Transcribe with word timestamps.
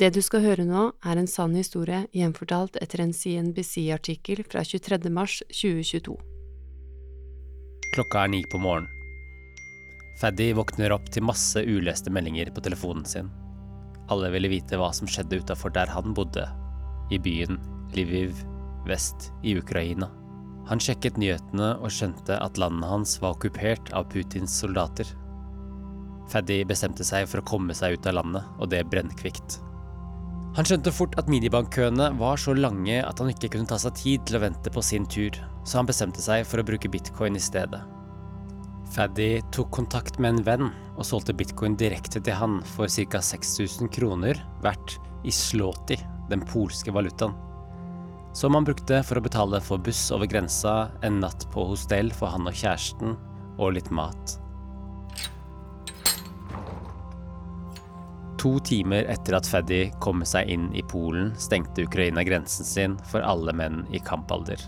Det 0.00 0.08
du 0.16 0.22
skal 0.24 0.40
høre 0.40 0.64
nå, 0.64 0.82
er 1.04 1.18
en 1.20 1.26
sann 1.28 1.52
historie 1.52 2.06
gjenfortalt 2.16 2.78
etter 2.80 3.02
en 3.04 3.10
CNBC-artikkel 3.12 4.40
fra 4.48 4.62
23. 4.64 4.96
mars 5.12 5.34
2022. 5.52 6.14
Klokka 7.92 8.22
er 8.22 8.32
ni 8.32 8.40
på 8.48 8.62
morgenen. 8.64 8.88
Faddy 10.22 10.54
våkner 10.56 10.96
opp 10.96 11.12
til 11.12 11.26
masse 11.28 11.60
uleste 11.68 12.08
meldinger 12.16 12.48
på 12.48 12.64
telefonen 12.64 13.04
sin. 13.04 13.28
Alle 14.08 14.32
ville 14.32 14.48
vite 14.54 14.80
hva 14.80 14.88
som 14.96 15.08
skjedde 15.08 15.42
utafor 15.44 15.76
der 15.76 15.92
han 15.92 16.16
bodde, 16.16 16.48
i 17.12 17.20
byen 17.20 17.60
Lviv, 17.92 18.40
vest 18.88 19.28
i 19.44 19.58
Ukraina. 19.60 20.08
Han 20.72 20.80
sjekket 20.80 21.20
nyhetene 21.20 21.74
og 21.76 21.92
skjønte 21.92 22.40
at 22.40 22.56
landet 22.56 22.88
hans 22.88 23.18
var 23.20 23.36
okkupert 23.36 23.92
av 23.92 24.08
Putins 24.08 24.62
soldater. 24.64 25.12
Faddy 26.32 26.62
bestemte 26.64 27.04
seg 27.04 27.28
for 27.28 27.42
å 27.42 27.50
komme 27.52 27.76
seg 27.76 27.98
ut 27.98 28.08
av 28.08 28.22
landet, 28.22 28.48
og 28.56 28.72
det 28.72 28.86
brennkvikt. 28.88 29.60
Han 30.56 30.66
skjønte 30.66 30.90
fort 30.90 31.14
at 31.20 31.28
minibankkøene 31.30 32.08
var 32.18 32.40
så 32.42 32.56
lange 32.58 32.96
at 33.06 33.20
han 33.22 33.30
ikke 33.30 33.52
kunne 33.54 33.70
ta 33.70 33.76
seg 33.78 33.94
tid 33.94 34.24
til 34.26 34.38
å 34.38 34.42
vente 34.42 34.72
på 34.74 34.82
sin 34.82 35.06
tur, 35.06 35.36
så 35.62 35.78
han 35.78 35.88
bestemte 35.90 36.22
seg 36.24 36.42
for 36.48 36.58
å 36.58 36.66
bruke 36.66 36.90
bitcoin 36.90 37.38
i 37.38 37.42
stedet. 37.42 37.78
Faddy 38.90 39.38
tok 39.54 39.70
kontakt 39.70 40.18
med 40.18 40.34
en 40.34 40.42
venn 40.48 40.66
og 40.96 41.06
solgte 41.06 41.36
bitcoin 41.38 41.76
direkte 41.78 42.18
til 42.18 42.34
han 42.34 42.58
for 42.72 42.90
ca. 42.90 43.22
6000 43.22 43.92
kroner 43.94 44.42
verdt 44.64 44.98
i 45.22 45.30
slåti, 45.30 46.00
den 46.32 46.42
polske 46.50 46.90
valutaen. 46.90 47.36
Som 48.34 48.58
han 48.58 48.66
brukte 48.66 49.00
for 49.06 49.18
å 49.18 49.22
betale 49.22 49.62
for 49.62 49.78
buss 49.82 50.02
over 50.14 50.26
grensa, 50.30 50.90
en 51.06 51.22
natt 51.22 51.46
på 51.54 51.70
hostell 51.70 52.10
for 52.14 52.30
han 52.34 52.50
og 52.50 52.58
kjæresten, 52.58 53.14
og 53.58 53.76
litt 53.78 53.90
mat. 53.94 54.38
To 58.40 58.54
timer 58.64 59.04
etter 59.12 59.36
at 59.36 59.44
Faddy 59.44 59.90
kom 60.00 60.22
seg 60.24 60.48
inn 60.48 60.70
i 60.72 60.80
Polen, 60.88 61.34
stengte 61.36 61.84
Ukraina 61.84 62.22
grensen 62.24 62.64
sin 62.64 62.94
for 63.10 63.20
alle 63.20 63.52
menn 63.52 63.82
i 63.92 64.00
kampalder. 64.00 64.62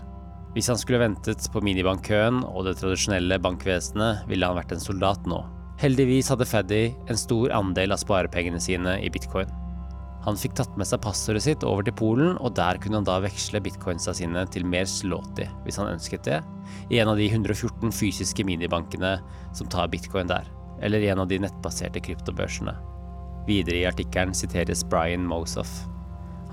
Hvis 0.53 0.69
han 0.69 0.77
skulle 0.77 1.01
ventet 1.01 1.47
på 1.49 1.63
minibankkøen 1.65 2.43
og 2.45 2.67
det 2.67 2.75
tradisjonelle 2.77 3.39
bankvesenet, 3.41 4.27
ville 4.29 4.45
han 4.45 4.59
vært 4.59 4.75
en 4.75 4.83
soldat 4.83 5.25
nå. 5.25 5.41
Heldigvis 5.81 6.29
hadde 6.29 6.45
Faddy 6.45 6.83
en 7.09 7.17
stor 7.17 7.55
andel 7.57 7.95
av 7.95 8.03
sparepengene 8.03 8.61
sine 8.61 8.99
i 9.01 9.09
bitcoin. 9.09 9.49
Han 10.23 10.37
fikk 10.37 10.53
tatt 10.61 10.77
med 10.77 10.87
seg 10.87 11.01
passordet 11.03 11.41
sitt 11.47 11.65
over 11.65 11.81
til 11.83 11.97
Polen, 11.97 12.37
og 12.37 12.53
der 12.55 12.77
kunne 12.77 13.01
han 13.01 13.09
da 13.09 13.17
veksle 13.25 13.59
bitcoinsa 13.65 14.13
sine 14.15 14.45
til 14.53 14.69
mer 14.69 14.85
slåti, 14.85 15.49
hvis 15.65 15.81
han 15.81 15.95
ønsket 15.97 16.29
det, 16.29 16.43
i 16.93 17.01
en 17.01 17.09
av 17.09 17.17
de 17.17 17.25
114 17.25 17.89
fysiske 17.89 18.45
minibankene 18.45 19.17
som 19.57 19.73
tar 19.73 19.89
bitcoin 19.89 20.29
der, 20.29 20.45
eller 20.85 21.01
i 21.01 21.09
en 21.09 21.25
av 21.25 21.33
de 21.33 21.41
nettbaserte 21.41 22.05
kryptobørsene. 22.05 22.77
Videre 23.47 23.81
i 23.81 23.87
artikkelen 23.87 24.33
siteres 24.37 24.83
Brian 24.87 25.25
Mosoff. 25.27 25.71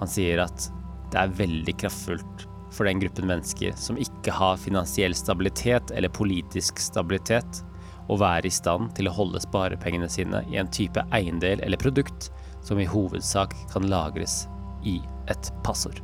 Han 0.00 0.10
sier 0.10 0.42
at 0.42 0.70
det 1.12 1.18
er 1.20 1.34
veldig 1.38 1.74
kraftfullt 1.82 2.46
for 2.74 2.86
den 2.86 3.00
gruppen 3.02 3.26
mennesker 3.30 3.74
som 3.78 3.98
ikke 3.98 4.34
har 4.34 4.60
finansiell 4.60 5.14
stabilitet 5.14 5.90
eller 5.94 6.12
politisk 6.14 6.78
stabilitet, 6.82 7.64
å 8.10 8.16
være 8.18 8.48
i 8.48 8.54
stand 8.54 8.90
til 8.96 9.06
å 9.06 9.14
holde 9.14 9.42
sparepengene 9.42 10.08
sine 10.10 10.42
i 10.50 10.58
en 10.58 10.70
type 10.74 11.02
eiendel 11.14 11.62
eller 11.62 11.78
produkt 11.78 12.30
som 12.66 12.80
i 12.82 12.88
hovedsak 12.88 13.54
kan 13.70 13.86
lagres 13.90 14.48
i 14.82 14.98
et 15.30 15.52
passord. 15.62 16.00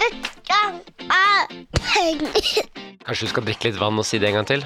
Dette 0.00 0.60
er 1.04 1.52
penger. 1.76 2.64
Kanskje 3.04 3.28
du 3.28 3.34
skal 3.34 3.44
drikke 3.50 3.68
litt 3.68 3.80
vann 3.80 4.00
og 4.00 4.08
si 4.08 4.20
det 4.20 4.30
en 4.30 4.40
gang 4.40 4.48
til? 4.48 4.64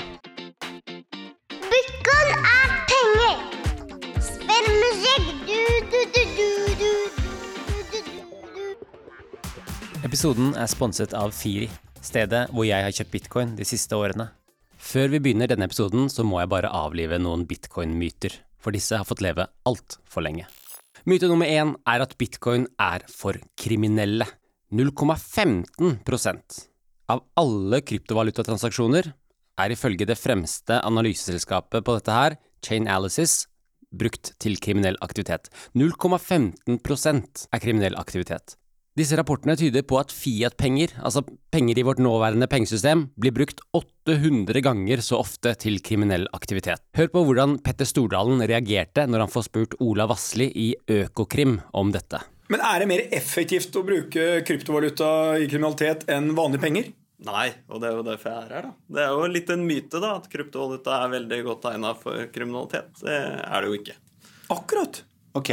Episoden 10.19 10.57
er 10.59 10.67
sponset 10.67 11.13
av 11.15 11.31
Firi, 11.31 11.69
stedet 12.03 12.49
hvor 12.51 12.65
jeg 12.67 12.83
har 12.83 12.91
kjøpt 12.91 13.13
bitcoin 13.13 13.51
de 13.55 13.63
siste 13.63 13.95
årene. 13.95 14.25
Før 14.75 15.13
vi 15.13 15.21
begynner 15.23 15.47
denne 15.47 15.69
episoden, 15.69 16.09
så 16.11 16.25
må 16.27 16.41
jeg 16.41 16.51
bare 16.51 16.73
avlive 16.75 17.21
noen 17.23 17.45
bitcoin-myter, 17.47 18.35
for 18.59 18.75
disse 18.75 18.99
har 18.99 19.07
fått 19.07 19.23
leve 19.23 19.47
altfor 19.71 20.27
lenge. 20.27 20.49
Myte 21.07 21.31
nummer 21.31 21.47
én 21.47 21.71
er 21.87 22.03
at 22.03 22.19
bitcoin 22.19 22.67
er 22.83 23.07
for 23.15 23.39
kriminelle. 23.63 24.27
0,15% 24.75 26.59
av 27.15 27.23
alle 27.39 27.85
kryptovalutatransaksjoner 27.87 29.13
er 29.63 29.79
ifølge 29.79 30.11
det 30.11 30.19
fremste 30.19 30.83
analyseselskapet 30.83 31.87
på 31.87 32.01
dette 32.01 32.23
her, 32.25 32.41
Chainalysis, 32.67 33.45
brukt 33.95 34.35
til 34.43 34.59
kriminell 34.59 34.99
aktivitet. 34.99 35.47
0,15% 35.79 37.53
er 37.55 37.63
kriminell 37.63 38.03
aktivitet. 38.03 38.58
Disse 38.99 39.15
rapportene 39.15 39.55
tyder 39.55 39.85
på 39.87 39.95
at 40.01 40.11
Fiat-penger, 40.11 40.97
altså 41.07 41.21
penger 41.55 41.79
i 41.79 41.85
vårt 41.87 42.01
nåværende 42.03 42.49
pengesystem, 42.51 43.05
blir 43.15 43.31
brukt 43.37 43.61
800 43.77 44.59
ganger 44.67 45.03
så 45.07 45.21
ofte 45.23 45.53
til 45.63 45.77
kriminell 45.87 46.25
aktivitet. 46.35 46.83
Hør 46.99 47.11
på 47.13 47.23
hvordan 47.29 47.61
Petter 47.63 47.87
Stordalen 47.87 48.43
reagerte 48.43 49.05
når 49.07 49.23
han 49.23 49.31
får 49.31 49.47
spurt 49.47 49.77
Ola 49.85 50.09
Vassli 50.11 50.49
i 50.51 50.73
Økokrim 50.91 51.61
om 51.79 51.93
dette. 51.95 52.25
Men 52.51 52.65
er 52.65 52.83
det 52.83 52.89
mer 52.91 53.05
effektivt 53.15 53.79
å 53.79 53.85
bruke 53.87 54.25
kryptovaluta 54.49 55.11
i 55.39 55.47
kriminalitet 55.47 56.03
enn 56.11 56.33
vanlige 56.35 56.65
penger? 56.65 56.89
Nei, 57.29 57.53
og 57.71 57.83
det 57.83 57.93
er 57.93 58.01
jo 58.01 58.07
derfor 58.09 58.33
jeg 58.33 58.49
er 58.49 58.57
her. 58.57 58.67
da. 58.67 58.73
Det 58.97 59.05
er 59.05 59.15
jo 59.15 59.29
litt 59.37 59.53
en 59.55 59.67
myte 59.69 60.03
da, 60.03 60.17
at 60.19 60.27
kryptovaluta 60.33 60.99
er 61.05 61.15
veldig 61.15 61.39
godt 61.47 61.71
egna 61.71 61.95
for 62.03 62.27
kriminalitet. 62.35 62.91
Det 63.05 63.21
er 63.21 63.63
det 63.63 63.71
jo 63.71 63.79
ikke. 63.79 63.97
Akkurat. 64.59 65.05
Ok, 65.39 65.53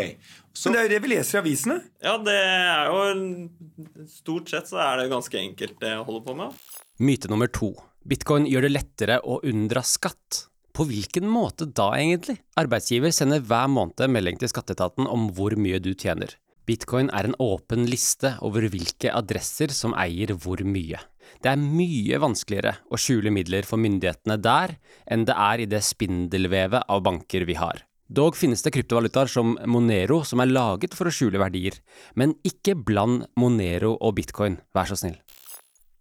så 0.56 0.70
Men 0.70 0.76
det 0.76 0.80
er 0.80 0.88
jo 0.88 0.94
det 0.94 1.02
vi 1.04 1.12
leser 1.12 1.38
i 1.38 1.42
avisene. 1.44 1.76
Ja, 2.04 2.16
det 2.24 2.36
er 2.40 2.90
jo 2.90 4.08
Stort 4.08 4.52
sett 4.54 4.70
så 4.72 4.80
er 4.80 5.02
det 5.02 5.12
ganske 5.12 5.40
enkelt 5.40 5.78
det 5.82 5.92
jeg 5.92 6.06
holder 6.08 6.24
på 6.26 6.36
med. 6.40 6.60
Myte 7.04 7.32
nummer 7.32 7.52
to. 7.52 7.74
Bitcoin 8.08 8.46
gjør 8.48 8.68
det 8.68 8.76
lettere 8.76 9.20
å 9.26 9.42
unndra 9.44 9.84
skatt. 9.84 10.46
På 10.76 10.86
hvilken 10.88 11.28
måte 11.32 11.68
da, 11.68 11.90
egentlig? 11.98 12.38
Arbeidsgiver 12.60 13.14
sender 13.16 13.44
hver 13.44 13.68
måned 13.72 14.12
melding 14.12 14.40
til 14.40 14.52
skatteetaten 14.52 15.08
om 15.08 15.30
hvor 15.36 15.56
mye 15.60 15.80
du 15.84 15.94
tjener. 15.94 16.36
Bitcoin 16.66 17.12
er 17.14 17.28
en 17.28 17.38
åpen 17.42 17.86
liste 17.90 18.34
over 18.46 18.66
hvilke 18.74 19.12
adresser 19.14 19.74
som 19.76 19.94
eier 19.98 20.34
hvor 20.34 20.64
mye. 20.66 21.00
Det 21.42 21.52
er 21.52 21.62
mye 21.62 22.20
vanskeligere 22.22 22.78
å 22.90 23.00
skjule 23.02 23.34
midler 23.34 23.68
for 23.68 23.82
myndighetene 23.82 24.38
der 24.42 24.78
enn 25.06 25.28
det 25.30 25.36
er 25.36 25.62
i 25.62 25.68
det 25.70 25.84
spindelvevet 25.86 26.88
av 26.90 27.04
banker 27.06 27.46
vi 27.46 27.58
har. 27.60 27.84
Dog 28.06 28.36
finnes 28.38 28.62
det 28.62 28.70
kryptovalutaer 28.76 29.30
som 29.32 29.56
Monero 29.66 30.20
som 30.30 30.42
er 30.44 30.52
laget 30.52 30.94
for 30.94 31.10
å 31.10 31.14
skjule 31.14 31.42
verdier, 31.42 31.80
men 32.14 32.36
ikke 32.46 32.76
bland 32.78 33.26
Monero 33.42 33.96
og 33.98 34.14
bitcoin, 34.20 34.60
vær 34.78 34.92
så 34.92 34.98
snill. 35.00 35.18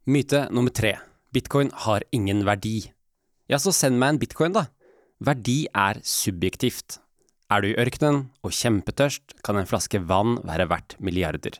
Myte 0.05 0.45
nummer 0.53 0.75
tre. 0.75 0.99
Bitcoin 1.33 1.73
har 1.87 2.05
ingen 2.13 2.45
verdi. 2.45 2.91
Ja, 3.49 3.57
så 3.57 3.73
send 3.73 3.97
meg 3.97 4.13
en 4.13 4.21
bitcoin, 4.21 4.53
da. 4.53 4.67
Verdi 5.25 5.65
er 5.73 6.03
subjektivt. 6.05 6.99
Er 7.49 7.65
du 7.65 7.71
i 7.71 7.79
ørkenen 7.81 8.27
og 8.45 8.53
kjempetørst, 8.53 9.39
kan 9.45 9.57
en 9.57 9.69
flaske 9.69 10.03
vann 10.05 10.37
være 10.45 10.69
verdt 10.69 10.99
milliarder. 11.01 11.57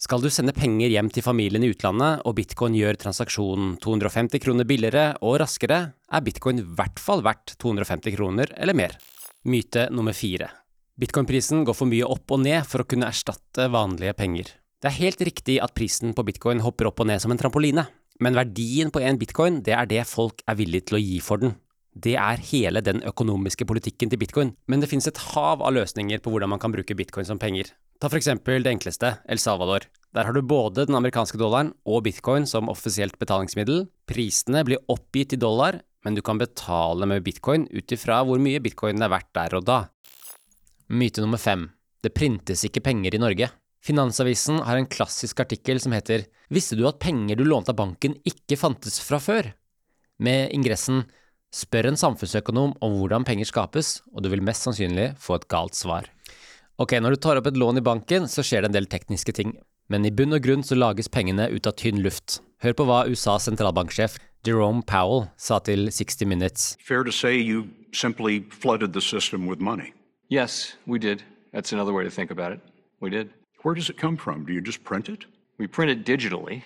Skal 0.00 0.24
du 0.24 0.32
sende 0.32 0.56
penger 0.56 0.88
hjem 0.90 1.12
til 1.12 1.22
familien 1.22 1.62
i 1.62 1.68
utlandet, 1.70 2.24
og 2.24 2.40
bitcoin 2.40 2.74
gjør 2.74 2.96
transaksjonen 3.04 3.76
250 3.84 4.40
kroner 4.42 4.66
billigere 4.66 5.12
og 5.20 5.36
raskere, 5.44 5.82
er 5.92 6.24
bitcoin 6.24 6.64
i 6.64 6.68
hvert 6.80 6.98
fall 6.98 7.22
verdt 7.22 7.58
250 7.60 8.16
kroner 8.16 8.56
eller 8.56 8.74
mer. 8.74 8.96
Myte 9.42 9.88
nummer 9.90 10.14
fire. 10.14 10.46
Bitcoin-prisen 11.02 11.64
går 11.66 11.74
for 11.74 11.90
mye 11.90 12.06
opp 12.06 12.30
og 12.30 12.44
ned 12.44 12.62
for 12.68 12.84
å 12.84 12.86
kunne 12.86 13.08
erstatte 13.10 13.66
vanlige 13.74 14.14
penger. 14.14 14.52
Det 14.78 14.86
er 14.86 15.00
helt 15.00 15.24
riktig 15.26 15.56
at 15.64 15.74
prisen 15.74 16.14
på 16.14 16.22
bitcoin 16.28 16.62
hopper 16.62 16.86
opp 16.86 17.02
og 17.02 17.08
ned 17.10 17.18
som 17.22 17.34
en 17.34 17.40
trampoline, 17.40 17.82
men 18.22 18.38
verdien 18.38 18.92
på 18.94 19.02
en 19.02 19.18
bitcoin, 19.18 19.58
det 19.66 19.74
er 19.74 19.90
det 19.90 20.04
folk 20.06 20.44
er 20.46 20.60
villig 20.60 20.84
til 20.86 21.00
å 21.00 21.02
gi 21.02 21.18
for 21.18 21.42
den. 21.42 21.56
Det 21.92 22.14
er 22.14 22.46
hele 22.52 22.84
den 22.86 23.02
økonomiske 23.02 23.66
politikken 23.66 24.12
til 24.12 24.22
bitcoin, 24.22 24.54
men 24.70 24.78
det 24.78 24.92
finnes 24.92 25.10
et 25.10 25.18
hav 25.34 25.58
av 25.58 25.74
løsninger 25.74 26.22
på 26.22 26.30
hvordan 26.30 26.54
man 26.54 26.62
kan 26.62 26.70
bruke 26.72 26.94
bitcoin 26.94 27.26
som 27.26 27.42
penger. 27.42 27.74
Ta 27.98 28.06
for 28.06 28.22
eksempel 28.22 28.62
det 28.62 28.76
enkleste, 28.76 29.16
El 29.26 29.42
Salvador. 29.42 29.88
Der 30.14 30.28
har 30.28 30.38
du 30.38 30.42
både 30.46 30.86
den 30.86 30.98
amerikanske 30.98 31.38
dollaren 31.40 31.74
og 31.82 32.04
bitcoin 32.06 32.46
som 32.46 32.70
offisielt 32.70 33.18
betalingsmiddel. 33.18 33.88
Prisene 34.06 34.62
blir 34.66 34.82
oppgitt 34.86 35.34
i 35.34 35.42
dollar, 35.42 35.82
men 36.04 36.16
du 36.16 36.22
kan 36.24 36.40
betale 36.40 37.06
med 37.08 37.22
bitcoin 37.24 37.68
ut 37.70 37.94
ifra 37.94 38.22
hvor 38.26 38.42
mye 38.42 38.62
bitcoin 38.62 39.02
er 39.02 39.12
verdt 39.12 39.30
der 39.38 39.56
og 39.58 39.66
da. 39.68 39.78
Myte 40.92 41.24
nummer 41.24 41.40
fem. 41.40 41.68
Det 42.02 42.14
printes 42.14 42.64
ikke 42.66 42.82
penger 42.84 43.14
i 43.14 43.22
Norge. 43.22 43.48
Finansavisen 43.82 44.60
har 44.66 44.78
en 44.78 44.90
klassisk 44.90 45.40
artikkel 45.42 45.80
som 45.82 45.94
heter 45.94 46.26
Visste 46.52 46.76
du 46.78 46.84
at 46.88 47.00
penger 47.02 47.38
du 47.38 47.46
lånte 47.46 47.72
av 47.72 47.78
banken 47.78 48.18
ikke 48.28 48.58
fantes 48.60 49.00
fra 49.02 49.18
før? 49.22 49.52
Med 50.22 50.52
ingressen 50.54 51.04
Spør 51.52 51.90
en 51.90 51.98
samfunnsøkonom 52.00 52.70
om 52.80 52.94
hvordan 52.96 53.26
penger 53.28 53.50
skapes, 53.50 53.98
og 54.16 54.24
du 54.24 54.30
vil 54.32 54.40
mest 54.44 54.64
sannsynlig 54.64 55.10
få 55.20 55.36
et 55.36 55.50
galt 55.52 55.76
svar. 55.76 56.06
Ok, 56.80 56.94
når 56.96 57.12
du 57.12 57.20
tar 57.20 57.36
opp 57.36 57.50
et 57.50 57.58
lån 57.60 57.82
i 57.82 57.84
banken, 57.84 58.24
så 58.24 58.40
skjer 58.40 58.64
det 58.64 58.70
en 58.70 58.78
del 58.78 58.88
tekniske 58.88 59.34
ting, 59.36 59.52
men 59.92 60.08
i 60.08 60.14
bunn 60.16 60.32
og 60.32 60.40
grunn 60.46 60.64
så 60.64 60.78
lages 60.78 61.12
pengene 61.12 61.50
ut 61.52 61.68
av 61.68 61.76
tynn 61.76 62.00
luft. 62.00 62.40
Hør 62.64 62.78
på 62.78 62.86
hva 62.88 63.02
USAs 63.10 63.50
sentralbanksjef 63.50 64.16
Jerome 64.44 64.82
Powell 64.82 65.28
sa 65.38 65.60
til 65.62 65.92
60 65.92 66.26
Minutes. 66.26 66.76
Fair 66.82 67.04
to 67.04 67.12
say 67.12 67.38
you 67.38 67.68
simply 67.94 68.42
flooded 68.50 68.92
the 68.92 69.00
system 69.00 69.46
with 69.46 69.60
money. 69.60 69.92
Yes, 70.28 70.74
we 70.86 70.98
did. 70.98 71.22
That's 71.52 71.72
another 71.72 71.92
way 71.92 72.02
to 72.02 72.10
think 72.10 72.32
about 72.32 72.52
it. 72.52 72.60
We 73.00 73.10
did. 73.10 73.30
Where 73.62 73.74
does 73.74 73.88
it 73.88 73.96
come 74.00 74.16
from? 74.16 74.44
Do 74.44 74.52
you 74.52 74.60
just 74.60 74.82
print 74.82 75.08
it? 75.08 75.26
We 75.58 75.68
print 75.68 75.92
it 75.92 76.04
digitally. 76.04 76.62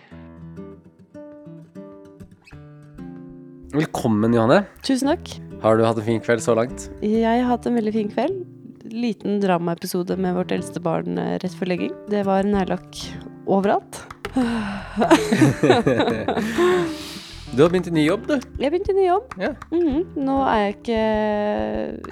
Velkommen, 3.74 4.32
Johanne. 4.32 4.64
Tusen 4.82 5.08
takk. 5.12 5.28
Har 5.60 5.76
du 5.76 5.84
hatt 5.84 5.98
en 6.00 6.06
fin 6.06 6.20
kveld 6.20 6.40
så 6.40 6.54
langt? 6.56 6.88
Jeg 7.04 7.42
har 7.42 7.50
hatt 7.50 7.66
en 7.68 7.76
veldig 7.76 7.92
fin 7.92 8.08
kveld. 8.08 8.40
Liten 8.88 9.36
dramaepisode 9.42 10.16
med 10.16 10.32
vårt 10.38 10.54
eldste 10.54 10.80
barn 10.80 11.18
eh, 11.20 11.36
rett 11.42 11.58
før 11.58 11.68
legging. 11.74 11.92
Det 12.08 12.24
var 12.24 12.40
neglelakk 12.48 13.02
overalt. 13.44 14.00
Du 17.54 17.62
har 17.62 17.70
begynt 17.70 17.86
i 17.88 17.94
ny 17.94 18.06
jobb, 18.06 18.26
du. 18.28 18.34
Jeg 18.60 18.72
begynte 18.72 18.92
i 18.92 18.96
ny 18.98 19.04
jobb. 19.06 19.36
Ja. 19.40 19.52
Mhm. 19.70 20.00
Nå 20.26 20.38
er 20.50 20.58
jeg 20.64 20.74
ikke 20.80 21.02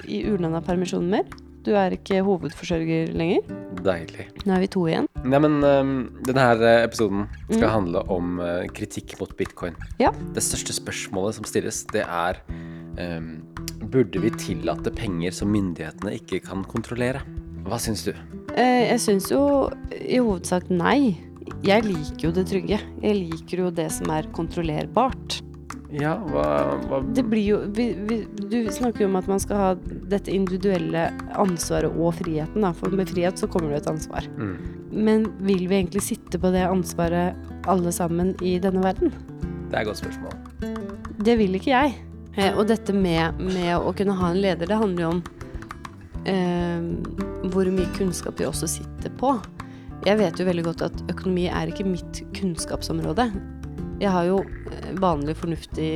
i 0.08 0.20
ulønna 0.30 0.60
permisjon 0.64 1.08
mer. 1.10 1.26
Du 1.64 1.72
er 1.80 1.94
ikke 1.96 2.20
hovedforsørger 2.24 3.10
lenger. 3.16 3.46
Deilig. 3.84 4.26
Nå 4.44 4.52
er 4.54 4.60
vi 4.62 4.68
to 4.72 4.82
igjen. 4.88 5.08
Nei, 5.24 5.40
men 5.40 5.56
um, 5.64 5.92
denne 6.28 6.44
her 6.44 6.60
eh, 6.60 6.82
episoden 6.84 7.24
skal 7.48 7.70
handle 7.72 8.02
om 8.12 8.36
uh, 8.42 8.66
kritikk 8.76 9.14
mot 9.20 9.32
bitcoin. 9.38 9.76
Ja. 10.00 10.12
Det 10.36 10.44
største 10.44 10.76
spørsmålet 10.76 11.38
som 11.38 11.48
stilles, 11.48 11.82
det 11.92 12.04
er 12.04 12.40
um, 13.00 13.30
Burde 13.94 14.20
vi 14.20 14.30
tillate 14.36 14.90
penger 14.94 15.32
som 15.32 15.50
myndighetene 15.54 16.16
ikke 16.18 16.42
kan 16.44 16.64
kontrollere? 16.68 17.22
Hva 17.64 17.78
syns 17.80 18.04
du? 18.04 18.12
Eh, 18.52 18.90
Jeg 18.90 19.00
syns 19.00 19.30
jo 19.32 19.40
i 19.96 20.18
hovedsak 20.20 20.68
nei. 20.72 21.14
Jeg 21.64 21.86
liker 21.86 22.28
jo 22.28 22.34
det 22.36 22.44
trygge. 22.50 22.78
Jeg 23.00 23.16
liker 23.16 23.64
jo 23.64 23.72
det 23.72 23.88
som 23.94 24.10
er 24.12 24.28
kontrollerbart. 24.36 25.40
Ja, 25.94 26.16
hva, 26.26 26.44
hva 26.88 26.98
Det 27.14 27.22
blir 27.30 27.44
jo 27.44 27.58
vi, 27.76 27.92
vi, 28.08 28.16
Du 28.50 28.56
snakker 28.74 29.04
jo 29.04 29.10
om 29.12 29.18
at 29.20 29.28
man 29.30 29.38
skal 29.42 29.60
ha 29.60 29.68
dette 30.10 30.32
individuelle 30.32 31.06
ansvaret 31.38 31.94
og 31.94 32.16
friheten, 32.18 32.64
da. 32.66 32.72
For 32.76 32.92
med 32.94 33.08
frihet 33.12 33.40
så 33.40 33.48
kommer 33.50 33.72
det 33.72 33.84
et 33.84 33.92
ansvar. 33.92 34.26
Mm. 34.36 34.56
Men 34.94 35.28
vil 35.46 35.68
vi 35.70 35.78
egentlig 35.78 36.04
sitte 36.06 36.40
på 36.40 36.50
det 36.54 36.66
ansvaret 36.66 37.38
alle 37.70 37.94
sammen 37.94 38.34
i 38.44 38.56
denne 38.62 38.82
verden? 38.84 39.14
Det 39.70 39.78
er 39.78 39.84
et 39.84 39.88
godt 39.88 40.02
spørsmål. 40.02 40.36
Det 41.24 41.38
vil 41.40 41.56
ikke 41.56 41.72
jeg. 41.72 41.94
Eh, 42.34 42.52
og 42.52 42.66
dette 42.68 42.94
med, 42.94 43.40
med 43.40 43.72
å 43.78 43.94
kunne 43.96 44.18
ha 44.18 44.32
en 44.32 44.42
leder, 44.42 44.68
det 44.68 44.78
handler 44.78 45.06
jo 45.06 45.12
om 45.14 45.24
eh, 46.26 47.50
hvor 47.54 47.70
mye 47.70 47.90
kunnskap 47.96 48.42
vi 48.42 48.48
også 48.50 48.68
sitter 48.76 49.14
på. 49.20 49.36
Jeg 50.04 50.18
vet 50.20 50.36
jo 50.40 50.44
veldig 50.44 50.64
godt 50.66 50.82
at 50.84 50.98
økonomi 51.08 51.46
er 51.48 51.70
ikke 51.72 51.86
mitt 51.88 52.20
kunnskapsområde. 52.36 53.24
Jeg 54.02 54.10
har 54.12 54.26
jo 54.28 54.40
eh, 54.44 54.90
vanlig 55.00 55.36
fornuftig 55.38 55.90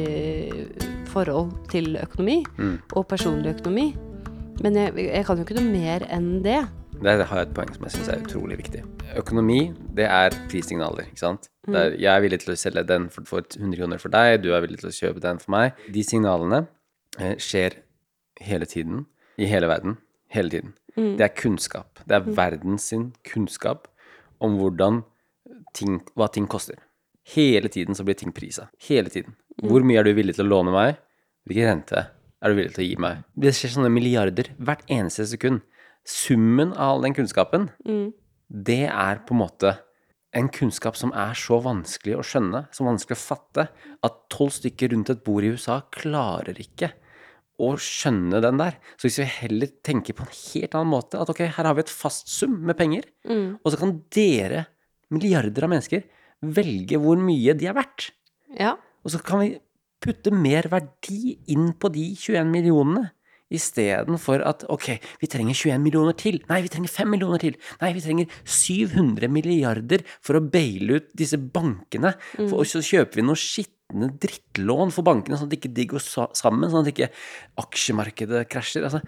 forhold 1.13 1.51
til 1.73 1.97
økonomi, 2.01 2.39
Mm. 2.59 2.79
og 2.97 3.07
personlig 3.09 3.55
økonomi. 3.57 3.95
Men 4.63 4.77
jeg, 4.77 4.95
jeg 4.97 5.25
kan 5.27 5.37
jo 5.39 5.45
ikke 5.45 5.59
noe 5.61 5.73
mer 5.73 6.07
enn 6.15 6.43
det. 6.45 6.61
Der 7.03 7.23
har 7.25 7.37
jeg 7.39 7.47
et 7.49 7.53
poeng 7.55 7.69
som 7.75 7.85
jeg 7.85 7.93
syns 7.95 8.09
er 8.11 8.23
utrolig 8.25 8.57
viktig. 8.59 8.81
Økonomi, 9.21 9.59
det 9.95 10.09
er 10.09 10.35
prissignaler, 10.51 11.05
ikke 11.07 11.21
sant. 11.23 11.51
Mm. 11.69 11.73
Der 11.77 11.93
jeg 12.01 12.11
er 12.17 12.25
villig 12.25 12.41
til 12.43 12.55
å 12.55 12.59
selge 12.59 12.83
den 12.89 13.07
for, 13.13 13.29
for 13.29 13.45
100 13.45 13.77
kroner 13.79 14.01
for 14.03 14.09
deg, 14.15 14.41
du 14.43 14.51
er 14.57 14.65
villig 14.65 14.81
til 14.81 14.89
å 14.91 14.97
kjøpe 14.97 15.23
den 15.23 15.39
for 15.43 15.53
meg. 15.55 15.79
De 15.95 16.03
signalene 16.07 16.65
eh, 17.21 17.37
skjer 17.39 17.77
hele 18.41 18.67
tiden, 18.67 19.05
i 19.39 19.47
hele 19.47 19.69
verden, 19.71 19.99
hele 20.33 20.51
tiden. 20.51 20.75
Det 20.99 21.23
er 21.23 21.31
kunnskap. 21.39 22.01
Det 22.09 22.17
er 22.17 22.25
verdens 22.35 22.89
sin 22.91 23.13
kunnskap 23.23 23.87
om 24.45 24.59
hvordan 24.61 25.03
ting, 25.77 25.99
hva 26.19 26.29
ting 26.33 26.47
koster. 26.51 26.79
Hele 27.35 27.69
tiden 27.73 27.97
så 27.97 28.05
blir 28.07 28.17
ting 28.19 28.33
prisa. 28.33 28.69
Hele 28.89 29.13
tiden. 29.13 29.37
Hvor 29.63 29.85
mye 29.85 30.01
er 30.01 30.07
du 30.07 30.15
villig 30.17 30.37
til 30.39 30.47
å 30.47 30.53
låne 30.53 30.73
meg? 30.73 31.01
Hvilken 31.49 31.69
rente 31.69 32.05
er 32.07 32.53
du 32.53 32.57
villig 32.59 32.75
til 32.77 32.85
å 32.85 32.89
gi 32.89 33.01
meg? 33.03 33.25
Det 33.35 33.53
skjer 33.57 33.75
sånne 33.75 33.93
milliarder 33.93 34.53
hvert 34.57 34.87
eneste 34.93 35.27
sekund. 35.29 35.61
Summen 36.09 36.73
av 36.73 36.95
all 36.95 37.05
den 37.05 37.17
kunnskapen, 37.19 37.69
det 38.49 38.87
er 38.89 39.21
på 39.29 39.35
en 39.35 39.43
måte 39.43 39.75
en 40.37 40.49
kunnskap 40.53 40.97
som 40.97 41.13
er 41.17 41.37
så 41.37 41.59
vanskelig 41.65 42.17
å 42.17 42.25
skjønne, 42.25 42.67
så 42.73 42.87
vanskelig 42.87 43.17
å 43.17 43.21
fatte, 43.21 43.67
at 44.05 44.19
tolv 44.33 44.55
stykker 44.55 44.93
rundt 44.93 45.13
et 45.13 45.23
bord 45.25 45.45
i 45.45 45.53
USA 45.53 45.81
klarer 45.93 46.57
ikke 46.63 46.93
å 47.59 47.73
skjønne 47.83 48.41
den 48.45 48.61
der. 48.61 48.79
Så 48.97 49.09
hvis 49.09 49.19
vi 49.23 49.29
heller 49.29 49.71
tenker 49.87 50.15
på 50.17 50.25
en 50.27 50.35
helt 50.35 50.77
annen 50.79 50.93
måte, 50.93 51.19
at 51.21 51.31
ok, 51.33 51.45
her 51.57 51.69
har 51.69 51.75
vi 51.79 51.85
et 51.85 51.93
fast 51.93 52.31
sum 52.31 52.55
med 52.69 52.79
penger, 52.79 53.09
og 53.63 53.73
så 53.75 53.81
kan 53.81 53.97
dere, 54.15 54.67
milliarder 55.15 55.67
av 55.67 55.73
mennesker, 55.75 56.05
velge 56.45 57.01
hvor 57.03 57.19
mye 57.19 57.55
de 57.59 57.67
er 57.67 57.77
verdt. 57.77 58.11
Ja. 58.59 58.77
Og 59.03 59.15
så 59.15 59.21
kan 59.25 59.43
vi 59.43 59.57
putte 60.05 60.31
mer 60.35 60.69
verdi 60.71 61.39
inn 61.51 61.73
på 61.75 61.91
de 61.95 62.11
21 62.15 62.53
millionene. 62.53 63.09
Istedenfor 63.49 64.43
at 64.45 64.67
ok, 64.69 64.91
vi 65.23 65.29
trenger 65.33 65.57
21 65.57 65.81
millioner 65.81 66.17
til. 66.21 66.37
Nei, 66.51 66.61
vi 66.67 66.69
trenger 66.69 66.93
5 66.93 67.09
millioner 67.09 67.41
til. 67.41 67.55
Nei, 67.81 67.95
vi 67.97 68.03
trenger 68.05 68.35
700 68.45 69.31
milliarder 69.33 70.05
for 70.21 70.37
å 70.37 70.45
baile 70.45 70.99
ut 71.01 71.09
disse 71.17 71.41
bankene. 71.41 72.13
For, 72.37 72.59
og 72.61 72.69
så 72.69 72.85
kjøper 72.85 73.23
vi 73.23 73.25
noe 73.25 73.41
skitne 73.89 74.09
drittlån 74.21 74.91
for 74.93 75.03
bankene, 75.05 75.37
sånn 75.39 75.49
at 75.49 75.57
ikke 75.57 75.73
de 75.73 75.87
går 75.89 76.01
sa 76.01 76.29
sammen. 76.35 76.69
Sånn 76.71 76.85
at 76.85 76.93
ikke 76.93 77.11
aksjemarkedet 77.57 78.49
krasjer. 78.51 78.85
Altså, 78.85 79.01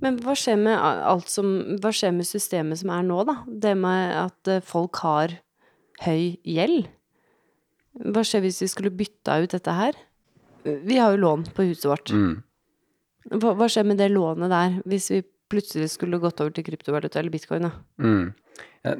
Men 0.00 0.18
hva 0.18 0.34
skjer 0.34 0.56
med 0.58 0.76
alt 0.76 1.28
som 1.28 1.78
Hva 1.80 1.92
skjer 1.92 2.12
med 2.12 2.26
systemet 2.26 2.78
som 2.78 2.90
er 2.90 3.02
nå, 3.02 3.24
da? 3.24 3.44
Det 3.46 3.76
med 3.76 4.16
at 4.16 4.48
eh, 4.48 4.60
folk 4.60 4.96
har 4.96 5.38
høy 6.04 6.38
gjeld? 6.42 6.88
Hva 7.96 8.24
skjer 8.24 8.42
hvis 8.42 8.62
vi 8.62 8.68
skulle 8.68 8.90
bytta 8.90 9.40
ut 9.42 9.52
dette 9.52 9.72
her? 9.72 9.94
Vi 10.64 10.98
har 10.98 11.14
jo 11.14 11.22
lån 11.22 11.46
på 11.54 11.62
huset 11.70 11.86
vårt. 11.86 12.10
mm. 12.10 12.42
Hva, 13.26 13.54
hva 13.58 13.66
skjer 13.66 13.86
med 13.86 13.98
det 13.98 14.12
lånet 14.12 14.50
der, 14.50 14.80
hvis 14.86 15.10
vi 15.10 15.24
plutselig 15.50 15.88
skulle 15.90 16.18
gått 16.22 16.40
over 16.40 16.52
til 16.54 16.62
kryptovaluta 16.66 17.18
eller 17.18 17.32
bitcoin, 17.34 17.66
da? 17.66 17.72
Mm. 17.98 18.34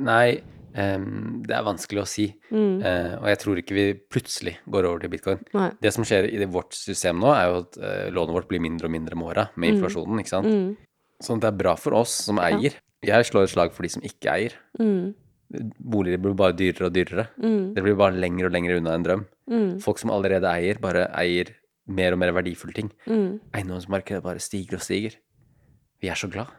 Nei, 0.02 0.42
em, 0.76 1.42
det 1.46 1.54
er 1.56 1.64
vanskelig 1.66 2.02
å 2.02 2.06
si. 2.08 2.26
Eh, 2.52 3.12
og 3.18 3.26
jeg 3.30 3.38
tror 3.42 3.60
ikke 3.62 3.76
vi 3.76 3.84
plutselig 4.12 4.56
går 4.68 4.88
over 4.90 5.02
til 5.04 5.12
bitcoin. 5.14 5.40
Nei. 5.56 5.70
Det 5.82 5.92
som 5.96 6.04
skjer 6.06 6.28
i 6.30 6.44
vårt 6.52 6.76
system 6.76 7.20
nå, 7.22 7.32
er 7.34 7.48
jo 7.50 7.60
at 7.64 7.78
uh, 7.82 8.06
lånet 8.14 8.36
vårt 8.36 8.48
blir 8.50 8.60
mindre 8.64 8.86
og 8.90 8.94
mindre 8.96 9.18
med 9.18 9.30
åra, 9.32 9.46
med 9.56 9.74
inflasjonen, 9.74 10.20
ikke 10.22 10.34
sant. 10.34 10.46
Mm. 10.46 10.74
Sånn 11.24 11.40
at 11.40 11.46
det 11.46 11.52
er 11.54 11.60
bra 11.64 11.76
for 11.80 11.96
oss 11.96 12.14
som 12.28 12.38
eier. 12.42 12.76
Jeg 13.06 13.28
slår 13.28 13.46
et 13.46 13.52
slag 13.54 13.72
for 13.76 13.86
de 13.86 13.92
som 13.96 14.02
ikke 14.04 14.32
eier. 14.32 14.56
Mm. 14.80 15.14
Boliger 15.78 16.18
blir 16.20 16.34
bare 16.36 16.56
dyrere 16.58 16.88
og 16.88 16.94
dyrere. 16.96 17.28
Det 17.76 17.82
blir 17.84 17.94
bare 17.98 18.18
lenger 18.18 18.48
og 18.48 18.52
lenger 18.56 18.80
unna 18.80 18.96
en 18.98 19.04
drøm. 19.06 19.22
Mm. 19.50 19.68
Folk 19.84 20.00
som 20.02 20.10
allerede 20.10 20.48
eier, 20.50 20.80
bare 20.82 21.06
eier 21.16 21.52
mer 21.86 22.16
og 22.16 22.18
mer 22.18 22.32
verdifulle 22.34 22.74
ting. 22.74 22.90
Mm. 23.06 23.38
Eiendomsmarkedet 23.54 24.24
bare 24.24 24.42
stiger 24.42 24.80
og 24.80 24.82
stiger. 24.82 25.14
Vi 26.02 26.10
er 26.10 26.18
så 26.18 26.28
glad. 26.28 26.50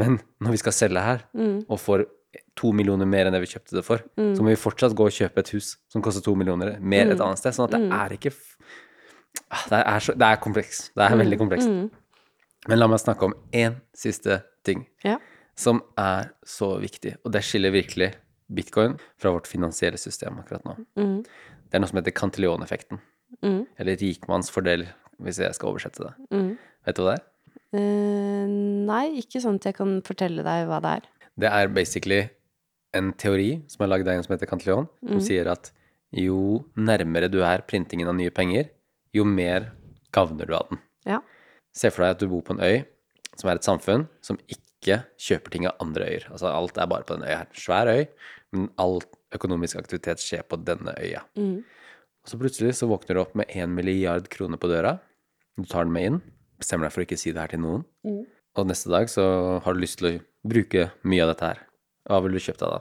Men 0.00 0.20
når 0.40 0.54
vi 0.54 0.60
skal 0.62 0.72
selge 0.72 1.02
her, 1.04 1.24
Mm. 1.34 1.66
og 1.68 1.78
får 1.78 2.06
to 2.56 2.72
millioner 2.72 3.06
mer 3.06 3.26
enn 3.26 3.32
det 3.32 3.40
vi 3.40 3.46
kjøpte 3.54 3.76
det 3.78 3.84
for, 3.86 3.98
så 4.16 4.42
må 4.42 4.50
vi 4.50 4.56
fortsatt 4.60 4.94
gå 4.94 5.06
og 5.06 5.14
kjøpe 5.14 5.38
et 5.38 5.48
hus 5.54 5.76
som 5.88 6.02
koster 6.02 6.20
to 6.24 6.34
millioner 6.36 6.78
mer 6.80 7.06
Mm. 7.06 7.12
et 7.12 7.20
annet 7.20 7.38
sted. 7.38 7.52
Sånn 7.54 7.64
at 7.64 7.70
det 7.76 7.92
er 7.92 8.08
ikke 8.18 8.32
Ah, 9.50 9.64
Det 9.68 9.78
er, 9.86 9.98
så, 10.00 10.12
det 10.18 10.22
er 10.26 10.36
kompleks. 10.36 10.90
Det 10.96 11.02
er 11.04 11.14
Mm. 11.14 11.18
veldig 11.22 11.38
komplekst. 11.38 11.68
Men 12.68 12.78
la 12.78 12.86
meg 12.88 12.98
snakke 12.98 13.22
om 13.22 13.34
én 13.52 13.76
siste 13.94 14.42
ting 14.64 14.86
Ja. 15.04 15.18
som 15.56 15.82
er 15.96 16.30
så 16.44 16.78
viktig, 16.80 17.16
og 17.24 17.32
det 17.32 17.42
skiller 17.42 17.70
virkelig 17.70 18.14
bitcoin 18.52 18.98
fra 19.18 19.30
vårt 19.30 19.46
finansielle 19.46 19.96
system 19.98 20.38
akkurat 20.38 20.64
nå. 20.64 20.76
Mm. 20.96 21.22
Det 21.24 21.74
er 21.74 21.78
noe 21.78 21.88
som 21.88 21.98
heter 22.02 22.10
kantillion-effekten 22.12 22.98
Mm. 23.42 23.66
Eller 23.78 23.96
rikmannsfordel, 23.96 24.88
hvis 25.20 25.38
jeg 25.38 25.54
skal 25.54 25.68
oversette 25.68 25.98
det. 26.02 26.14
Mm. 26.32 26.58
Vet 26.86 26.96
du 26.96 27.02
hva 27.02 27.14
det 27.14 27.20
er? 27.20 27.78
Uh, 27.78 28.46
nei, 28.86 29.20
ikke 29.20 29.40
sånn 29.42 29.56
at 29.56 29.64
jeg 29.68 29.74
kan 29.74 30.00
fortelle 30.02 30.42
deg 30.42 30.66
hva 30.66 30.80
det 30.80 30.92
er. 30.96 31.08
Det 31.38 31.50
er 31.50 31.70
basically 31.70 32.22
en 32.96 33.12
teori 33.20 33.50
som 33.70 33.84
er 33.84 33.92
lagd 33.92 34.08
av 34.08 34.16
en 34.16 34.24
som 34.24 34.34
heter 34.34 34.48
Cantillon, 34.50 34.88
som 35.06 35.20
sier 35.22 35.50
at 35.52 35.70
jo 36.14 36.62
nærmere 36.78 37.28
du 37.30 37.42
er 37.44 37.64
printingen 37.68 38.08
av 38.08 38.16
nye 38.16 38.32
penger, 38.34 38.70
jo 39.14 39.26
mer 39.28 39.72
gagner 40.14 40.48
du 40.48 40.54
av 40.56 40.70
den. 40.70 40.80
Ja. 41.08 41.20
Se 41.76 41.92
for 41.92 42.04
deg 42.04 42.16
at 42.16 42.22
du 42.22 42.30
bor 42.30 42.44
på 42.46 42.56
en 42.56 42.64
øy 42.64 42.82
som 43.38 43.50
er 43.50 43.58
et 43.58 43.66
samfunn 43.66 44.08
som 44.24 44.38
ikke 44.50 45.02
kjøper 45.20 45.54
ting 45.54 45.68
av 45.68 45.76
andre 45.84 46.08
øyer. 46.08 46.28
Altså 46.32 46.50
alt 46.50 46.78
er 46.80 46.88
bare 46.90 47.06
på 47.06 47.18
den 47.18 47.26
øya 47.28 47.42
her. 47.42 47.50
Svær 47.54 47.90
øy, 47.92 48.06
men 48.54 48.70
all 48.80 48.98
økonomisk 49.36 49.78
aktivitet 49.78 50.22
skjer 50.22 50.46
på 50.48 50.58
denne 50.64 50.94
øya. 50.96 51.22
Mm. 51.38 51.60
Og 52.24 52.32
så 52.32 52.40
plutselig 52.40 52.74
så 52.78 52.88
våkner 52.90 53.18
du 53.18 53.22
opp 53.22 53.36
med 53.38 53.52
en 53.54 53.76
milliard 53.76 54.28
kroner 54.32 54.60
på 54.60 54.70
døra. 54.70 54.96
Du 55.58 55.66
tar 55.68 55.86
den 55.86 55.94
med 55.94 56.08
inn, 56.08 56.18
bestemmer 56.58 56.88
deg 56.88 56.94
for 56.94 57.04
å 57.04 57.08
ikke 57.08 57.20
si 57.20 57.34
det 57.34 57.42
her 57.44 57.52
til 57.52 57.62
noen. 57.62 57.84
Og 58.58 58.66
neste 58.66 58.90
dag 58.90 59.06
så 59.10 59.24
har 59.62 59.74
du 59.74 59.82
lyst 59.82 60.00
til 60.00 60.10
å 60.10 60.18
bruke 60.48 60.88
mye 61.06 61.22
av 61.24 61.32
dette 61.32 61.50
her. 61.52 61.64
Hva 62.08 62.20
ville 62.24 62.40
du 62.40 62.42
kjøpt 62.42 62.62
deg 62.64 62.72
da? 62.74 62.80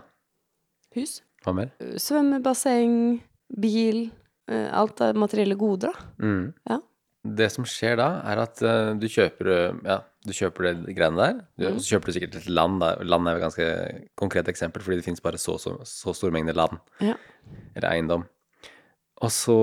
Hus. 0.97 1.17
Hva 1.45 1.53
mer? 1.53 1.73
Svømmebasseng, 2.01 2.95
bil, 3.61 4.07
eh, 4.49 4.69
alt 4.73 5.03
av 5.05 5.19
materielle 5.19 5.57
goder, 5.59 5.93
da. 5.93 6.07
Mm. 6.23 6.53
Ja. 6.71 6.79
Det 7.37 7.49
som 7.51 7.67
skjer 7.67 7.97
da, 7.99 8.07
er 8.31 8.41
at 8.41 8.61
eh, 8.63 8.93
du 8.97 9.05
kjøper 9.11 9.49
eh, 9.51 9.79
Ja, 9.85 9.97
du 10.25 10.31
kjøper 10.33 10.69
det 10.69 10.95
greiene 10.95 11.19
der. 11.19 11.41
Du, 11.59 11.67
Og 11.73 11.81
så 11.81 11.95
kjøper 11.95 12.09
du 12.09 12.17
sikkert 12.17 12.39
et 12.39 12.49
land. 12.49 12.79
Da. 12.81 12.95
Land 13.03 13.29
er 13.29 13.37
et 13.37 13.45
ganske 13.45 13.67
konkret 14.19 14.49
eksempel, 14.51 14.83
fordi 14.83 15.01
det 15.01 15.05
finnes 15.05 15.23
bare 15.23 15.39
så, 15.41 15.59
så, 15.61 15.75
så 15.85 16.15
stor 16.17 16.33
mengde 16.33 16.55
land. 16.57 16.79
Ja. 17.03 17.17
Eller 17.75 17.91
eiendom. 17.91 18.25
Og 19.21 19.33
så 19.33 19.59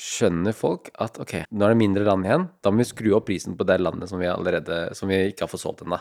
skjønner 0.00 0.52
folk 0.56 0.90
at 1.00 1.18
ok, 1.22 1.34
nå 1.54 1.64
er 1.66 1.74
det 1.74 1.78
mindre 1.80 2.04
land 2.08 2.26
igjen. 2.26 2.48
Da 2.62 2.70
må 2.70 2.82
vi 2.82 2.88
skru 2.88 3.12
opp 3.16 3.26
prisen 3.28 3.56
på 3.56 3.66
det 3.68 3.78
landet 3.80 4.08
som 4.10 4.18
vi 4.18 4.26
allerede 4.26 4.94
Som 4.98 5.08
vi 5.08 5.20
ikke 5.30 5.44
har 5.46 5.52
fått 5.52 5.62
solgt 5.62 5.82
ennå. 5.86 5.98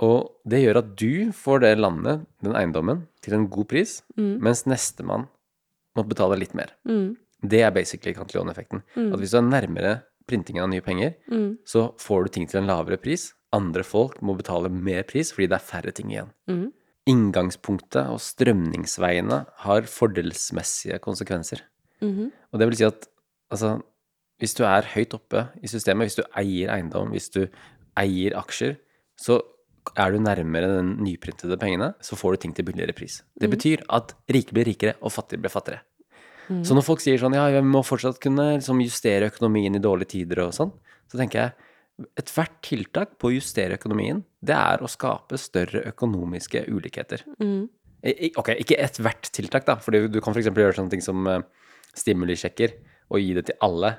Og 0.00 0.30
det 0.48 0.62
gjør 0.62 0.78
at 0.80 0.94
du 0.96 1.30
får 1.36 1.60
det 1.60 1.78
landet, 1.78 2.22
den 2.42 2.54
eiendommen, 2.56 3.06
til 3.20 3.34
en 3.36 3.48
god 3.52 3.68
pris, 3.68 4.02
mens 4.16 4.64
nestemann 4.66 5.26
må 5.96 6.04
betale 6.08 6.38
litt 6.40 6.54
mer. 6.54 6.70
Mm. 6.88 7.16
Det 7.42 7.60
er 7.64 7.70
basically 7.72 8.14
Cantillon-effekten. 8.16 8.82
At 9.12 9.18
hvis 9.20 9.32
du 9.32 9.38
er 9.38 9.48
nærmere 9.48 10.02
printingen 10.28 10.62
av 10.64 10.70
nye 10.70 10.80
penger, 10.84 11.14
Mm. 11.30 11.58
så 11.66 11.92
får 11.98 12.24
du 12.24 12.28
ting 12.30 12.46
til 12.48 12.60
en 12.60 12.66
lavere 12.68 12.96
pris. 12.96 13.32
Andre 13.52 13.82
folk 13.82 14.20
må 14.22 14.36
betale 14.36 14.70
mer 14.70 15.02
pris 15.02 15.32
fordi 15.32 15.48
det 15.48 15.56
er 15.58 15.66
færre 15.72 15.92
ting 15.92 16.10
igjen. 16.12 16.30
Mm. 16.48 16.72
Inngangspunktet 17.08 18.08
og 18.12 18.20
strømningsveiene 18.20 19.46
har 19.64 19.82
fordelsmessige 19.82 20.98
konsekvenser. 21.00 21.60
Mhm. 22.00 22.32
Og 22.52 22.60
det 22.60 22.68
vil 22.68 22.78
si 22.80 22.88
at 22.88 23.06
altså, 23.52 23.78
hvis 24.40 24.56
du 24.56 24.64
er 24.64 24.88
høyt 24.94 25.14
oppe 25.14 25.48
i 25.62 25.68
systemet, 25.68 26.08
hvis 26.08 26.18
du 26.20 26.24
eier 26.38 26.72
eiendom, 26.74 27.12
hvis 27.12 27.30
du 27.34 27.46
eier 28.00 28.36
aksjer, 28.38 28.78
så 29.20 29.40
er 29.96 30.12
du 30.12 30.20
nærmere 30.22 30.68
den 30.78 30.96
nyprintede 31.04 31.56
pengene, 31.60 31.94
så 32.00 32.16
får 32.16 32.36
du 32.36 32.42
ting 32.44 32.54
til 32.56 32.64
billigere 32.68 32.94
pris. 32.96 33.22
Det 33.40 33.50
betyr 33.50 33.82
at 33.88 34.14
rike 34.32 34.54
blir 34.54 34.68
rikere, 34.68 34.94
og 35.00 35.12
fattige 35.12 35.40
blir 35.40 35.52
fattigere. 35.52 35.84
Så 36.66 36.74
når 36.74 36.82
folk 36.82 37.02
sier 37.02 37.20
sånn 37.20 37.36
ja, 37.36 37.44
vi 37.54 37.60
må 37.62 37.82
fortsatt 37.86 38.18
kunne 38.22 38.56
liksom, 38.56 38.80
justere 38.82 39.28
økonomien 39.30 39.76
i 39.76 39.82
dårlige 39.82 40.16
tider 40.16 40.42
og 40.42 40.54
sånn, 40.56 40.72
så 41.10 41.20
tenker 41.20 41.44
jeg 41.44 42.08
ethvert 42.18 42.56
tiltak 42.64 43.12
på 43.20 43.28
å 43.28 43.34
justere 43.36 43.76
økonomien, 43.78 44.22
det 44.42 44.56
er 44.56 44.82
å 44.82 44.90
skape 44.90 45.38
større 45.38 45.84
økonomiske 45.92 46.64
ulikheter. 46.72 47.22
Mm. 47.42 47.68
Ok, 48.40 48.54
ikke 48.56 48.80
ethvert 48.80 49.28
tiltak, 49.36 49.66
da, 49.68 49.76
for 49.84 49.94
du 49.94 50.18
kan 50.24 50.34
f.eks. 50.34 50.48
gjøre 50.48 50.78
sånne 50.78 50.94
ting 50.94 51.04
som 51.04 51.28
eh, 51.28 51.44
stimulisjekker 51.96 52.76
og 53.10 53.20
gi 53.20 53.34
det 53.38 53.46
til 53.50 53.58
alle. 53.66 53.94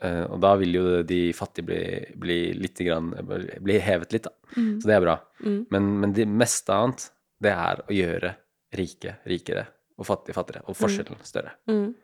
eh, 0.00 0.24
og 0.24 0.40
da 0.40 0.54
vil 0.56 0.74
jo 0.78 1.02
de 1.02 1.20
fattige 1.36 1.66
bli, 1.68 1.82
bli 2.16 2.38
litt 2.56 2.80
grann, 2.86 3.12
bli 3.60 3.78
hevet 3.84 4.16
litt, 4.16 4.24
da. 4.30 4.32
Så 4.80 4.88
det 4.88 4.96
er 4.96 5.04
bra. 5.04 5.18
Men, 5.44 5.92
men 6.00 6.16
det 6.16 6.26
meste 6.30 6.72
annet, 6.72 7.10
det 7.42 7.52
er 7.52 7.84
å 7.84 7.92
gjøre 7.92 8.34
rike 8.74 9.18
rikere 9.28 9.66
og 9.98 10.08
fattige 10.08 10.34
fattigere, 10.34 10.64
og 10.66 10.74
forskjellen 10.78 11.20
større. 11.22 11.54
Mm. 11.70 11.94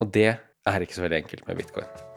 Og 0.00 0.12
det 0.12 0.30
er 0.34 0.84
ikke 0.84 0.98
så 0.98 1.06
veldig 1.06 1.22
enkelt 1.22 1.46
med 1.48 1.62
bitcoin. 1.62 2.09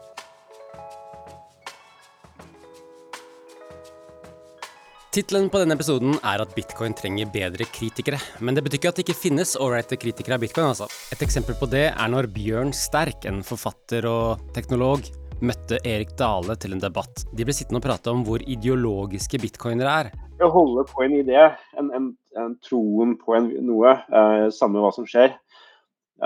Tittelen 5.14 5.44
på 5.46 5.60
denne 5.62 5.76
episoden 5.78 6.16
er 6.26 6.42
at 6.42 6.56
bitcoin 6.56 6.90
trenger 6.98 7.28
bedre 7.30 7.68
kritikere. 7.70 8.16
Men 8.42 8.56
det 8.56 8.64
betyr 8.66 8.80
ikke 8.80 8.90
at 8.90 8.96
det 8.98 9.04
ikke 9.04 9.14
finnes 9.14 9.52
ålreite 9.62 9.94
kritikere 10.02 10.34
av 10.34 10.42
bitcoin, 10.42 10.72
altså. 10.72 10.88
Et 11.14 11.20
eksempel 11.22 11.54
på 11.60 11.68
det 11.70 11.84
er 11.92 12.08
når 12.10 12.26
Bjørn 12.34 12.72
Sterk, 12.74 13.22
en 13.30 13.38
forfatter 13.46 14.08
og 14.10 14.42
teknolog, 14.56 15.06
møtte 15.38 15.78
Erik 15.86 16.16
Dale 16.18 16.56
til 16.58 16.74
en 16.74 16.82
debatt. 16.82 17.22
De 17.30 17.46
ble 17.46 17.54
sittende 17.54 17.78
og 17.78 17.86
prate 17.86 18.10
om 18.10 18.24
hvor 18.26 18.42
ideologiske 18.42 19.38
bitcoinere 19.44 19.94
er. 20.00 20.10
å 20.42 20.50
holde 20.50 20.82
på 20.90 21.06
en 21.06 21.14
idé, 21.20 21.46
en, 21.78 21.94
en, 21.94 22.10
en 22.34 22.58
troen 22.66 23.14
på 23.20 23.38
en, 23.38 23.52
noe, 23.70 23.94
eh, 23.94 24.48
samme 24.50 24.82
hva 24.82 24.90
som 24.98 25.06
skjer, 25.06 25.30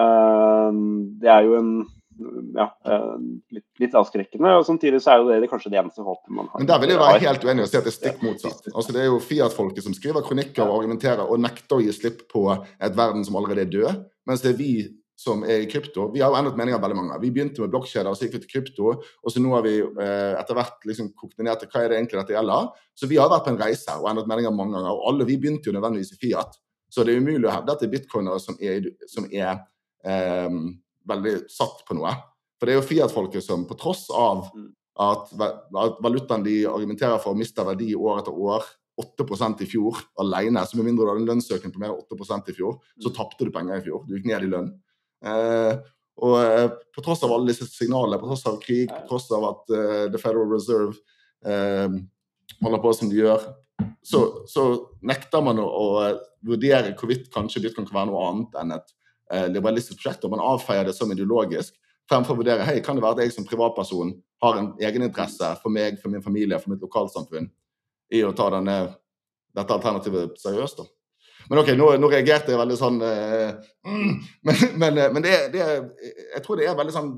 eh, 0.00 0.80
det 1.20 1.34
er 1.34 1.44
jo 1.44 1.60
en 1.60 1.72
ja, 2.18 2.66
eh, 2.88 3.16
litt, 3.56 3.66
litt 3.82 3.96
avskrekkende. 3.98 4.54
og 4.58 4.66
Samtidig 4.66 5.00
så 5.04 5.14
er 5.14 5.22
jo 5.22 5.30
det, 5.30 5.40
det 5.44 5.50
kanskje 5.50 5.72
det 5.72 5.80
eneste 5.80 6.04
håpet 6.06 6.34
man 6.34 6.50
har. 6.50 6.60
Men 6.60 6.70
der 6.70 6.82
vil 6.82 6.94
jeg 6.94 7.02
være 7.02 7.24
helt 7.24 7.48
uenig 7.48 7.64
og 7.64 7.70
si 7.70 7.80
at 7.80 7.88
det 7.88 7.92
er 7.92 7.98
stikk 7.98 8.22
motsatt. 8.26 8.70
Altså 8.74 8.94
Det 8.94 9.02
er 9.02 9.10
jo 9.10 9.18
Fiat-folket 9.24 9.86
som 9.86 9.96
skriver 9.96 10.26
kronikker 10.26 10.64
og 10.66 10.80
argumenterer 10.80 11.24
og 11.26 11.42
nekter 11.42 11.78
å 11.78 11.84
gi 11.84 11.94
slipp 11.96 12.24
på 12.32 12.46
et 12.54 12.96
verden 12.98 13.26
som 13.26 13.38
allerede 13.40 13.66
er 13.66 13.72
død, 13.72 14.02
mens 14.28 14.44
det 14.44 14.54
er 14.54 14.58
vi 14.60 14.72
som 15.18 15.42
er 15.42 15.64
i 15.64 15.70
krypto. 15.70 16.12
Vi 16.14 16.20
har 16.22 16.30
jo 16.30 16.38
endret 16.38 16.58
meninger 16.58 16.78
veldig 16.78 16.96
mange. 16.96 17.16
Vi 17.24 17.32
begynte 17.34 17.64
med 17.64 17.72
blokkjeder, 17.72 18.14
så 18.14 18.26
gikk 18.26 18.36
vi 18.36 18.42
til 18.44 18.52
krypto, 18.52 18.92
og 19.02 19.32
så 19.34 19.42
nå 19.42 19.50
har 19.56 19.64
vi 19.66 19.74
eh, 19.82 20.34
etter 20.38 20.54
hvert 20.54 20.86
liksom 20.86 21.10
kokt 21.18 21.40
ned 21.42 21.58
til 21.58 21.70
hva 21.72 21.82
er 21.82 21.90
det 21.90 21.98
egentlig 21.98 22.20
dette 22.20 22.36
gjelder. 22.36 22.68
Så 22.94 23.08
vi 23.10 23.18
har 23.18 23.32
vært 23.32 23.48
på 23.48 23.50
en 23.50 23.58
reise 23.58 23.96
og 23.98 24.06
endret 24.12 24.30
meninger 24.30 24.54
mange 24.54 24.76
ganger. 24.76 24.94
Og 24.94 25.08
alle 25.10 25.26
vi 25.26 25.40
begynte 25.42 25.70
jo 25.70 25.74
nødvendigvis 25.74 26.14
i 26.14 26.20
Fiat. 26.22 26.54
Så 26.88 27.02
det 27.02 27.16
er 27.16 27.24
umulig 27.24 27.48
å 27.50 27.56
hevde 27.56 27.74
at 27.74 27.82
det 27.82 27.88
er 27.88 27.94
bitcoinere 27.96 28.38
som 28.44 28.62
er, 28.62 28.86
som 29.10 29.26
er 29.26 29.50
eh, 30.06 30.60
veldig 31.08 31.36
satt 31.52 31.84
på 31.88 31.96
noe. 31.98 32.12
For 32.58 32.66
det 32.66 32.74
er 32.74 32.80
jo 32.80 32.88
Fiat-folket 32.88 33.44
som 33.44 33.64
på 33.68 33.76
tross 33.78 34.08
av 34.14 34.48
at, 34.98 35.30
at 35.38 36.00
valutaen 36.02 36.44
de 36.46 36.60
argumenterer 36.66 37.20
for 37.22 37.38
mister 37.38 37.66
verdi 37.68 37.92
år 37.94 38.22
etter 38.22 38.34
år, 38.34 38.66
8% 38.98 39.62
i 39.62 39.68
fjor 39.70 40.00
alene, 40.18 40.64
så 40.66 40.78
med 40.78 40.88
mindre 40.88 41.04
du 41.06 41.12
hadde 41.12 41.22
en 41.22 41.30
lønnsøkning 41.30 41.70
på 41.74 41.82
mer 41.82 41.92
enn 41.92 42.18
8 42.18 42.50
i 42.50 42.56
fjor, 42.56 42.80
så 42.98 43.12
tapte 43.14 43.46
du 43.46 43.52
penger 43.54 43.78
i 43.78 43.84
fjor. 43.84 44.02
Du 44.08 44.16
gikk 44.16 44.26
ned 44.26 44.46
i 44.46 44.50
lønn. 44.50 44.72
Eh, 45.22 45.78
og 46.26 46.34
eh, 46.42 46.66
på 46.94 47.04
tross 47.06 47.22
av 47.22 47.34
alle 47.34 47.52
disse 47.52 47.68
signalene, 47.70 48.18
på 48.18 48.26
tross 48.26 48.42
av 48.50 48.58
krig, 48.62 48.90
på 48.90 49.06
tross 49.12 49.30
av 49.34 49.46
at 49.52 49.74
eh, 49.76 50.04
The 50.10 50.18
Federal 50.18 50.50
Reserve 50.50 50.96
eh, 51.46 51.94
holder 52.58 52.82
på 52.82 52.94
som 52.98 53.12
de 53.12 53.22
gjør, 53.22 53.46
så, 54.02 54.24
så 54.50 54.66
nekter 55.06 55.44
man 55.46 55.62
å, 55.62 55.68
å 55.68 55.88
eh, 56.08 56.18
vurdere 56.48 56.96
hvorvidt 56.98 57.30
kanskje 57.34 57.62
Bitcoin 57.68 57.86
kan 57.86 58.00
være 58.00 58.10
noe 58.10 58.26
annet 58.32 58.58
enn 58.58 58.74
et 58.80 58.94
liberalistisk 59.52 59.98
prosjekt, 59.98 60.24
og 60.24 60.32
man 60.32 60.44
avfeier 60.44 60.88
det 60.88 60.94
som 60.96 61.10
ideologisk, 61.12 61.74
fremfor 62.08 62.36
å 62.36 62.40
vurdere 62.40 62.64
hei, 62.64 62.78
kan 62.84 62.96
det 62.96 63.04
være 63.04 63.18
at 63.18 63.26
jeg 63.26 63.34
som 63.36 63.46
privatperson 63.48 64.14
har 64.42 64.60
en 64.60 64.70
egeninteresse 64.80 65.50
for 65.62 65.74
meg, 65.74 65.98
for 66.02 66.12
min 66.12 66.24
familie, 66.24 66.58
for 66.62 66.72
mitt 66.72 66.84
lokalsamfunn 66.84 67.50
i 68.14 68.22
å 68.24 68.32
ta 68.36 68.48
denne, 68.54 68.76
dette 69.56 69.74
alternativet 69.74 70.38
seriøst. 70.40 70.80
da. 70.80 70.88
Men 71.48 71.62
ok, 71.62 71.72
nå, 71.76 71.88
nå 72.00 72.10
reagerte 72.12 72.52
jeg 72.52 72.60
veldig 72.60 72.76
sånn 72.76 73.00
uh, 73.00 73.56
Men, 74.46 74.62
men, 74.80 75.00
men 75.14 75.24
det, 75.24 75.34
det 75.54 75.62
jeg 75.62 76.42
tror 76.44 76.58
det 76.60 76.66
er 76.68 76.76
veldig 76.76 76.94
sånn 76.94 77.12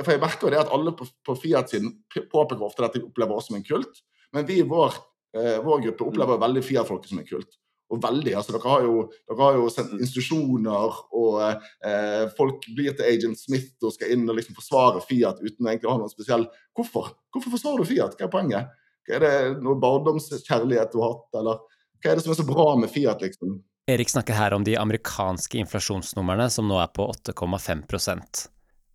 For 0.00 0.14
jeg 0.14 0.22
merker 0.22 0.48
jo 0.48 0.52
det 0.54 0.62
at 0.62 0.72
alle 0.74 0.94
på, 0.96 1.06
på 1.26 1.36
Fiat-siden 1.42 1.92
påpeker 2.32 2.64
ofte 2.66 2.86
at 2.86 2.96
de 2.96 3.04
opplever 3.04 3.38
oss 3.38 3.50
som 3.50 3.58
en 3.58 3.66
kult. 3.66 4.02
Men 4.34 4.46
vi 4.48 4.60
i 4.62 4.66
vår, 4.66 4.94
uh, 5.36 5.58
vår 5.64 5.88
gruppe 5.88 6.06
opplever 6.06 6.40
veldig 6.40 6.64
Fiat-folket 6.66 7.12
som 7.12 7.22
en 7.22 7.28
kult. 7.28 7.58
Og 7.88 8.02
veldig, 8.02 8.34
altså 8.36 8.52
Dere 8.52 8.68
har 8.68 8.82
jo, 8.84 9.04
dere 9.30 9.44
har 9.46 9.54
jo 9.56 9.68
sendt 9.72 9.94
institusjoner, 9.96 10.98
og 11.16 11.38
eh, 11.40 12.24
folk 12.36 12.66
blir 12.76 12.92
til 12.96 13.08
Agent 13.08 13.40
Smith 13.40 13.86
og 13.86 13.94
skal 13.94 14.12
inn 14.12 14.26
og 14.28 14.36
liksom 14.36 14.58
forsvare 14.58 15.00
Fiat 15.04 15.40
uten 15.40 15.70
å 15.70 15.94
ha 15.94 15.96
noen 15.96 16.12
spesiell 16.12 16.44
Hvorfor? 16.76 17.14
Hvorfor 17.32 17.54
forsvarer 17.56 17.82
du 17.82 17.88
Fiat? 17.88 18.18
Hva 18.18 18.28
er 18.28 18.34
poenget? 18.34 18.76
Er 19.08 19.24
det 19.24 19.32
noe 19.64 19.80
barndomskjærlighet 19.80 20.92
du 20.92 21.00
har 21.00 21.14
hatt, 21.14 21.40
eller 21.40 21.64
hva 21.98 22.10
er 22.12 22.18
det 22.18 22.26
som 22.26 22.34
er 22.34 22.38
så 22.38 22.46
bra 22.46 22.68
med 22.78 22.92
Fiat, 22.92 23.24
liksom? 23.24 23.56
Erik 23.88 24.10
snakker 24.12 24.36
her 24.36 24.52
om 24.52 24.66
de 24.68 24.76
amerikanske 24.76 25.56
inflasjonsnumrene, 25.62 26.50
som 26.52 26.68
nå 26.68 26.76
er 26.82 26.90
på 26.92 27.06
8,5% 27.08 28.44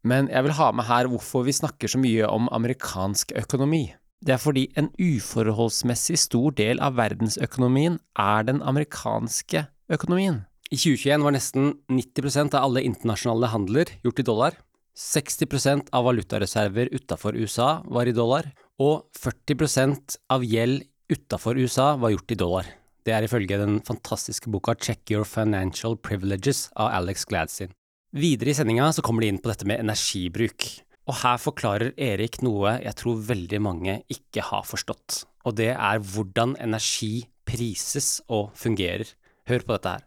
Men 0.06 0.30
jeg 0.30 0.46
vil 0.46 0.56
ha 0.60 0.70
med 0.78 0.86
her 0.86 1.10
hvorfor 1.10 1.48
vi 1.48 1.56
snakker 1.58 1.90
så 1.90 1.98
mye 1.98 2.30
om 2.30 2.52
amerikansk 2.54 3.34
økonomi. 3.42 3.88
Det 4.24 4.38
er 4.38 4.39
fordi 4.39 4.70
en 4.80 4.88
uforholdsmessig 4.96 6.15
stor 6.22 6.53
del 6.56 6.80
av 6.84 6.96
verdensøkonomien 6.96 7.98
er 8.20 8.46
den 8.48 8.62
amerikanske 8.63 9.65
økonomien. 9.92 10.46
I 10.72 10.80
2021 10.80 11.25
var 11.25 11.36
nesten 11.36 11.74
90% 11.92 12.56
av 12.56 12.70
alle 12.70 12.86
internasjonale 12.88 13.50
handler 13.51 13.92
gjort 14.06 14.22
i 14.24 14.25
dollar. 14.30 14.56
60% 14.96 15.92
av 15.92 16.08
valutareserver 16.08 16.94
utafor 16.94 17.36
USA 17.36 17.82
var 17.84 18.08
i 18.08 18.15
dollar, 18.15 18.48
og 18.80 19.10
40% 19.20 20.15
av 20.32 20.46
gjeld 20.48 20.86
utafor 21.12 21.60
USA 21.60 21.92
var 22.00 22.13
gjort 22.13 22.32
i 22.32 22.39
dollar. 22.39 22.72
Det 23.03 23.12
er 23.12 23.27
ifølge 23.27 23.60
den 23.60 23.82
fantastiske 23.84 24.48
boka 24.53 24.77
Check 24.80 25.12
Your 25.12 25.27
Financial 25.27 25.98
Privileges 26.00 26.70
av 26.80 26.94
Alex 27.01 27.27
Gladstein. 27.27 27.74
Videre 28.15 28.53
i 28.53 28.56
sendinga 28.56 28.88
kommer 29.03 29.25
de 29.25 29.34
inn 29.34 29.42
på 29.44 29.51
dette 29.51 29.68
med 29.68 29.84
energibruk. 29.84 30.70
Og 31.10 31.18
her 31.20 31.40
forklarer 31.42 31.92
Erik 32.00 32.40
noe 32.46 32.78
jeg 32.84 32.96
tror 33.00 33.20
veldig 33.28 33.60
mange 33.64 33.98
ikke 34.12 34.46
har 34.48 34.64
forstått, 34.68 35.24
og 35.44 35.58
det 35.60 35.74
er 35.74 36.00
hvordan 36.00 36.56
energi 36.64 37.26
prises 37.44 38.22
og 38.32 38.54
fungerer. 38.56 39.10
Hør 39.50 39.66
på 39.68 39.76
dette 39.76 39.92
her. 39.98 40.06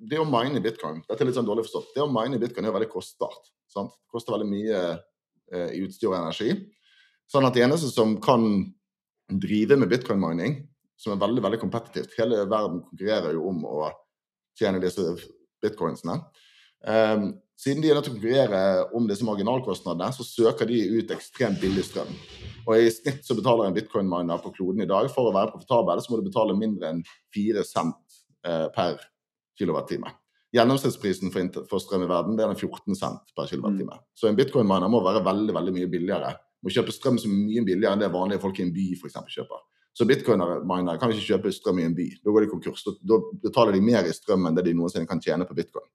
det 0.00 0.16
å 0.16 0.24
mine 0.24 0.62
bitcoin 0.64 1.02
Dette 1.04 1.20
er 1.20 1.28
litt 1.28 1.36
sånn 1.36 1.48
dårlig 1.48 1.66
forstått. 1.66 1.92
Det 1.92 2.00
å 2.00 2.08
mine 2.08 2.40
bitcoin 2.40 2.64
er 2.64 2.72
veldig 2.72 2.88
kostbart. 2.88 3.50
Sant? 3.68 3.92
Det 3.92 4.14
koster 4.16 4.32
veldig 4.32 4.48
mye 4.48 4.78
eh, 5.52 5.70
i 5.76 5.82
utstyr 5.84 6.08
og 6.08 6.16
energi. 6.22 6.54
Sånn 7.28 7.44
at 7.44 7.56
det 7.56 7.66
eneste 7.66 7.90
som 7.92 8.16
kan 8.24 8.48
drive 9.28 9.76
med 9.76 9.90
bitcoin-mining, 9.92 10.62
som 10.98 11.12
er 11.12 11.20
veldig 11.20 11.42
veldig 11.44 11.60
kompetitivt 11.60 12.16
Hele 12.18 12.40
verden 12.48 12.80
konkurrerer 12.86 13.36
jo 13.36 13.44
om 13.50 13.60
å 13.68 13.90
tjene 14.58 14.80
disse 14.82 15.04
bitcoinsene. 15.62 16.16
Um, 16.80 17.28
siden 17.58 17.82
de 17.82 17.90
er 17.90 17.98
nødt 17.98 18.06
til 18.06 18.14
å 18.14 18.18
konkurrere 18.18 18.60
om 18.94 19.08
disse 19.08 19.26
marginalkostnadene, 19.26 20.12
så 20.14 20.26
søker 20.26 20.68
de 20.70 20.78
ut 20.94 21.10
ekstremt 21.14 21.58
billig 21.62 21.88
strøm. 21.88 22.10
Og 22.68 22.78
I 22.78 22.92
snitt 22.92 23.24
så 23.26 23.34
betaler 23.34 23.66
en 23.66 23.74
bitcoin-miner 23.74 24.38
på 24.44 24.52
kloden 24.54 24.84
i 24.84 24.88
dag 24.88 25.08
for 25.10 25.30
å 25.30 25.34
være 25.34 25.50
profitabel, 25.54 26.02
så 26.04 26.12
må 26.12 26.20
du 26.20 26.28
betale 26.28 26.54
mindre 26.58 26.92
enn 26.92 27.00
4 27.34 27.64
cent 27.66 28.18
eh, 28.46 28.68
per 28.74 29.00
kilowattime. 29.58 30.12
Gjennomsnittsprisen 30.54 31.32
for, 31.32 31.80
strøm 31.82 32.06
i 32.06 32.08
verden 32.08 32.36
det 32.38 32.44
er 32.46 32.52
den 32.52 32.60
14 32.60 32.96
cent 32.96 33.34
per 33.36 33.50
kilowattime. 33.50 33.98
Så 34.16 34.30
en 34.30 34.38
bitcoin-miner 34.38 34.92
må 34.92 35.00
være 35.04 35.24
veldig 35.26 35.56
veldig 35.56 35.74
mye 35.80 35.88
billigere. 35.90 36.30
Må 36.62 36.72
kjøpe 36.74 36.94
strøm 36.94 37.18
som 37.20 37.32
er 37.34 37.40
mye 37.42 37.64
billigere 37.66 37.96
enn 37.96 38.04
det 38.04 38.12
vanlige 38.14 38.42
folk 38.44 38.60
i 38.60 38.64
en 38.68 38.72
by 38.74 38.86
for 39.00 39.10
eksempel, 39.10 39.34
kjøper. 39.34 39.64
Så 39.98 40.06
bitcoin-minere 40.06 41.00
kan 41.02 41.10
ikke 41.10 41.26
kjøpe 41.32 41.52
strøm 41.52 41.82
i 41.82 41.88
en 41.88 41.96
by. 41.98 42.06
Da 42.22 42.30
går 42.30 42.46
de 42.46 42.52
konkurs. 42.52 42.86
Da 43.02 43.18
betaler 43.42 43.74
de 43.74 43.82
mer 43.82 44.06
i 44.06 44.14
strøm 44.14 44.46
enn 44.46 44.54
det 44.54 44.68
de 44.68 44.76
noensinne 44.78 45.10
kan 45.10 45.18
tjene 45.22 45.48
på 45.48 45.58
bitcoin. 45.58 45.88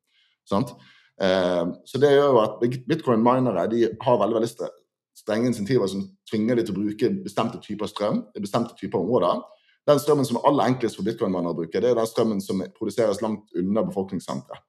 Sant? 0.50 0.75
Eh, 1.22 1.65
så 1.86 2.01
det 2.01 2.13
gjør 2.13 2.32
jo 2.32 2.41
at 2.41 2.63
bitcoin-minere 2.89 3.67
de 3.72 3.86
har 4.01 4.20
veldig, 4.22 4.39
veldig 4.39 4.70
strenge 5.17 5.51
insentiver 5.51 5.89
som 5.91 6.05
tvinger 6.29 6.58
de 6.58 6.65
til 6.65 6.75
å 6.75 6.82
bruke 6.82 7.12
bestemte 7.24 7.62
typer 7.63 7.89
strøm 7.91 8.24
i 8.34 8.43
bestemte 8.43 8.77
typer 8.79 9.01
områder. 9.01 9.43
Den 9.88 10.00
strømmen 10.00 10.25
som 10.25 10.39
er 10.39 10.48
aller 10.50 10.72
enklest 10.72 10.98
for 10.98 11.08
bitcoin-minere 11.08 11.53
å 11.53 11.58
bruke, 11.58 11.82
det 11.82 11.91
er 11.91 12.00
den 12.00 12.10
strømmen 12.10 12.39
som 12.43 12.63
produseres 12.77 13.22
langt 13.24 13.51
unna 13.60 13.84
befolkningssenteret. 13.86 14.63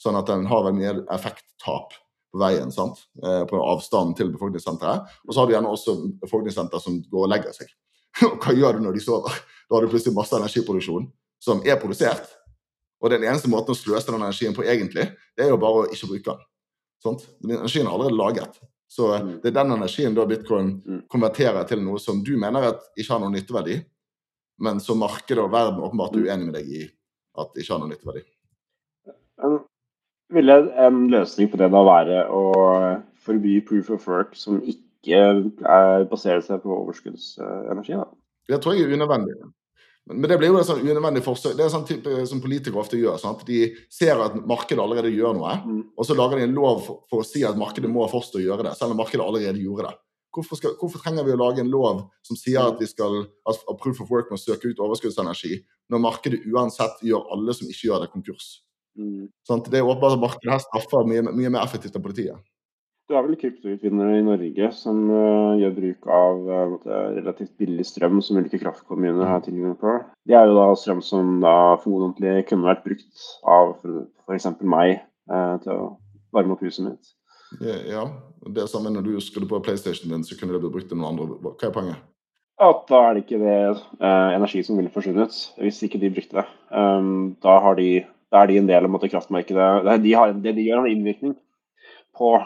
Sånn 0.00 0.16
at 0.16 0.30
den 0.30 0.46
har 0.48 0.64
veldig 0.64 0.78
mye 0.78 0.92
effekttap 1.12 1.96
på 2.30 2.40
veien, 2.40 2.70
sant? 2.72 3.02
Eh, 3.22 3.42
på 3.50 3.58
avstanden 3.58 4.14
til 4.16 4.30
befolkningssenteret. 4.32 5.10
Og 5.26 5.34
så 5.34 5.42
har 5.42 5.48
du 5.48 5.54
gjerne 5.56 5.72
også 5.74 5.96
befolkningssenter 6.22 6.82
som 6.82 7.00
går 7.10 7.26
og 7.26 7.32
legger 7.32 7.56
seg. 7.56 7.72
Og 8.30 8.38
hva 8.42 8.54
gjør 8.56 8.78
du 8.78 8.86
når 8.86 8.96
de 8.96 9.02
sover? 9.04 9.40
Da 9.66 9.76
har 9.76 9.84
du 9.84 9.92
plutselig 9.92 10.16
masse 10.16 10.38
energiproduksjon 10.38 11.10
som 11.42 11.60
er 11.66 11.78
produsert. 11.80 12.30
Og 13.00 13.10
den 13.10 13.24
eneste 13.24 13.48
måten 13.48 13.72
å 13.72 13.78
sløse 13.78 14.10
den 14.10 14.20
energien 14.20 14.54
på 14.56 14.64
egentlig, 14.66 15.06
det 15.36 15.46
er 15.46 15.48
jo 15.54 15.60
bare 15.60 15.84
å 15.86 15.90
ikke 15.92 16.10
bruke 16.10 16.34
den. 16.34 16.44
Sånt? 17.00 17.22
Energien 17.44 17.86
er 17.86 17.94
allerede 17.94 18.16
laget. 18.16 18.60
Så 18.90 19.06
Mm. 19.22 19.40
det 19.40 19.46
er 19.46 19.56
den 19.62 19.72
energien 19.72 20.14
da 20.14 20.26
bitcoin 20.26 20.82
konverterer 21.08 21.66
til 21.66 21.80
noe 21.80 21.98
som 21.98 22.24
du 22.24 22.36
mener 22.36 22.60
at 22.74 22.80
ikke 22.98 23.12
har 23.12 23.20
noen 23.20 23.32
nytteverdi, 23.38 23.84
men 24.58 24.80
som 24.80 24.98
markedet 24.98 25.38
og 25.38 25.52
verden 25.52 25.80
åpenbart 25.80 26.16
er 26.16 26.26
uenig 26.26 26.46
med 26.50 26.54
deg 26.54 26.66
i 26.68 26.82
at 27.38 27.54
ikke 27.56 27.72
har 27.72 27.78
noen 27.80 27.94
nytteverdi. 27.94 28.24
Ville 30.30 30.56
en 30.78 31.08
løsning 31.10 31.48
på 31.50 31.58
det 31.58 31.70
da 31.72 31.80
være 31.82 32.28
å 32.30 32.42
forby 33.24 33.60
proof 33.66 33.90
of 33.90 34.06
work 34.06 34.36
som 34.38 34.60
ikke 34.62 35.16
er, 35.64 36.04
baserer 36.10 36.42
seg 36.44 36.60
på 36.62 36.74
overskuddsenergi? 36.76 37.96
da? 37.96 38.04
Det 38.48 38.60
tror 38.62 38.74
jeg 38.76 38.86
er 38.90 38.94
unødvendig. 38.94 39.34
Men, 40.10 40.26
det 40.28 40.38
blir 40.40 40.50
jo 40.50 40.58
et 40.60 40.68
sånn 40.68 40.82
unødvendig 40.82 41.22
forsøk. 41.24 41.56
Det 41.58 41.64
er 41.64 41.72
sånn 41.72 41.86
type 41.88 42.20
som 42.28 42.42
politikere 42.42 42.82
ofte 42.82 42.98
gjør. 42.98 43.16
Sant? 43.22 43.42
De 43.48 43.62
ser 43.92 44.20
at 44.20 44.36
markedet 44.48 44.82
allerede 44.82 45.12
gjør 45.14 45.36
noe, 45.38 45.56
og 45.96 46.06
så 46.06 46.16
lager 46.18 46.40
de 46.40 46.46
en 46.48 46.56
lov 46.56 46.84
for, 46.86 47.02
for 47.10 47.22
å 47.22 47.26
si 47.26 47.44
at 47.46 47.58
markedet 47.58 47.90
må 47.90 48.06
fortsatt 48.10 48.42
gjøre 48.42 48.66
det, 48.68 48.76
selv 48.78 48.94
om 48.94 49.00
markedet 49.02 49.24
allerede 49.24 49.62
gjorde 49.62 49.88
det. 49.88 49.96
Hvorfor, 50.30 50.60
skal, 50.60 50.76
hvorfor 50.78 51.02
trenger 51.02 51.26
vi 51.26 51.34
å 51.34 51.40
lage 51.40 51.62
en 51.64 51.70
lov 51.72 52.04
som 52.22 52.38
sier 52.38 52.62
at 52.62 52.78
vi 52.78 52.86
skal 52.86 53.24
at 53.50 53.64
proof 53.82 53.98
of 54.04 54.10
work 54.14 54.28
må 54.30 54.38
søke 54.38 54.70
ut 54.70 54.82
overskuddsenergi, 54.82 55.58
når 55.90 56.02
markedet 56.04 56.44
uansett 56.46 57.02
gjør 57.02 57.26
alle 57.34 57.54
som 57.56 57.70
ikke 57.70 57.88
gjør 57.88 58.04
det, 58.04 58.12
konkurs? 58.12 58.52
Sant? 59.48 59.66
Det 59.72 59.80
er 59.80 59.86
åpenbart 59.86 60.14
at 60.14 60.22
markedet 60.22 60.54
her 60.54 60.62
straffer 60.62 61.08
mye, 61.08 61.24
mye 61.30 61.50
mer 61.50 61.64
effektivt 61.64 61.98
enn 61.98 62.04
politiet. 62.04 62.38
Du 63.10 63.16
er 63.18 63.24
vel 63.26 63.34
kryptoutvinnere 63.34 64.20
i 64.20 64.22
Norge 64.22 64.68
som 64.78 64.98
uh, 65.10 65.58
gjør 65.58 65.72
bruk 65.74 66.04
av 66.14 66.44
uh, 66.46 66.90
relativt 67.16 67.50
billig 67.58 67.82
strøm 67.88 68.20
som 68.22 68.36
ulike 68.38 68.60
kraftkommuner 68.62 69.26
har 69.26 69.40
tilgang 69.42 69.72
på. 69.80 69.96
Det 70.30 70.36
er 70.38 70.46
jo 70.46 70.54
da 70.54 70.68
strøm 70.78 71.00
som 71.02 71.40
da 71.42 71.54
formodentlig 71.82 72.44
kunne 72.46 72.68
vært 72.68 72.84
brukt 72.84 73.24
av 73.50 73.72
f.eks. 73.80 74.46
meg 74.62 75.00
uh, 75.26 75.56
til 75.64 75.72
å 75.74 75.88
varme 76.36 76.54
opp 76.54 76.62
huset 76.62 76.86
mitt. 76.86 77.10
Ja. 77.58 78.04
Det 78.46 78.62
er 78.62 78.70
samme 78.70 78.94
når 78.94 79.08
du 79.08 79.18
skrudde 79.18 79.50
på 79.50 79.58
PlayStation 79.66 80.14
din, 80.14 80.22
så 80.22 80.38
kunne 80.38 80.54
det 80.54 80.62
blitt 80.62 80.76
brukt 80.78 80.88
til 80.94 81.02
noen 81.02 81.10
andre. 81.10 81.40
Hva 81.42 81.56
er 81.66 81.74
poenget? 81.74 82.06
At 82.62 82.86
da 82.92 83.02
er 83.08 83.18
det 83.18 83.24
ikke 83.24 83.42
det 83.42 83.58
energi 84.36 84.62
som 84.62 84.78
ville 84.78 84.94
forsvunnet 84.94 85.34
hvis 85.58 85.82
ikke 85.82 85.98
de 85.98 86.14
brukte 86.14 86.38
det. 86.38 86.46
Um, 86.70 87.34
da, 87.42 87.58
har 87.66 87.74
de, 87.74 87.90
da 88.30 88.44
er 88.44 88.54
de 88.54 88.62
en 88.62 88.70
del 88.70 88.86
av 88.86 89.02
kraftmarkedet. 89.02 89.98
De 90.06 90.14
har, 90.14 90.38
det 90.46 90.54
de 90.54 90.70
gjør, 90.70 90.86
har 90.86 90.94
innvirkning 90.94 91.34
på 92.14 92.36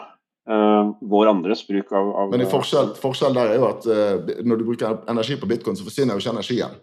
eh, 0.49 0.91
vår 1.01 1.31
andres 1.31 1.63
bruk 1.67 1.91
av, 1.91 2.11
av 2.23 2.33
Men 2.33 2.45
forskjell, 2.49 2.93
forskjell 2.99 3.37
der 3.37 3.53
er 3.53 3.59
jo 3.59 3.69
at 3.69 3.87
uh, 3.87 4.35
når 4.45 4.61
du 4.61 4.67
bruker 4.67 4.99
energi 5.11 5.39
på 5.41 5.49
bitcoin, 5.49 5.77
så 5.77 5.87
forsvinner 5.87 6.15
jo 6.15 6.23
ikke 6.23 6.35
energien. 6.37 6.75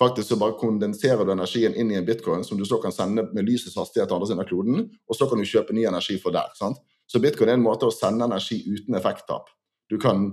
Faktisk 0.00 0.32
så 0.32 0.38
bare 0.40 0.56
kondenserer 0.58 1.22
du 1.22 1.30
energien 1.32 1.76
inn 1.78 1.92
i 1.92 1.98
en 2.00 2.06
bitcoin 2.06 2.42
som 2.44 2.58
du 2.58 2.64
så 2.66 2.80
kan 2.82 2.94
sende 2.94 3.28
med 3.30 3.46
lysets 3.46 3.76
hastighet 3.78 4.10
til 4.10 4.16
andre 4.16 4.30
siden 4.30 4.42
av 4.42 4.48
kloden, 4.50 4.88
og 5.06 5.18
så 5.18 5.28
kan 5.30 5.38
du 5.38 5.46
kjøpe 5.46 5.76
ny 5.76 5.86
energi 5.86 6.18
for 6.22 6.34
der. 6.34 6.50
sant? 6.58 6.80
Så 7.06 7.20
bitcoin 7.22 7.52
er 7.52 7.58
en 7.58 7.66
måte 7.66 7.86
å 7.86 7.94
sende 7.94 8.26
energi 8.26 8.62
uten 8.66 8.96
effekttap. 8.98 9.52
Du 9.92 9.98
kan 10.02 10.32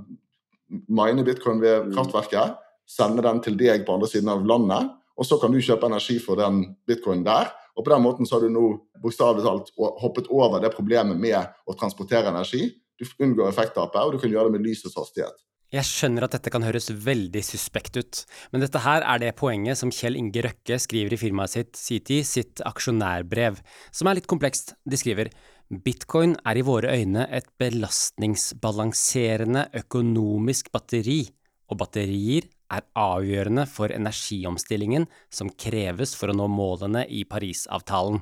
mine 0.88 1.26
bitcoin 1.28 1.62
ved 1.62 1.92
kraftverket, 1.94 2.58
sende 2.88 3.24
den 3.24 3.42
til 3.44 3.58
deg 3.60 3.86
på 3.86 3.96
andre 3.96 4.10
siden 4.10 4.32
av 4.32 4.46
landet, 4.48 4.90
og 5.18 5.28
så 5.28 5.38
kan 5.38 5.54
du 5.54 5.62
kjøpe 5.62 5.90
energi 5.92 6.18
for 6.24 6.40
den 6.40 6.64
bitcoinen 6.88 7.26
der. 7.28 7.52
Og 7.78 7.86
på 7.86 7.94
den 7.94 8.04
måten 8.04 8.28
så 8.28 8.38
har 8.38 8.46
du 8.46 8.54
nå 8.54 8.66
bokstavelig 9.04 9.46
talt 9.46 9.72
hoppet 10.02 10.28
over 10.34 10.62
det 10.64 10.74
problemet 10.76 11.20
med 11.20 11.40
å 11.66 11.78
transportere 11.78 12.34
energi. 12.34 12.64
Du 13.00 13.06
unngår 13.24 13.50
effekttapet, 13.50 14.02
og 14.02 14.12
du 14.14 14.20
kan 14.22 14.32
gjøre 14.32 14.52
det 14.52 14.60
med 14.60 14.68
lysets 14.68 14.98
hastighet. 15.00 15.38
Jeg 15.72 15.88
skjønner 15.88 16.26
at 16.28 16.34
dette 16.36 16.52
kan 16.52 16.66
høres 16.68 16.90
veldig 16.92 17.40
suspekt 17.48 17.96
ut, 17.96 18.28
men 18.52 18.60
dette 18.60 18.76
her 18.84 19.08
er 19.08 19.22
det 19.24 19.40
poenget 19.40 19.80
som 19.80 19.88
Kjell 19.96 20.20
Inge 20.20 20.44
Røkke 20.44 20.76
skriver 20.84 21.16
i 21.16 21.20
firmaet 21.22 21.54
sitt 21.54 21.80
Citi 21.80 22.18
sitt 22.28 22.60
aksjonærbrev, 22.68 23.56
som 23.96 24.12
er 24.12 24.20
litt 24.20 24.28
komplekst. 24.28 24.76
De 24.84 25.00
skriver 25.00 25.32
Bitcoin 25.72 26.36
er 26.44 26.60
i 26.60 26.66
våre 26.68 26.92
øyne 26.92 27.24
et 27.32 27.48
belastningsbalanserende 27.62 29.72
økonomisk 29.80 30.68
batteri, 30.76 31.32
og 31.72 31.80
batterier 31.80 32.52
er 32.72 32.86
avgjørende 32.98 33.66
for 33.70 33.94
energiomstillingen 33.94 35.08
som 35.34 35.52
kreves 35.54 36.16
for 36.18 36.32
å 36.32 36.38
nå 36.38 36.48
målene 36.52 37.06
i 37.08 37.24
Parisavtalen. 37.28 38.22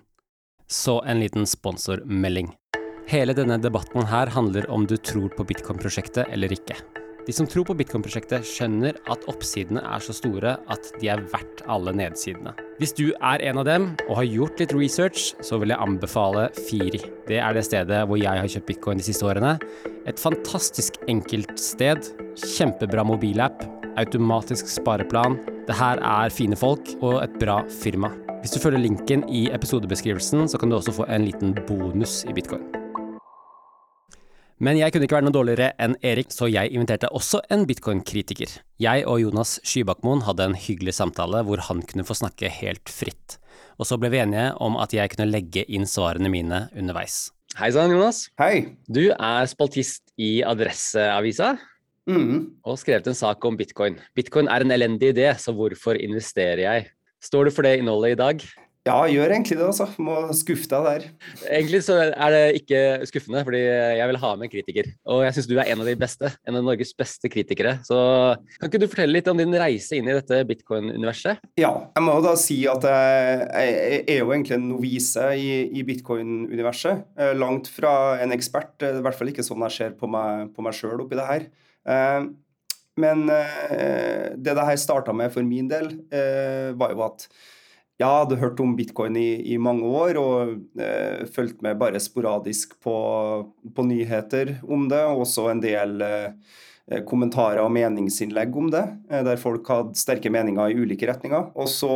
Så 0.70 1.00
en 1.06 1.22
liten 1.24 1.48
sponsormelding. 1.50 2.52
Hele 3.10 3.34
denne 3.34 3.58
debatten 3.58 4.06
her 4.06 4.30
handler 4.36 4.70
om 4.70 4.86
du 4.86 4.98
tror 4.98 5.32
på 5.34 5.48
bitcoin-prosjektet 5.50 6.30
eller 6.30 6.54
ikke. 6.54 6.78
De 7.30 7.34
som 7.36 7.46
tror 7.46 7.66
på 7.68 7.76
bitcoin-prosjektet, 7.78 8.46
skjønner 8.48 8.96
at 9.14 9.26
oppsidene 9.30 9.84
er 9.86 10.02
så 10.02 10.16
store 10.18 10.56
at 10.74 10.92
de 11.02 11.12
er 11.14 11.22
verdt 11.30 11.62
alle 11.70 11.94
nedsidene. 11.94 12.56
Hvis 12.82 12.96
du 12.98 13.12
er 13.14 13.44
en 13.50 13.62
av 13.62 13.68
dem 13.68 13.90
og 14.08 14.16
har 14.22 14.30
gjort 14.30 14.64
litt 14.64 14.74
research, 14.74 15.34
så 15.46 15.60
vil 15.62 15.74
jeg 15.74 15.84
anbefale 15.84 16.48
Firi. 16.58 17.04
Det 17.30 17.38
er 17.38 17.54
det 17.54 17.68
stedet 17.68 18.06
hvor 18.10 18.18
jeg 18.18 18.42
har 18.42 18.54
kjøpt 18.56 18.72
bitcoin 18.72 19.02
de 19.02 19.10
siste 19.10 19.30
årene. 19.30 19.58
Et 20.10 20.22
fantastisk 20.22 20.98
enkelt 21.12 21.54
sted. 21.62 22.14
Kjempebra 22.56 23.06
mobilapp. 23.06 23.79
Automatisk 24.00 24.70
spareplan. 24.72 25.34
Det 25.68 25.76
her 25.76 26.00
er 26.00 26.32
fine 26.32 26.56
folk 26.56 26.88
og 27.04 27.18
et 27.20 27.34
bra 27.42 27.58
firma. 27.82 28.14
Hvis 28.40 28.54
du 28.56 28.62
følger 28.64 28.80
linken 28.80 29.26
i 29.28 29.50
episodebeskrivelsen, 29.52 30.46
så 30.48 30.60
kan 30.60 30.72
du 30.72 30.78
også 30.78 30.94
få 30.96 31.08
en 31.12 31.26
liten 31.28 31.52
bonus 31.68 32.22
i 32.24 32.36
bitcoin. 32.38 32.64
Men 34.64 34.80
jeg 34.80 34.92
kunne 34.92 35.08
ikke 35.08 35.18
være 35.18 35.28
noe 35.28 35.36
dårligere 35.36 35.74
enn 35.84 35.98
Erik, 36.04 36.32
så 36.32 36.48
jeg 36.48 36.72
inviterte 36.72 37.12
også 37.16 37.42
en 37.52 37.66
bitcoin-kritiker. 37.68 38.54
Jeg 38.80 39.04
og 39.08 39.20
Jonas 39.24 39.58
Skybakmoen 39.68 40.24
hadde 40.28 40.48
en 40.48 40.56
hyggelig 40.56 40.96
samtale 40.96 41.44
hvor 41.48 41.64
han 41.68 41.84
kunne 41.88 42.08
få 42.08 42.16
snakke 42.22 42.52
helt 42.62 42.92
fritt. 42.92 43.36
Og 43.80 43.88
så 43.88 44.00
ble 44.00 44.12
vi 44.14 44.22
enige 44.24 44.54
om 44.64 44.80
at 44.80 44.96
jeg 44.96 45.12
kunne 45.12 45.28
legge 45.28 45.66
inn 45.68 45.88
svarene 45.88 46.32
mine 46.32 46.70
underveis. 46.72 47.34
Hei 47.60 47.72
sann, 47.76 47.92
Jonas. 47.92 48.30
Hei. 48.40 48.78
Du 48.88 49.10
er 49.12 49.52
spaltist 49.52 50.06
i 50.16 50.38
Adresseavisa. 50.48 51.58
Og 52.10 52.80
skrevet 52.82 53.10
en 53.10 53.18
sak 53.18 53.46
om 53.46 53.58
bitcoin. 53.60 54.00
Bitcoin 54.18 54.50
er 54.52 54.66
en 54.66 54.76
elendig 54.76 55.14
idé, 55.14 55.30
så 55.38 55.54
hvorfor 55.56 56.00
investerer 56.00 56.66
jeg? 56.66 56.90
Står 57.24 57.50
du 57.50 57.54
for 57.54 57.68
det 57.68 57.80
innholdet 57.82 58.16
i 58.16 58.20
dag? 58.20 58.50
Ja, 58.88 59.04
gjør 59.12 59.34
egentlig 59.36 59.58
det, 59.60 59.66
altså. 59.68 59.86
Må 60.02 60.16
skuffe 60.34 60.70
deg 60.72 60.86
der. 60.88 61.04
Egentlig 61.52 61.82
så 61.86 61.98
er 62.08 62.34
det 62.34 62.44
ikke 62.62 62.80
skuffende, 63.10 63.44
fordi 63.46 63.60
jeg 63.60 64.08
vil 64.10 64.20
ha 64.22 64.30
med 64.38 64.48
en 64.48 64.52
kritiker. 64.54 64.90
Og 65.12 65.22
jeg 65.26 65.36
syns 65.36 65.50
du 65.50 65.54
er 65.58 65.70
en 65.70 65.84
av 65.84 65.90
de 65.90 65.96
beste. 66.00 66.32
En 66.48 66.58
av 66.58 66.66
Norges 66.66 66.96
beste 66.98 67.30
kritikere. 67.30 67.76
Så 67.86 68.00
kan 68.56 68.72
ikke 68.72 68.82
du 68.82 68.88
fortelle 68.88 69.18
litt 69.18 69.30
om 69.30 69.38
din 69.38 69.54
reise 69.60 70.00
inn 70.00 70.10
i 70.10 70.16
dette 70.16 70.42
bitcoin-universet? 70.50 71.44
Ja, 71.60 71.74
jeg 71.92 72.08
må 72.08 72.16
da 72.24 72.34
si 72.40 72.62
at 72.72 72.88
jeg, 72.88 74.02
er 74.08 74.22
jo 74.24 74.32
egentlig 74.32 74.58
en 74.58 74.70
novise 74.72 75.28
i, 75.36 75.52
i 75.76 75.86
bitcoin-universet. 75.86 77.06
Eh, 77.20 77.36
Langt 77.40 77.70
fra 77.70 77.94
en 78.24 78.34
ekspert, 78.36 78.78
er 78.82 79.02
i 79.02 79.06
hvert 79.06 79.20
fall 79.20 79.34
ikke 79.34 79.46
sånn 79.46 79.68
jeg 79.68 79.76
ser 79.76 79.98
på 80.00 80.10
meg, 80.10 80.50
på 80.56 80.66
meg 80.66 80.80
sjøl 80.80 81.04
oppi 81.04 81.20
det 81.20 81.28
her. 81.30 81.50
Eh, 81.90 82.30
Men 83.00 83.30
eh, 83.32 84.36
det 84.36 84.56
det 84.58 84.66
her 84.68 84.76
starta 84.76 85.14
med 85.16 85.32
for 85.32 85.46
min 85.48 85.70
del, 85.72 85.86
eh, 86.12 86.76
var 86.76 86.92
jo 86.92 87.06
at 87.06 87.30
jeg 88.00 88.08
hadde 88.08 88.40
hørt 88.40 88.60
om 88.64 88.74
bitcoin 88.76 89.16
i, 89.20 89.54
i 89.54 89.58
mange 89.60 89.88
år 89.88 90.18
og 90.20 90.52
eh, 90.80 91.24
fulgt 91.32 91.62
med 91.64 91.80
bare 91.80 92.00
sporadisk 92.00 92.76
på, 92.84 92.96
på 93.76 93.86
nyheter 93.88 94.58
om 94.68 94.88
det. 94.92 95.00
Og 95.04 95.24
også 95.26 95.50
en 95.52 95.64
del 95.64 96.02
eh, 96.04 96.34
kommentarer 97.06 97.62
og 97.62 97.72
meningsinnlegg 97.76 98.56
om 98.58 98.70
det, 98.74 98.84
eh, 99.12 99.22
der 99.26 99.40
folk 99.42 99.68
hadde 99.70 100.00
sterke 100.00 100.32
meninger 100.34 100.72
i 100.72 100.78
ulike 100.80 101.08
retninger. 101.10 101.52
Og 101.56 101.70
så 101.70 101.92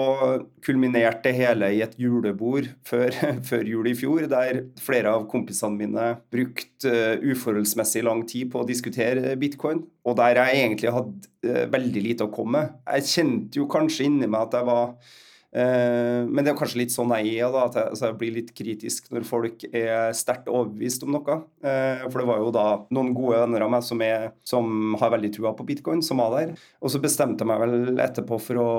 kulminerte 0.66 1.30
det 1.30 1.36
hele 1.38 1.72
i 1.74 1.82
et 1.86 1.98
julebord 1.98 2.70
før, 2.86 3.16
før 3.50 3.66
jul 3.70 3.90
i 3.90 3.96
fjor, 3.98 4.28
der 4.30 4.64
flere 4.82 5.16
av 5.18 5.28
kompisene 5.32 5.80
mine 5.80 6.08
brukte 6.34 6.94
eh, 6.94 7.26
uforholdsmessig 7.34 8.06
lang 8.06 8.26
tid 8.30 8.52
på 8.54 8.62
å 8.62 8.70
diskutere 8.70 9.36
bitcoin. 9.40 9.84
Og 10.06 10.18
der 10.20 10.42
jeg 10.42 10.62
egentlig 10.62 10.94
hadde 10.94 11.34
eh, 11.48 11.68
veldig 11.74 12.08
lite 12.12 12.28
å 12.28 12.34
komme 12.34 12.60
med. 12.60 12.80
Jeg 13.00 13.12
kjente 13.16 13.62
jo 13.62 13.70
kanskje 13.72 14.10
inni 14.10 14.30
meg 14.30 14.50
at 14.50 14.60
jeg 14.60 14.70
var 14.70 14.98
Eh, 14.98 15.33
Men 15.54 16.40
det 16.42 16.50
er 16.50 16.58
kanskje 16.58 16.80
litt 16.80 16.94
sånn 16.94 17.12
jeg 17.20 17.36
er, 17.38 17.52
da, 17.54 17.68
at 17.68 17.76
jeg, 17.78 17.90
altså 17.94 18.10
blir 18.18 18.34
litt 18.40 18.50
kritisk 18.58 19.12
når 19.14 19.26
folk 19.28 19.66
er 19.70 20.10
sterkt 20.18 20.50
overbevist 20.50 21.06
om 21.06 21.14
noe. 21.14 21.36
Eh, 21.62 22.02
For 22.08 22.24
det 22.24 22.28
var 22.32 22.42
jo 22.42 22.50
da 22.56 22.66
noen 22.96 23.12
gode 23.14 23.44
venner 23.44 23.66
av 23.68 23.70
meg 23.76 23.86
som, 23.86 24.02
er, 24.02 24.32
som 24.50 24.96
har 24.98 25.14
veldig 25.14 25.30
trua 25.36 25.54
på 25.58 25.68
bitcoin, 25.68 26.02
som 26.06 26.24
var 26.24 26.34
der. 26.40 26.56
Og 26.82 26.90
så 26.90 27.02
bestemte 27.04 27.46
jeg 27.46 27.52
meg 27.52 27.62
vel 27.62 28.02
etterpå 28.02 28.40
for 28.42 28.64
å 28.64 28.72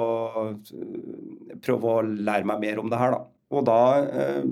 eh, 0.50 1.54
prøve 1.62 1.94
å 1.94 2.02
lære 2.02 2.50
meg 2.50 2.64
mer 2.66 2.82
om 2.82 2.90
det 2.90 2.98
her, 3.00 3.14
da. 3.14 3.22
Og 3.54 3.66
da 3.68 3.78
eh, 4.02 4.42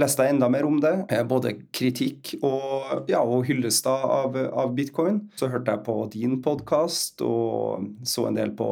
leste 0.00 0.24
jeg 0.24 0.34
enda 0.34 0.48
mer 0.52 0.66
om 0.68 0.78
det. 0.82 0.92
Både 1.30 1.54
kritikk 1.74 2.34
og, 2.40 3.08
ja, 3.10 3.20
og 3.22 3.44
hyllest 3.48 3.86
av, 3.90 4.36
av, 4.36 4.72
bitcoin. 4.76 5.20
Så 5.38 5.48
hørte 5.52 5.74
jeg 5.74 5.84
på 5.86 5.96
din 6.12 6.38
podkast 6.44 7.22
og 7.24 7.86
så 8.06 8.28
en 8.28 8.38
del 8.38 8.54
på 8.56 8.68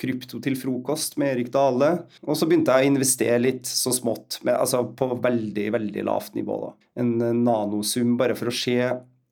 Krypto 0.00 0.42
til 0.44 0.58
frokost 0.58 1.18
med 1.20 1.36
Erik 1.36 1.52
Dale. 1.54 1.92
Og 2.26 2.38
så 2.38 2.48
begynte 2.48 2.74
jeg 2.74 2.88
å 2.88 2.92
investere 2.92 3.40
litt 3.42 3.68
så 3.68 3.94
smått, 3.94 4.40
med, 4.42 4.56
altså 4.58 4.84
på 4.98 5.12
veldig, 5.22 5.70
veldig 5.76 6.06
lavt 6.08 6.36
nivå. 6.38 6.58
da. 6.66 6.74
En 7.02 7.16
nanosum 7.44 8.16
bare 8.20 8.36
for 8.38 8.52
å 8.52 8.56
se 8.56 8.78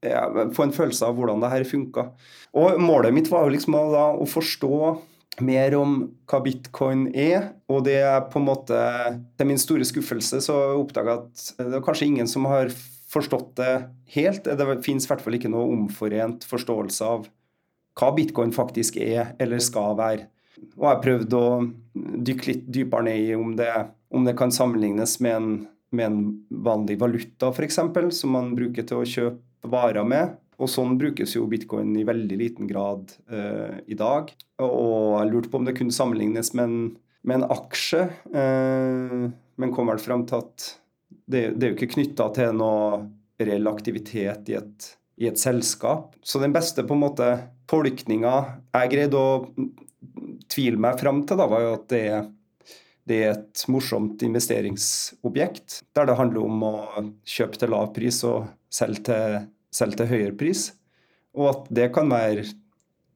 ja, 0.00 0.24
få 0.56 0.64
en 0.64 0.74
følelse 0.74 1.06
av 1.06 1.18
hvordan 1.18 1.42
det 1.44 1.52
her 1.52 1.66
funka. 1.68 2.06
Og 2.56 2.80
målet 2.82 3.14
mitt 3.14 3.28
var 3.32 3.44
jo 3.46 3.54
liksom 3.54 3.76
da, 3.92 4.06
å 4.16 4.26
forstå 4.28 4.76
mer 5.44 5.74
om 5.78 5.98
hva 6.30 6.40
bitcoin 6.44 7.08
er. 7.16 7.52
Og 7.70 7.84
det 7.88 7.98
er 8.04 8.24
på 8.30 8.40
en 8.40 8.48
måte 8.48 8.78
Til 9.38 9.48
min 9.48 9.60
store 9.60 9.86
skuffelse 9.88 10.42
så 10.44 10.56
oppdaga 10.78 11.16
jeg 11.16 11.20
at 11.20 11.68
det 11.70 11.78
er 11.78 11.84
kanskje 11.84 12.08
ingen 12.10 12.30
som 12.30 12.48
har 12.50 12.72
forstått 13.10 13.54
det 13.58 13.74
helt. 14.14 14.44
Det 14.46 14.80
fins 14.86 15.06
i 15.06 15.10
hvert 15.10 15.22
fall 15.24 15.38
ikke 15.38 15.50
noe 15.52 15.70
omforent 15.74 16.46
forståelse 16.48 17.06
av 17.06 17.26
hva 17.98 18.12
bitcoin 18.16 18.54
faktisk 18.54 19.00
er 19.02 19.34
eller 19.42 19.62
skal 19.62 19.96
være. 19.98 20.28
Og 20.76 20.84
jeg 20.84 20.90
har 20.92 21.02
prøvd 21.04 21.36
å 21.36 21.46
dykke 22.28 22.48
litt 22.50 22.64
dypere 22.72 23.06
ned 23.08 23.22
i 23.24 23.36
om 23.36 23.54
det, 23.58 23.70
om 24.14 24.26
det 24.26 24.36
kan 24.38 24.52
sammenlignes 24.54 25.18
med 25.24 25.36
en, 25.36 25.50
med 25.96 26.06
en 26.06 26.20
vanlig 26.64 26.98
valuta, 27.00 27.50
f.eks., 27.50 27.80
som 28.16 28.36
man 28.36 28.52
bruker 28.56 28.86
til 28.86 29.00
å 29.00 29.08
kjøpe 29.08 29.70
varer 29.70 30.06
med. 30.06 30.36
Og 30.60 30.68
sånn 30.68 30.98
brukes 31.00 31.34
jo 31.36 31.46
bitcoin 31.48 31.94
i 31.96 32.06
veldig 32.06 32.36
liten 32.36 32.68
grad 32.68 33.14
uh, 33.32 33.80
i 33.88 33.96
dag. 33.96 34.28
Og 34.60 35.16
jeg 35.16 35.30
lurte 35.30 35.52
på 35.52 35.60
om 35.60 35.68
det 35.68 35.76
kunne 35.78 35.94
sammenlignes 35.94 36.52
med 36.58 36.66
en, 36.66 36.82
med 37.24 37.40
en 37.40 37.48
aksje, 37.56 38.04
uh, 38.34 39.26
men 39.60 39.74
kom 39.76 39.92
vel 39.92 40.02
fram 40.02 40.26
til 40.28 40.42
at 40.42 40.68
det, 41.30 41.44
det 41.56 41.66
er 41.66 41.72
jo 41.72 41.78
ikke 41.78 41.94
knytta 41.94 42.28
til 42.36 42.56
noe 42.58 43.04
reell 43.40 43.70
aktivitet 43.70 44.50
i 44.52 44.58
et, 44.58 44.90
i 45.22 45.30
et, 45.30 45.40
selskap. 45.40 46.12
Så 46.20 46.42
den 46.42 46.52
beste 46.52 46.84
på 46.84 46.96
en 46.96 47.04
måte 47.06 47.30
tolkninga 47.70 48.34
jeg 48.74 48.92
greide 48.92 49.16
å 49.16 49.32
tvile 50.50 50.80
meg 50.82 51.00
fram 51.00 51.22
til, 51.24 51.40
da, 51.40 51.48
var 51.48 51.64
jo 51.64 51.72
at 51.78 51.88
det 51.92 52.04
er 52.10 52.28
det 53.10 53.16
er 53.24 53.32
et 53.32 53.62
morsomt 53.72 54.20
investeringsobjekt 54.22 55.80
der 55.96 56.06
det 56.06 56.18
handler 56.18 56.44
om 56.46 56.60
å 56.62 56.74
kjøpe 57.26 57.58
til 57.58 57.72
lav 57.72 57.88
pris 57.96 58.20
og 58.28 58.50
selge 58.70 59.02
til 59.08 59.38
selv 59.74 59.98
til 59.98 60.10
høyere 60.10 60.36
pris. 60.38 60.70
Og 61.38 61.50
at 61.52 61.70
det 61.74 61.90
kan 61.94 62.10
være 62.10 62.46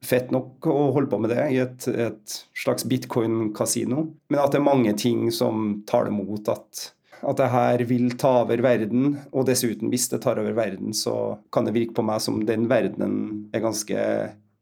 fett 0.05 0.29
nok 0.33 0.67
å 0.69 0.91
holde 0.95 1.09
på 1.11 1.19
med 1.21 1.33
det 1.33 1.47
i 1.55 1.59
et, 1.63 1.87
et 1.89 2.35
slags 2.57 2.85
bitcoin-kasino. 2.87 4.05
Men 4.29 4.41
at 4.41 4.53
det 4.53 4.61
er 4.61 4.67
mange 4.67 4.93
ting 4.99 5.27
som 5.33 5.81
tar 5.89 6.07
det 6.07 6.15
mot 6.15 6.51
at, 6.51 6.87
at 7.21 7.41
det 7.41 7.49
her 7.51 7.85
vil 7.89 8.13
ta 8.21 8.37
over 8.43 8.63
verden. 8.65 9.19
Og 9.33 9.47
dessuten, 9.49 9.89
hvis 9.93 10.07
det 10.13 10.21
tar 10.25 10.41
over 10.41 10.55
verden, 10.57 10.93
så 10.95 11.37
kan 11.55 11.67
det 11.67 11.75
virke 11.77 11.97
på 11.97 12.05
meg 12.05 12.23
som 12.23 12.43
den 12.47 12.69
verdenen 12.71 13.47
er 13.55 13.65
ganske 13.65 14.07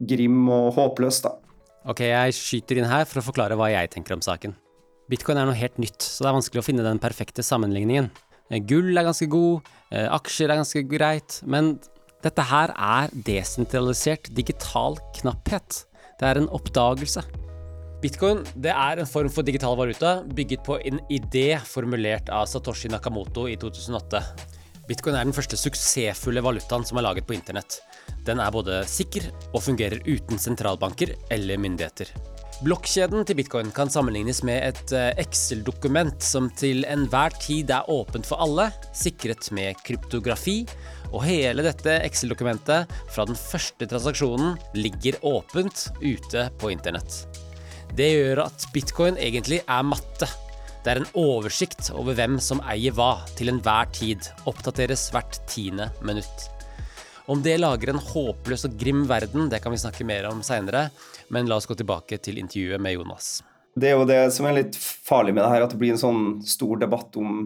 grim 0.03 0.43
og 0.51 0.73
håpløs, 0.77 1.23
da. 1.25 1.37
Ok, 1.83 2.05
jeg 2.07 2.35
skyter 2.37 2.79
inn 2.79 2.87
her 2.87 3.03
for 3.09 3.19
å 3.19 3.25
forklare 3.25 3.57
hva 3.59 3.67
jeg 3.73 3.91
tenker 3.91 4.15
om 4.15 4.23
saken. 4.23 4.55
Bitcoin 5.11 5.39
er 5.39 5.49
noe 5.49 5.59
helt 5.59 5.75
nytt, 5.81 5.99
så 5.99 6.23
det 6.23 6.29
er 6.29 6.37
vanskelig 6.37 6.61
å 6.61 6.65
finne 6.65 6.85
den 6.85 7.01
perfekte 7.03 7.43
sammenligningen. 7.43 8.07
Eh, 8.49 8.61
gull 8.63 8.95
er 8.95 9.03
ganske 9.03 9.27
god, 9.31 9.67
aksjer 9.93 10.49
er 10.51 10.61
ganske 10.61 10.83
greit, 10.89 11.39
men 11.45 11.75
dette 12.23 12.45
her 12.47 12.71
er 12.73 13.11
desentralisert 13.27 14.29
digital 14.35 14.97
knapphet. 15.19 15.83
Det 16.19 16.29
er 16.29 16.39
en 16.39 16.51
oppdagelse. 16.55 17.23
Bitcoin 18.03 18.41
det 18.59 18.71
er 18.71 18.99
en 18.99 19.07
form 19.07 19.29
for 19.31 19.47
digital 19.47 19.77
valuta 19.79 20.17
bygget 20.35 20.63
på 20.67 20.75
en 20.87 20.99
idé 21.11 21.55
formulert 21.67 22.31
av 22.31 22.49
Satoshi 22.51 22.91
Nakamoto 22.91 23.45
i 23.47 23.55
2008. 23.59 24.23
Bitcoin 24.89 25.15
er 25.15 25.23
den 25.23 25.35
første 25.35 25.59
suksessfulle 25.59 26.43
valutaen 26.43 26.83
som 26.87 26.99
er 26.99 27.07
laget 27.07 27.27
på 27.27 27.35
internett. 27.37 27.79
Den 28.27 28.43
er 28.43 28.51
både 28.51 28.81
sikker 28.87 29.29
og 29.53 29.63
fungerer 29.63 30.03
uten 30.03 30.39
sentralbanker 30.39 31.15
eller 31.31 31.59
myndigheter. 31.59 32.11
Blokkjeden 32.63 33.25
til 33.27 33.35
bitcoin 33.35 33.73
kan 33.75 33.89
sammenlignes 33.91 34.37
med 34.47 34.61
et 34.63 34.91
eh, 34.95 35.09
Excel-dokument 35.19 36.23
som 36.23 36.45
til 36.55 36.85
enhver 36.87 37.33
tid 37.43 37.73
er 37.75 37.89
åpent 37.91 38.23
for 38.23 38.39
alle, 38.39 38.69
sikret 38.95 39.49
med 39.51 39.81
kryptografi, 39.83 40.61
og 41.09 41.25
hele 41.27 41.65
dette 41.65 41.97
Excel-dokumentet 42.05 42.93
fra 43.11 43.25
den 43.27 43.35
første 43.35 43.89
transaksjonen 43.91 44.55
ligger 44.79 45.19
åpent 45.27 45.89
ute 45.99 46.45
på 46.61 46.71
internett. 46.71 47.25
Det 47.99 48.07
gjør 48.13 48.45
at 48.45 48.69
bitcoin 48.71 49.19
egentlig 49.19 49.59
er 49.67 49.83
matte. 49.83 50.31
Det 50.85 50.93
er 50.93 51.03
en 51.03 51.11
oversikt 51.19 51.91
over 51.91 52.15
hvem 52.15 52.39
som 52.39 52.63
eier 52.63 52.95
hva 52.95 53.17
til 53.35 53.51
enhver 53.51 53.91
tid, 53.91 54.31
oppdateres 54.47 55.09
hvert 55.11 55.43
tiende 55.51 55.91
minutt. 55.99 56.47
Om 57.31 57.39
det 57.43 57.55
lager 57.59 57.93
en 57.93 58.01
håpløs 58.03 58.65
og 58.67 58.73
grim 58.79 59.05
verden, 59.07 59.47
det 59.51 59.61
kan 59.63 59.71
vi 59.71 59.79
snakke 59.79 60.03
mer 60.07 60.27
om 60.27 60.41
seinere, 60.43 60.89
men 61.33 61.49
la 61.49 61.57
oss 61.59 61.69
gå 61.69 61.77
tilbake 61.79 62.19
til 62.23 62.39
intervjuet 62.41 62.81
med 62.81 62.97
Jonas. 62.97 63.35
Det 63.73 63.89
er 63.89 63.97
jo 63.97 64.05
det 64.05 64.19
som 64.35 64.45
er 64.45 64.59
litt 64.59 64.77
farlig 64.77 65.33
med 65.33 65.41
det 65.41 65.49
her, 65.49 65.65
at 65.65 65.73
det 65.73 65.79
blir 65.81 65.95
en 65.95 66.01
sånn 66.01 66.25
stor 66.45 66.77
debatt 66.81 67.17
om, 67.17 67.39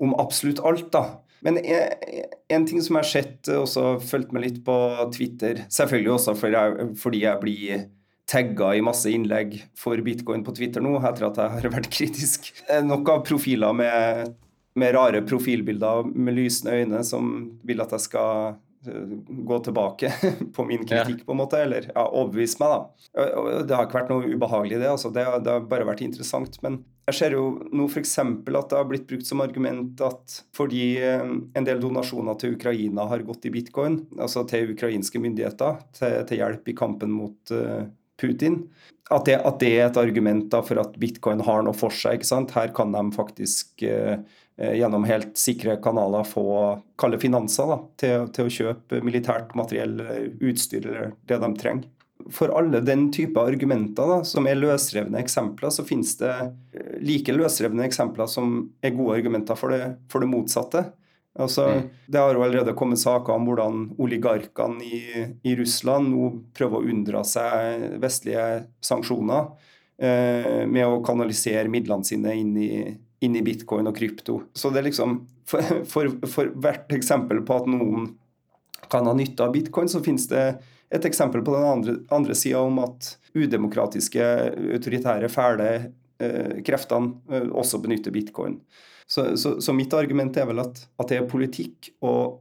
om 0.00 0.14
absolutt 0.20 0.62
alt, 0.64 0.88
da. 0.94 1.04
Men 1.44 1.58
en 1.60 2.64
ting 2.64 2.80
som 2.80 2.96
jeg 2.96 3.02
har 3.02 3.10
sett, 3.10 3.50
også 3.52 3.98
fulgt 4.00 4.32
med 4.32 4.46
litt 4.46 4.62
på 4.64 4.76
Twitter, 5.12 5.60
selvfølgelig 5.68 6.14
også 6.14 6.34
fordi 6.40 6.56
jeg, 6.56 6.86
fordi 7.02 7.20
jeg 7.26 7.42
blir 7.42 7.84
tagga 8.30 8.70
i 8.72 8.80
masse 8.84 9.10
innlegg 9.12 9.58
for 9.76 10.00
bitcoin 10.00 10.44
på 10.46 10.54
Twitter 10.56 10.80
nå, 10.84 10.94
etter 11.04 11.28
at 11.28 11.40
jeg 11.42 11.54
har 11.58 11.74
vært 11.74 11.90
kritisk. 11.92 12.48
Nok 12.88 13.12
av 13.12 13.26
profiler 13.28 13.76
med, 13.76 14.32
med 14.80 14.96
rare 14.96 15.20
profilbilder 15.28 16.08
med 16.14 16.38
lysende 16.38 16.78
øyne 16.80 17.02
som 17.04 17.34
vil 17.68 17.84
at 17.84 17.92
jeg 17.92 18.06
skal 18.06 18.56
gå 19.26 19.58
tilbake 19.64 20.12
på 20.56 20.64
min 20.64 20.86
kritikk, 20.86 21.24
på 21.26 21.32
en 21.32 21.40
måte, 21.40 21.60
eller 21.62 21.88
ja, 21.90 22.04
overbevise 22.04 22.60
meg. 22.62 22.74
da. 22.74 23.62
Det 23.64 23.76
har 23.76 23.86
ikke 23.86 23.98
vært 24.00 24.12
noe 24.12 24.28
ubehagelig, 24.28 24.80
det. 24.82 24.90
altså. 24.90 25.10
Det, 25.14 25.24
det 25.44 25.54
har 25.56 25.66
bare 25.70 25.88
vært 25.88 26.04
interessant. 26.06 26.58
Men 26.64 26.80
jeg 27.08 27.18
ser 27.18 27.36
jo 27.36 27.44
nå 27.72 27.88
f.eks. 27.88 28.14
at 28.20 28.46
det 28.46 28.78
har 28.78 28.88
blitt 28.90 29.08
brukt 29.10 29.28
som 29.28 29.42
argument 29.44 30.00
at 30.04 30.38
fordi 30.56 30.84
eh, 31.04 31.24
en 31.24 31.68
del 31.68 31.82
donasjoner 31.82 32.38
til 32.40 32.56
Ukraina 32.58 33.08
har 33.10 33.26
gått 33.26 33.48
i 33.48 33.52
bitcoin, 33.54 34.00
altså 34.18 34.46
til 34.48 34.72
ukrainske 34.76 35.20
myndigheter, 35.20 35.82
til, 35.98 36.22
til 36.28 36.40
hjelp 36.40 36.72
i 36.72 36.76
kampen 36.78 37.12
mot 37.12 37.52
uh, 37.52 37.84
Putin, 38.20 38.62
at 39.12 39.26
det, 39.28 39.36
at 39.36 39.58
det, 39.60 39.72
er 39.74 39.88
et 39.88 40.00
argument 40.00 40.46
da 40.52 40.62
for 40.64 40.80
at 40.80 40.94
bitcoin 41.00 41.42
har 41.44 41.66
noe 41.66 41.76
for 41.76 41.92
seg. 41.92 42.20
ikke 42.20 42.30
sant? 42.30 42.54
Her 42.56 42.72
kan 42.76 42.94
de 42.94 43.02
faktisk 43.12 43.84
uh, 43.84 44.16
Eh, 44.16 44.18
gjennom 44.54 45.02
helt 45.08 45.32
sikre 45.38 45.76
kanaler 45.82 46.26
få 46.28 46.44
kalde 47.00 47.18
finanser 47.18 47.66
da, 47.66 47.78
til, 47.98 48.28
til, 48.36 48.46
å 48.46 48.52
kjøpe 48.54 49.00
militært 49.02 49.50
materiell, 49.58 49.96
utstyr 50.38 50.86
eller 50.86 51.16
det 51.26 51.40
de 51.42 51.50
trenger. 51.58 51.88
For 52.32 52.48
alle 52.56 52.80
den 52.80 53.08
type 53.12 53.40
argumenter 53.40 54.08
da, 54.08 54.18
som 54.24 54.46
er 54.48 54.56
løsrevne 54.56 55.18
eksempler, 55.20 55.72
så 55.74 55.84
finnes 55.84 56.14
det 56.20 56.32
eh, 56.32 56.92
like 57.04 57.34
løsrevne 57.34 57.84
eksempler 57.88 58.30
som 58.30 58.60
er 58.84 58.94
gode 58.96 59.18
argumenter 59.18 59.58
for 59.58 59.74
det, 59.74 59.96
for 60.12 60.24
det 60.24 60.30
motsatte. 60.32 60.86
Altså, 61.34 61.66
mm. 61.66 61.90
Det 62.06 62.20
har 62.22 62.36
jo 62.36 62.44
allerede 62.46 62.76
kommet 62.78 63.02
saker 63.02 63.34
om 63.34 63.48
hvordan 63.48 63.84
oligarkene 64.00 64.86
i, 64.86 65.02
i 65.42 65.56
Russland 65.58 66.12
nå 66.12 66.30
prøver 66.54 66.78
å 66.78 66.92
unndra 66.94 67.24
seg 67.26 67.98
vestlige 68.02 68.46
sanksjoner 68.84 69.50
eh, 69.98 70.62
med 70.70 70.86
å 70.86 71.02
kanalisere 71.04 71.68
midlene 71.68 72.06
sine 72.06 72.36
inn 72.38 72.54
i, 72.56 72.70
inn 73.24 73.36
i 73.38 73.42
bitcoin 73.44 73.88
og 73.90 73.96
krypto. 73.96 74.42
Så 74.54 74.70
det 74.72 74.82
er 74.82 74.88
liksom 74.90 75.22
for, 75.48 75.82
for, 75.88 76.12
for 76.30 76.52
hvert 76.64 76.92
eksempel 76.96 77.42
på 77.46 77.58
at 77.60 77.68
noen 77.70 78.12
kan 78.92 79.08
ha 79.08 79.14
nytte 79.16 79.44
av 79.44 79.52
bitcoin, 79.54 79.88
så 79.88 80.02
finnes 80.04 80.28
det 80.30 80.44
et 80.94 81.04
eksempel 81.08 81.42
på 81.44 81.54
den 81.54 81.66
andre, 81.66 81.96
andre 82.14 82.36
sida 82.38 82.60
om 82.62 82.78
at 82.84 83.14
udemokratiske, 83.34 84.24
autoritære, 84.76 85.30
fæle 85.32 85.68
eh, 86.22 86.60
kreftene 86.66 87.16
eh, 87.32 87.48
også 87.50 87.80
benytter 87.82 88.14
bitcoin. 88.14 88.58
Så, 89.06 89.34
så, 89.36 89.56
så, 89.60 89.74
mitt 89.76 89.92
argument 89.94 90.36
er 90.36 90.48
vel 90.48 90.62
at, 90.62 90.80
at 91.00 91.10
det 91.10 91.18
er 91.20 91.28
politikk 91.28 91.90
og 92.04 92.40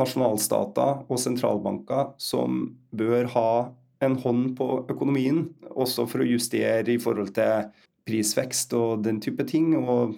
nasjonalstater 0.00 1.04
og 1.04 1.20
sentralbanker 1.20 2.14
som 2.22 2.64
bør 2.96 3.28
ha 3.34 3.50
en 4.02 4.16
hånd 4.18 4.54
på 4.58 4.68
økonomien, 4.90 5.44
også 5.70 6.08
for 6.10 6.24
å 6.24 6.26
justere 6.26 6.90
i 6.90 6.98
forhold 7.02 7.34
til 7.36 7.68
prisvekst 8.08 8.74
og 8.78 9.04
den 9.06 9.20
type 9.22 9.46
ting. 9.48 9.72
Og 9.78 10.16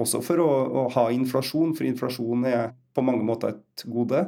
også 0.00 0.22
for 0.24 0.42
å, 0.42 0.48
å 0.84 0.86
ha 0.96 1.08
inflasjon, 1.14 1.74
for 1.76 1.86
inflasjon 1.88 2.46
er 2.50 2.72
på 2.94 3.04
mange 3.04 3.26
måter 3.26 3.54
et 3.54 3.86
gode. 3.90 4.26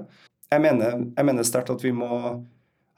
Jeg 0.51 0.63
mener, 0.63 1.09
jeg 1.11 1.27
mener 1.27 1.47
sterkt 1.47 1.73
at 1.75 1.83
vi 1.83 1.93
må 1.95 2.21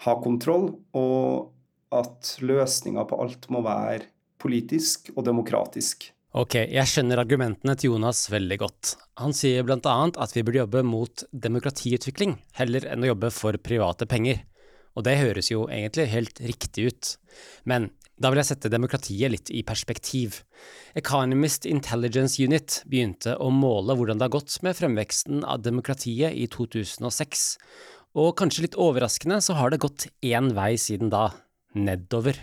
ha 0.04 0.14
kontroll, 0.22 0.70
og 0.96 1.94
at 1.94 2.36
løsninga 2.44 3.06
på 3.08 3.18
alt 3.24 3.48
må 3.52 3.62
være 3.64 4.10
politisk 4.38 5.08
og 5.16 5.24
demokratisk. 5.26 6.10
Ok, 6.36 6.58
jeg 6.68 6.84
skjønner 6.90 7.22
argumentene 7.22 7.72
til 7.80 7.94
Jonas 7.94 8.26
veldig 8.28 8.58
godt. 8.60 8.92
Han 9.18 9.32
sier 9.34 9.64
annet 9.64 10.18
at 10.20 10.34
vi 10.36 10.44
burde 10.44 10.60
jobbe 10.60 10.84
mot 10.84 11.24
demokratiutvikling, 11.32 12.36
heller 12.60 12.84
enn 12.92 13.06
å 13.06 13.14
jobbe 13.14 13.32
for 13.32 13.56
private 13.64 14.06
penger. 14.06 14.44
Og 14.94 15.06
det 15.06 15.16
høres 15.20 15.48
jo 15.50 15.64
egentlig 15.72 16.08
helt 16.12 16.40
riktig 16.42 16.90
ut. 16.90 17.10
Men 17.64 17.88
Da 18.18 18.32
vil 18.32 18.40
jeg 18.40 18.48
sette 18.50 18.70
demokratiet 18.72 19.30
litt 19.30 19.50
i 19.54 19.62
perspektiv. 19.66 20.40
Economist 20.98 21.68
Intelligence 21.70 22.42
Unit 22.42 22.80
begynte 22.90 23.36
å 23.38 23.50
måle 23.54 23.94
hvordan 23.94 24.18
det 24.18 24.26
har 24.26 24.34
gått 24.34 24.56
med 24.66 24.74
fremveksten 24.74 25.44
av 25.46 25.62
demokratiet 25.62 26.34
i 26.34 26.48
2006, 26.50 27.44
og 28.18 28.34
kanskje 28.40 28.66
litt 28.66 28.78
overraskende 28.80 29.38
så 29.44 29.54
har 29.60 29.70
det 29.70 29.82
gått 29.84 30.08
én 30.26 30.50
vei 30.56 30.72
siden 30.80 31.12
da– 31.14 31.28
nedover. 31.88 32.34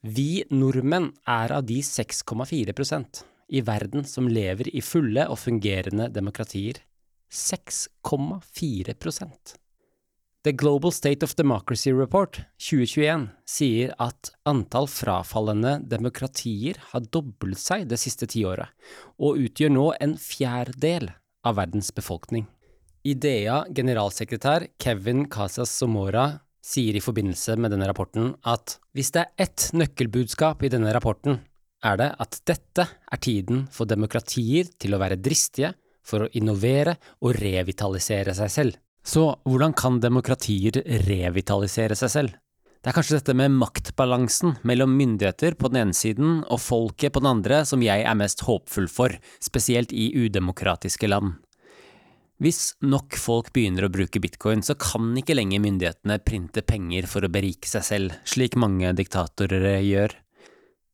Vi 0.00 0.46
nordmenn 0.54 1.10
er 1.28 1.52
av 1.52 1.66
de 1.68 1.82
6,4% 1.84 3.24
i 3.48 3.60
verden 3.66 4.04
som 4.08 4.28
lever 4.30 4.70
i 4.72 4.80
fulle 4.84 5.26
og 5.28 5.40
fungerende 5.42 6.08
demokratier. 6.14 6.80
6,4 7.28 8.96
The 10.48 10.52
Global 10.52 10.90
State 10.92 11.22
of 11.22 11.36
Democracy 11.36 11.92
Report 11.92 12.38
2021 12.56 13.26
sier 13.44 13.90
at 14.00 14.30
antall 14.48 14.86
frafallende 14.88 15.74
demokratier 15.84 16.78
har 16.88 17.04
doblet 17.12 17.60
seg 17.60 17.84
det 17.90 17.98
siste 18.00 18.24
tiåret, 18.32 18.70
og 19.20 19.36
utgjør 19.44 19.74
nå 19.74 19.84
en 20.00 20.14
fjerdedel 20.16 21.10
av 21.44 21.58
verdens 21.60 21.92
befolkning. 21.92 22.46
IDEA 23.04 23.58
generalsekretær 23.76 24.70
Kevin 24.80 25.26
Casas 25.28 25.76
Somora 25.82 26.24
sier 26.64 26.96
i 26.96 27.04
forbindelse 27.04 27.58
med 27.60 27.76
denne 27.76 27.92
rapporten 27.92 28.32
at 28.48 28.78
hvis 28.96 29.12
det 29.12 29.26
er 29.26 29.48
ett 29.50 29.68
nøkkelbudskap 29.76 30.64
i 30.64 30.72
denne 30.72 30.96
rapporten, 30.96 31.42
er 31.84 32.00
det 32.00 32.14
at 32.24 32.40
dette 32.48 32.88
er 32.88 33.20
tiden 33.20 33.66
for 33.68 33.84
demokratier 33.84 34.72
til 34.80 34.96
å 34.96 35.04
være 35.04 35.20
dristige, 35.20 35.74
for 36.00 36.24
å 36.24 36.34
innovere 36.40 36.96
og 37.20 37.36
revitalisere 37.36 38.32
seg 38.32 38.54
selv. 38.62 38.84
Så 39.08 39.22
hvordan 39.48 39.72
kan 39.72 40.02
demokratier 40.04 40.82
revitalisere 41.08 41.96
seg 41.96 42.12
selv? 42.12 42.36
Det 42.78 42.92
er 42.92 42.94
kanskje 42.94 43.16
dette 43.16 43.34
med 43.34 43.54
maktbalansen 43.56 44.58
mellom 44.68 44.92
myndigheter 44.98 45.56
på 45.58 45.70
den 45.72 45.80
ene 45.80 45.96
siden 45.96 46.42
og 46.44 46.60
folket 46.60 47.14
på 47.14 47.22
den 47.24 47.30
andre 47.30 47.62
som 47.66 47.82
jeg 47.82 48.04
er 48.04 48.18
mest 48.20 48.44
håpfull 48.46 48.86
for, 48.92 49.16
spesielt 49.42 49.94
i 49.96 50.10
udemokratiske 50.14 51.08
land. 51.08 51.38
Hvis 52.38 52.76
nok 52.84 53.16
folk 53.18 53.48
begynner 53.56 53.88
å 53.88 53.90
bruke 53.90 54.20
bitcoin, 54.22 54.60
så 54.62 54.76
kan 54.78 55.10
ikke 55.18 55.34
lenger 55.34 55.64
myndighetene 55.64 56.20
printe 56.22 56.62
penger 56.62 57.08
for 57.10 57.26
å 57.26 57.32
berike 57.32 57.66
seg 57.66 57.86
selv, 57.88 58.14
slik 58.28 58.54
mange 58.60 58.92
diktatorer 58.94 59.80
gjør. 59.82 60.14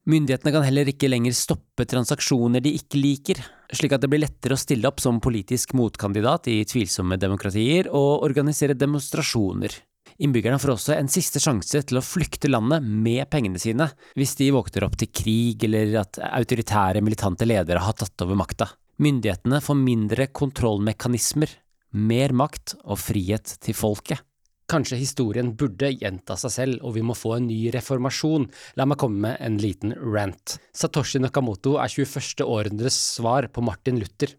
Myndighetene 0.04 0.52
kan 0.52 0.64
heller 0.66 0.88
ikke 0.90 1.08
lenger 1.08 1.32
stoppe 1.32 1.86
transaksjoner 1.88 2.60
de 2.60 2.74
ikke 2.76 2.98
liker, 3.00 3.38
slik 3.72 3.94
at 3.96 4.02
det 4.02 4.10
blir 4.12 4.20
lettere 4.26 4.52
å 4.52 4.60
stille 4.60 4.88
opp 4.90 5.00
som 5.00 5.20
politisk 5.24 5.72
motkandidat 5.78 6.50
i 6.52 6.58
tvilsomme 6.68 7.16
demokratier 7.16 7.88
og 7.88 8.26
organisere 8.26 8.76
demonstrasjoner. 8.76 9.72
Innbyggerne 10.20 10.60
får 10.60 10.74
også 10.74 10.92
en 10.98 11.08
siste 11.10 11.40
sjanse 11.42 11.80
til 11.88 11.98
å 11.98 12.04
flykte 12.04 12.50
landet 12.52 12.84
med 12.84 13.24
pengene 13.32 13.58
sine, 13.58 13.88
hvis 14.14 14.36
de 14.38 14.50
våkner 14.54 14.84
opp 14.86 14.98
til 15.00 15.08
krig 15.08 15.64
eller 15.66 15.96
at 16.04 16.20
autoritære 16.28 17.00
militante 17.02 17.48
ledere 17.48 17.82
har 17.82 17.96
tatt 17.96 18.26
over 18.26 18.38
makta. 18.38 18.68
Myndighetene 19.02 19.58
får 19.64 19.80
mindre 19.80 20.28
kontrollmekanismer, 20.36 21.48
mer 21.96 22.36
makt 22.36 22.76
og 22.84 23.00
frihet 23.00 23.56
til 23.64 23.74
folket. 23.74 24.20
Kanskje 24.70 24.96
historien 24.96 25.50
burde 25.60 25.90
gjenta 25.92 26.38
seg 26.40 26.52
selv, 26.52 26.78
og 26.86 26.94
vi 26.96 27.02
må 27.04 27.16
få 27.16 27.34
en 27.36 27.48
ny 27.50 27.58
reformasjon. 27.74 28.46
La 28.80 28.86
meg 28.88 28.98
komme 29.00 29.20
med 29.26 29.36
en 29.44 29.58
liten 29.60 29.92
rant. 30.00 30.56
Satoshi 30.72 31.20
Nakamoto 31.20 31.76
er 31.82 31.92
21. 31.92 32.46
århundres 32.48 32.96
svar 33.18 33.50
på 33.52 33.64
Martin 33.64 34.00
Luther. 34.00 34.32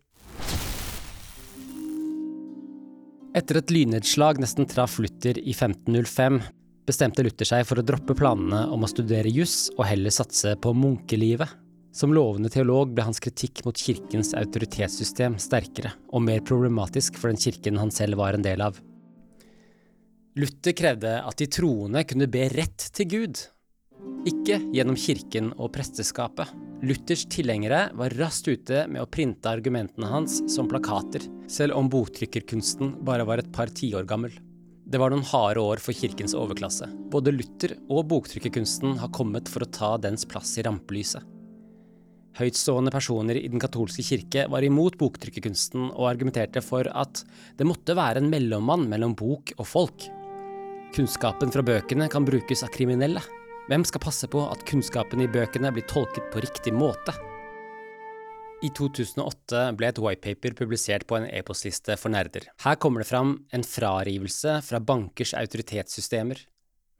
Etter 3.36 3.60
et 3.60 3.74
lynnedslag 3.76 4.40
nesten 4.42 4.66
traff 4.72 4.96
Luther 5.04 5.38
i 5.38 5.52
1505, 5.52 6.40
bestemte 6.88 7.26
Luther 7.26 7.50
seg 7.50 7.66
for 7.68 7.82
å 7.82 7.86
droppe 7.86 8.16
planene 8.18 8.64
om 8.72 8.86
å 8.86 8.90
studere 8.90 9.30
juss 9.30 9.68
og 9.76 9.86
heller 9.90 10.14
satse 10.16 10.56
på 10.64 10.74
munkelivet. 10.74 11.52
Som 11.96 12.16
lovende 12.16 12.50
teolog 12.52 12.96
ble 12.96 13.06
hans 13.08 13.22
kritikk 13.24 13.62
mot 13.68 13.78
kirkens 13.78 14.34
autoritetssystem 14.36 15.38
sterkere 15.40 15.94
og 16.12 16.26
mer 16.26 16.42
problematisk 16.48 17.20
for 17.22 17.32
den 17.32 17.40
kirken 17.40 17.80
han 17.80 17.94
selv 17.94 18.20
var 18.20 18.36
en 18.36 18.44
del 18.44 18.66
av. 18.66 18.82
Luther 20.36 20.74
krevde 20.76 21.14
at 21.24 21.38
de 21.40 21.46
troende 21.48 22.02
kunne 22.04 22.26
be 22.28 22.50
rett 22.52 22.90
til 22.98 23.08
Gud, 23.08 23.40
ikke 24.28 24.58
gjennom 24.76 24.98
kirken 25.00 25.54
og 25.54 25.70
presteskapet. 25.78 26.50
Luthers 26.84 27.22
tilhengere 27.32 27.86
var 27.96 28.12
raskt 28.20 28.50
ute 28.52 28.82
med 28.92 29.00
å 29.00 29.08
printe 29.08 29.48
argumentene 29.48 30.10
hans 30.12 30.42
som 30.52 30.68
plakater, 30.68 31.24
selv 31.48 31.78
om 31.80 31.88
boktrykkerkunsten 31.94 32.98
bare 33.08 33.24
var 33.24 33.40
et 33.40 33.52
par 33.56 33.72
tiår 33.72 34.04
gammel. 34.10 34.34
Det 34.84 35.00
var 35.00 35.14
noen 35.14 35.24
harde 35.30 35.64
år 35.64 35.80
for 35.80 35.96
kirkens 35.96 36.36
overklasse. 36.36 36.90
Både 37.14 37.32
Luther 37.32 37.78
og 37.88 38.04
boktrykkerkunsten 38.12 39.00
har 39.00 39.14
kommet 39.16 39.48
for 39.48 39.64
å 39.64 39.72
ta 39.72 39.94
dens 40.04 40.28
plass 40.28 40.52
i 40.60 40.68
rampelyset. 40.68 41.24
Høytstående 42.36 42.92
personer 42.92 43.40
i 43.40 43.48
den 43.48 43.64
katolske 43.64 44.04
kirke 44.04 44.50
var 44.52 44.68
imot 44.68 45.00
boktrykkerkunsten 45.00 45.88
og 45.94 46.10
argumenterte 46.12 46.60
for 46.60 46.92
at 46.92 47.24
det 47.56 47.72
måtte 47.72 47.96
være 47.96 48.20
en 48.20 48.28
mellommann 48.36 48.84
mellom 48.92 49.16
bok 49.16 49.56
og 49.56 49.64
folk, 49.72 50.10
Kunnskapen 50.96 51.50
fra 51.52 51.60
bøkene 51.60 52.06
kan 52.08 52.24
brukes 52.24 52.62
av 52.64 52.70
kriminelle. 52.72 53.20
Hvem 53.68 53.84
skal 53.84 54.00
passe 54.00 54.30
på 54.32 54.40
at 54.48 54.62
kunnskapen 54.64 55.20
i 55.20 55.28
bøkene 55.28 55.68
blir 55.76 55.84
tolket 55.92 56.30
på 56.32 56.40
riktig 56.40 56.72
måte? 56.72 57.12
I 58.64 58.70
2008 58.72 59.66
ble 59.76 59.90
et 59.92 60.00
whitepaper 60.00 60.56
publisert 60.56 61.04
på 61.10 61.18
en 61.18 61.28
e-postliste 61.28 61.98
for 62.00 62.16
nerder. 62.16 62.48
Her 62.64 62.80
kommer 62.80 63.04
det 63.04 63.10
fram 63.10 63.36
en 63.52 63.68
frarivelse 63.68 64.56
fra 64.64 64.80
bankers 64.80 65.36
autoritetssystemer. 65.36 66.46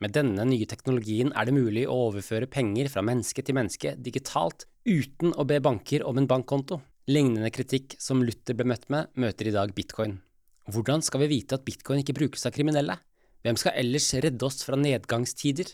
Med 0.04 0.18
denne 0.20 0.44
nye 0.44 0.68
teknologien 0.68 1.32
er 1.32 1.48
det 1.48 1.56
mulig 1.56 1.88
å 1.88 1.96
overføre 2.10 2.52
penger 2.52 2.92
fra 2.92 3.06
menneske 3.06 3.48
til 3.48 3.56
menneske 3.56 3.96
digitalt 3.96 4.68
uten 4.84 5.32
å 5.40 5.48
be 5.48 5.64
banker 5.64 6.04
om 6.04 6.20
en 6.20 6.28
bankkonto. 6.28 6.82
Lignende 7.08 7.48
kritikk 7.48 7.96
som 7.96 8.28
Luther 8.28 8.60
ble 8.60 8.68
møtt 8.76 8.90
med, 8.92 9.08
møter 9.16 9.48
i 9.48 9.56
dag 9.56 9.72
bitcoin. 9.72 10.20
Hvordan 10.68 11.00
skal 11.06 11.24
vi 11.24 11.36
vite 11.38 11.56
at 11.56 11.64
bitcoin 11.64 12.04
ikke 12.04 12.20
brukes 12.26 12.44
av 12.44 12.60
kriminelle? 12.60 13.00
Hvem 13.46 13.60
skal 13.62 13.76
ellers 13.78 14.08
redde 14.26 14.48
oss 14.48 14.64
fra 14.66 14.78
nedgangstider? 14.80 15.68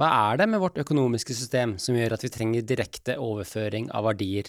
Hva 0.00 0.06
er 0.32 0.38
det 0.40 0.46
med 0.48 0.62
vårt 0.62 0.78
økonomiske 0.80 1.34
system 1.36 1.74
som 1.76 1.98
gjør 1.98 2.14
at 2.16 2.22
vi 2.24 2.30
trenger 2.32 2.64
direkte 2.64 3.18
overføring 3.20 3.90
av 3.92 4.06
verdier? 4.06 4.48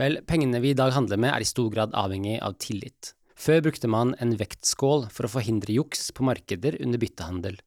Vel, 0.00 0.22
pengene 0.24 0.62
vi 0.64 0.72
i 0.72 0.78
dag 0.78 0.94
handler 0.96 1.20
med 1.20 1.34
er 1.34 1.44
i 1.44 1.48
stor 1.48 1.68
grad 1.74 1.92
avhengig 1.92 2.38
av 2.40 2.56
tillit. 2.64 3.12
Før 3.36 3.60
brukte 3.66 3.90
man 3.92 4.14
en 4.24 4.32
vektskål 4.40 5.10
for 5.12 5.28
å 5.28 5.32
forhindre 5.34 5.76
juks 5.76 6.08
på 6.16 6.24
markeder 6.24 6.78
under 6.80 7.02
byttehandel. 7.02 7.58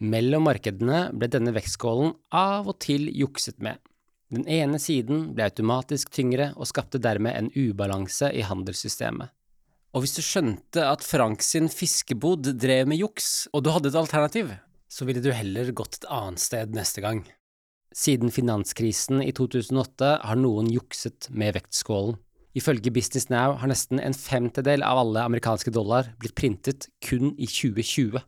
Mellom 0.00 0.46
markedene 0.48 1.10
ble 1.12 1.28
denne 1.28 1.52
vektskålen 1.52 2.14
av 2.32 2.70
og 2.72 2.78
til 2.80 3.10
jukset 3.12 3.60
med. 3.60 3.76
Den 4.32 4.48
ene 4.48 4.80
siden 4.80 5.34
ble 5.36 5.50
automatisk 5.50 6.08
tyngre 6.16 6.54
og 6.56 6.70
skapte 6.72 7.02
dermed 7.02 7.36
en 7.36 7.52
ubalanse 7.52 8.32
i 8.32 8.40
handelssystemet. 8.48 9.28
Og 9.90 10.04
hvis 10.04 10.14
du 10.14 10.22
skjønte 10.22 10.84
at 10.86 11.02
Frank 11.02 11.42
sin 11.42 11.66
fiskebod 11.72 12.46
drev 12.62 12.86
med 12.90 13.00
juks, 13.00 13.48
og 13.50 13.64
du 13.66 13.72
hadde 13.74 13.90
et 13.90 13.98
alternativ, 13.98 14.52
så 14.90 15.06
ville 15.06 15.22
du 15.22 15.32
heller 15.34 15.72
gått 15.74 15.98
et 15.98 16.08
annet 16.10 16.42
sted 16.42 16.74
neste 16.76 17.02
gang. 17.02 17.24
Siden 17.90 18.30
finanskrisen 18.30 19.18
i 19.24 19.32
2008 19.34 20.10
har 20.22 20.38
noen 20.38 20.70
jukset 20.70 21.26
med 21.34 21.56
vektskålen. 21.58 22.20
Ifølge 22.54 22.90
Business 22.94 23.28
Now 23.30 23.56
har 23.58 23.70
nesten 23.70 24.02
en 24.02 24.14
femtedel 24.14 24.82
av 24.86 24.98
alle 25.02 25.22
amerikanske 25.26 25.70
dollar 25.74 26.12
blitt 26.22 26.36
printet 26.38 26.88
kun 27.02 27.34
i 27.38 27.46
2020. 27.50 28.18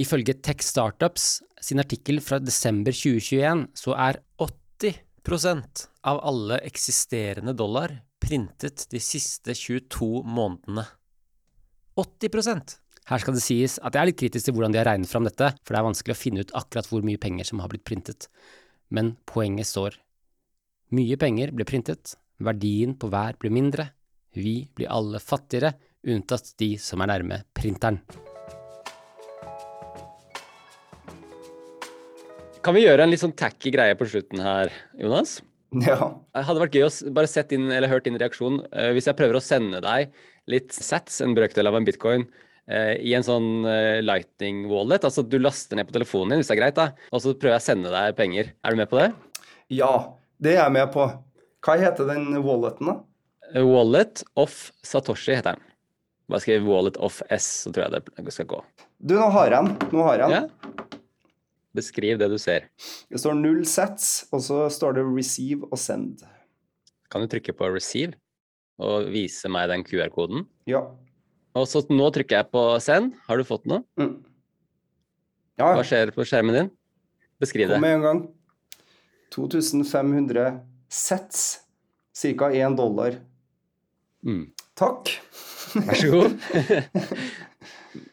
Ifølge 0.00 0.36
Tech 0.44 0.64
Startups 0.64 1.42
sin 1.60 1.80
artikkel 1.80 2.20
fra 2.24 2.40
desember 2.40 2.96
2021 2.96 3.66
så 3.76 3.96
er 3.96 4.20
80% 4.40 5.84
av 6.08 6.20
alle 6.24 6.60
eksisterende 6.68 7.56
dollar 7.56 8.00
printet 8.22 8.86
de 8.92 9.00
siste 9.02 9.54
22 9.58 10.22
månedene. 10.22 10.86
80% 11.98 12.78
Her 13.10 13.20
skal 13.20 13.34
det 13.36 13.42
sies 13.44 13.76
at 13.82 13.92
jeg 13.92 14.00
er 14.00 14.08
litt 14.08 14.20
kritisk 14.20 14.46
til 14.46 14.54
hvordan 14.56 14.72
de 14.72 14.80
har 14.80 14.88
regnet 14.88 15.10
fram 15.10 15.26
dette, 15.26 15.50
for 15.60 15.74
det 15.74 15.80
er 15.80 15.88
vanskelig 15.88 16.14
å 16.14 16.20
finne 16.20 16.44
ut 16.44 16.54
akkurat 16.56 16.88
hvor 16.88 17.04
mye 17.04 17.20
penger 17.20 17.50
som 17.50 17.60
har 17.60 17.72
blitt 17.72 17.84
printet. 17.88 18.28
Men 18.94 19.16
poenget 19.28 19.68
står. 19.68 19.98
Mye 20.94 21.18
penger 21.20 21.52
blir 21.56 21.68
printet, 21.68 22.14
verdien 22.38 22.94
på 22.94 23.10
hver 23.10 23.36
blir 23.42 23.52
mindre, 23.52 23.90
vi 24.32 24.62
blir 24.72 24.88
alle 24.88 25.20
fattigere, 25.20 25.74
unntatt 26.08 26.54
de 26.62 26.74
som 26.80 27.02
er 27.02 27.10
nærme 27.10 27.42
printeren. 27.56 28.00
Kan 32.62 32.76
vi 32.76 32.84
gjøre 32.86 33.04
en 33.04 33.10
litt 33.10 33.20
sånn 33.20 33.34
tacky 33.34 33.72
greie 33.74 33.96
på 33.98 34.06
slutten 34.06 34.40
her, 34.40 34.70
Jonas? 34.94 35.40
Ja. 35.88 36.12
Det 36.34 36.44
hadde 36.46 36.62
vært 36.62 36.76
gøy 36.76 36.86
å 36.86 36.92
bare 37.16 37.30
sett 37.30 37.52
inn, 37.56 37.70
eller 37.72 37.88
hørt 37.88 38.04
din 38.04 38.18
reaksjon 38.20 38.60
uh, 38.74 38.90
hvis 38.92 39.08
jeg 39.08 39.18
prøver 39.18 39.38
å 39.38 39.44
sende 39.44 39.80
deg 39.84 40.12
litt 40.50 40.74
sats, 40.74 41.20
en 41.24 41.36
brøkdel 41.36 41.70
av 41.70 41.78
en 41.78 41.86
bitcoin, 41.86 42.26
uh, 42.68 42.94
i 42.98 43.14
en 43.16 43.24
sånn 43.26 43.64
lightning 44.04 44.66
wallet. 44.70 45.06
Altså 45.08 45.24
du 45.24 45.38
laster 45.40 45.78
ned 45.78 45.88
på 45.88 45.96
telefonen 45.96 46.34
din 46.34 46.42
hvis 46.42 46.52
det 46.52 46.58
er 46.58 46.62
greit, 46.62 46.78
da. 46.78 46.90
Og 47.12 47.24
så 47.24 47.32
prøver 47.32 47.56
jeg 47.56 47.64
å 47.64 47.68
sende 47.70 47.94
deg 47.94 48.18
penger. 48.18 48.52
Er 48.60 48.74
du 48.74 48.82
med 48.82 48.92
på 48.92 49.00
det? 49.00 49.10
Ja, 49.72 49.94
det 50.42 50.56
er 50.56 50.64
jeg 50.66 50.76
med 50.76 50.92
på. 50.92 51.08
Hva 51.62 51.78
heter 51.78 52.08
den 52.10 52.34
walleten, 52.42 52.92
da? 52.92 53.00
Wallet 53.62 54.24
of 54.40 54.72
Satoshi 54.84 55.36
heter 55.36 55.54
den. 55.54 55.68
Bare 56.32 56.40
skriv 56.40 56.64
wallet 56.66 56.96
of 56.96 57.20
S, 57.30 57.46
så 57.64 57.72
tror 57.72 57.86
jeg 57.86 58.02
det 58.16 58.34
skal 58.34 58.48
gå. 58.50 58.60
Du, 58.98 59.16
nå 59.18 59.28
har 59.34 59.50
jeg 59.50 59.54
den. 59.56 59.90
Nå 59.92 60.04
har 60.06 60.22
jeg 60.22 60.32
den. 60.32 60.48
Ja? 60.48 61.01
Beskriv 61.76 62.18
det 62.20 62.28
du 62.28 62.36
ser. 62.40 62.66
Det 63.08 63.20
står 63.20 63.36
null 63.38 63.62
sets, 63.68 64.26
og 64.32 64.42
så 64.44 64.66
står 64.72 64.98
det 64.98 65.06
receive 65.08 65.68
og 65.70 65.80
send. 65.80 66.20
Kan 67.12 67.24
du 67.24 67.30
trykke 67.32 67.54
på 67.56 67.70
receive 67.72 68.16
og 68.82 69.08
vise 69.12 69.48
meg 69.52 69.70
den 69.72 69.84
QR-koden? 69.86 70.44
Ja. 70.68 70.84
Og 71.56 71.66
så 71.68 71.82
nå 71.92 72.10
trykker 72.12 72.40
jeg 72.42 72.50
på 72.52 72.66
send. 72.84 73.16
Har 73.28 73.40
du 73.40 73.44
fått 73.48 73.64
noe? 73.68 73.84
Mm. 74.00 74.14
Ja, 75.60 75.72
Hva 75.76 75.82
skjer 75.84 76.12
på 76.14 76.24
skjermen 76.28 76.56
din? 76.56 76.70
Beskriv 77.42 77.68
det. 77.68 77.76
Kom 77.76 77.84
med 77.84 77.98
en 77.98 78.06
gang. 78.06 78.22
2500 79.32 80.60
sets. 80.92 81.44
Ca. 82.12 82.50
1 82.52 82.76
dollar. 82.76 83.16
Mm. 84.24 84.50
Takk. 84.76 85.08
Vær 85.72 85.96
så 85.96 86.10
god. 86.12 86.34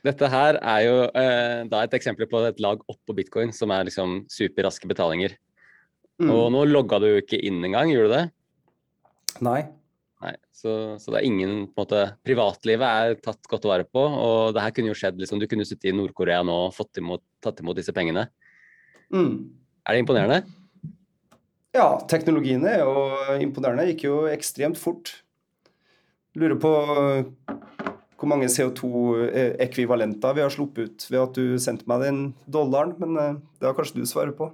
Dette 0.06 0.30
her 0.32 0.60
er 0.60 0.82
jo 0.86 0.96
eh, 1.08 1.62
da 1.72 1.84
et 1.86 1.96
eksempel 1.96 2.28
på 2.30 2.42
et 2.48 2.60
lag 2.64 2.82
oppå 2.92 3.16
bitcoin, 3.18 3.54
som 3.56 3.72
er 3.76 3.88
liksom 3.88 4.24
superraske 4.32 4.90
betalinger. 4.90 5.36
Mm. 6.20 6.32
Og 6.36 6.48
nå 6.54 6.66
logga 6.68 7.00
du 7.00 7.08
jo 7.14 7.22
ikke 7.22 7.40
inn 7.48 7.62
engang, 7.64 7.92
gjorde 7.94 8.10
du 8.10 8.16
det? 8.18 8.24
Nei. 9.46 9.62
Nei, 10.20 10.34
så, 10.52 10.74
så 11.00 11.14
det 11.14 11.22
er 11.22 11.28
ingen 11.30 11.54
på 11.72 11.80
en 11.80 11.86
måte, 11.86 12.02
Privatlivet 12.28 12.84
er 12.84 13.20
tatt 13.24 13.48
godt 13.48 13.68
vare 13.70 13.86
på, 13.88 14.04
og 14.04 14.52
det 14.56 14.66
her 14.66 14.74
kunne 14.76 14.92
jo 14.92 14.98
skjedd 15.00 15.22
liksom, 15.22 15.40
Du 15.40 15.48
kunne 15.48 15.68
sittet 15.68 15.94
i 15.94 15.96
Nord-Korea 15.96 16.42
nå 16.44 16.58
og 16.66 16.76
fått 16.76 17.00
imot, 17.00 17.24
tatt 17.44 17.62
imot 17.64 17.80
disse 17.80 17.96
pengene. 17.96 18.28
Mm. 19.16 19.48
Er 19.88 19.96
det 19.96 20.04
imponerende? 20.04 20.42
Ja, 21.76 21.88
teknologien 22.10 22.66
er 22.68 22.82
jo 22.82 22.92
imponerende. 23.40 23.88
Gikk 23.92 24.08
jo 24.10 24.20
ekstremt 24.28 24.80
fort. 24.82 25.14
Lurer 26.38 26.60
på 26.62 26.72
hvor 28.20 28.30
mange 28.30 28.50
CO2-ekvivalenter 28.52 30.36
vi 30.36 30.44
har 30.44 30.54
sluppet 30.54 30.90
ut 30.90 31.06
ved 31.08 31.20
at 31.22 31.38
du 31.38 31.60
sendte 31.62 31.88
meg 31.90 32.04
den 32.04 32.24
dollaren, 32.52 32.96
men 33.00 33.20
eh, 33.20 33.38
det 33.62 33.70
har 33.70 33.78
kanskje 33.78 34.02
du 34.02 34.10
svaret 34.10 34.36
på. 34.38 34.52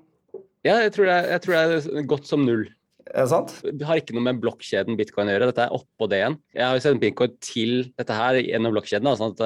Ja, 0.66 0.80
jeg 0.82 0.94
tror 0.96 1.10
det 1.10 1.16
er, 1.16 1.30
jeg 1.36 1.44
tror 1.44 1.56
det 1.56 1.80
er 2.02 2.10
godt 2.10 2.30
som 2.30 2.46
null. 2.46 2.66
Er 3.06 3.26
det 3.26 3.32
sant? 3.32 3.54
Det 3.62 3.86
har 3.86 4.02
ikke 4.02 4.16
noe 4.18 4.26
med 4.26 4.42
blokkjeden 4.42 4.98
bitcoin 4.98 5.30
å 5.30 5.36
gjøre. 5.36 5.50
Dette 5.52 5.66
er 5.68 5.76
oppå 5.78 6.08
det 6.10 6.22
igjen. 6.22 6.38
Jeg 6.58 6.66
har 6.66 6.78
jo 6.78 6.84
sendt 6.86 7.04
bitcoin 7.04 7.36
til 7.44 7.74
dette 8.00 8.18
her 8.18 8.40
gjennom 8.42 8.74
blokkjeden. 8.74 9.12
sånn 9.20 9.36
at 9.36 9.44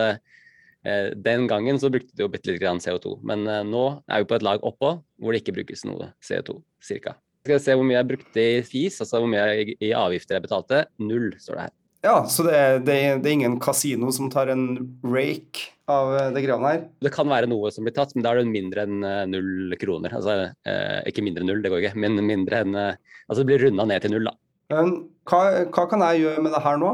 eh, 0.88 1.10
Den 1.28 1.48
gangen 1.52 1.80
så 1.82 1.92
brukte 1.92 2.16
du 2.16 2.24
jo 2.24 2.32
bitte 2.32 2.54
litt 2.54 2.62
grann 2.64 2.80
CO2, 2.84 3.18
men 3.28 3.48
eh, 3.48 3.66
nå 3.68 3.86
er 4.08 4.24
vi 4.24 4.30
på 4.32 4.40
et 4.40 4.48
lag 4.48 4.64
oppå 4.64 4.94
hvor 5.20 5.36
det 5.36 5.44
ikke 5.44 5.58
brukes 5.60 5.84
noe 5.88 6.14
CO2, 6.24 6.56
cirka. 6.84 7.18
Skal 7.44 7.56
jeg 7.58 7.66
se 7.66 7.76
hvor 7.76 7.88
mye 7.88 8.00
jeg 8.00 8.12
brukte 8.14 8.44
i 8.44 8.64
FIS, 8.68 9.02
altså 9.04 9.20
hvor 9.20 9.32
mye 9.32 9.44
jeg, 9.52 9.76
i 9.84 9.92
avgifter 9.96 10.38
jeg 10.38 10.48
betalte. 10.48 10.86
Null, 11.04 11.34
står 11.40 11.60
det 11.60 11.68
her. 11.68 11.76
Ja, 12.06 12.22
så 12.32 12.46
det 12.48 12.54
er, 12.56 12.78
det, 12.80 12.94
er, 12.96 13.18
det 13.20 13.28
er 13.28 13.36
ingen 13.36 13.58
kasino 13.60 14.08
som 14.16 14.30
tar 14.32 14.48
en 14.54 14.64
rake 15.04 15.66
av 15.92 16.14
eh, 16.16 16.30
det 16.36 16.46
greiene 16.46 16.70
her? 16.72 16.84
Det 17.04 17.12
kan 17.12 17.28
være 17.28 17.50
noe 17.52 17.72
som 17.76 17.84
blir 17.84 17.96
tatt, 17.98 18.14
men 18.16 18.24
da 18.24 18.32
er 18.32 18.40
det 18.40 18.54
mindre 18.54 18.86
enn 18.88 19.04
eh, 19.04 19.26
null 19.28 19.76
kroner. 19.82 20.14
Altså, 20.16 20.36
eh, 20.70 21.00
ikke 21.12 21.26
mindre 21.26 21.44
enn 21.44 21.52
null, 21.52 21.60
det 21.66 21.72
går 21.74 21.84
ikke, 21.84 22.00
men 22.00 22.16
mindre 22.24 22.62
enn 22.64 22.78
eh, 22.80 22.96
Altså 23.30 23.44
det 23.44 23.50
blir 23.52 23.62
runda 23.68 23.84
ned 23.86 24.02
til 24.06 24.14
null, 24.16 24.30
da. 24.30 24.34
Men 24.74 24.88
hva, 25.30 25.42
hva 25.76 25.84
kan 25.92 26.02
jeg 26.08 26.24
gjøre 26.24 26.42
med 26.46 26.54
det 26.56 26.62
her 26.64 26.80
nå? 26.82 26.94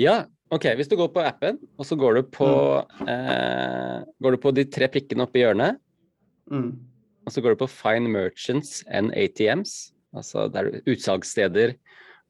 Ja, 0.00 0.14
ok. 0.54 0.70
Hvis 0.78 0.88
du 0.88 0.94
går 0.96 1.10
på 1.12 1.20
appen, 1.26 1.58
og 1.76 1.84
så 1.84 1.98
går 2.00 2.16
du 2.16 2.22
på, 2.32 2.48
eh, 3.04 3.98
går 4.24 4.36
du 4.36 4.40
på 4.40 4.52
de 4.56 4.64
tre 4.72 4.88
prikkene 4.94 5.26
oppe 5.26 5.40
i 5.40 5.44
hjørnet, 5.46 5.80
Mm. 6.52 6.74
og 7.24 7.32
så 7.32 7.40
går 7.40 7.54
du 7.54 7.62
på 7.62 7.68
Find 7.72 8.10
Merchants 8.12 8.82
and 8.92 9.14
ATMs, 9.16 9.94
altså 10.12 10.42
det 10.52 10.60
er 10.60 10.74
utsalgssteder 10.92 11.70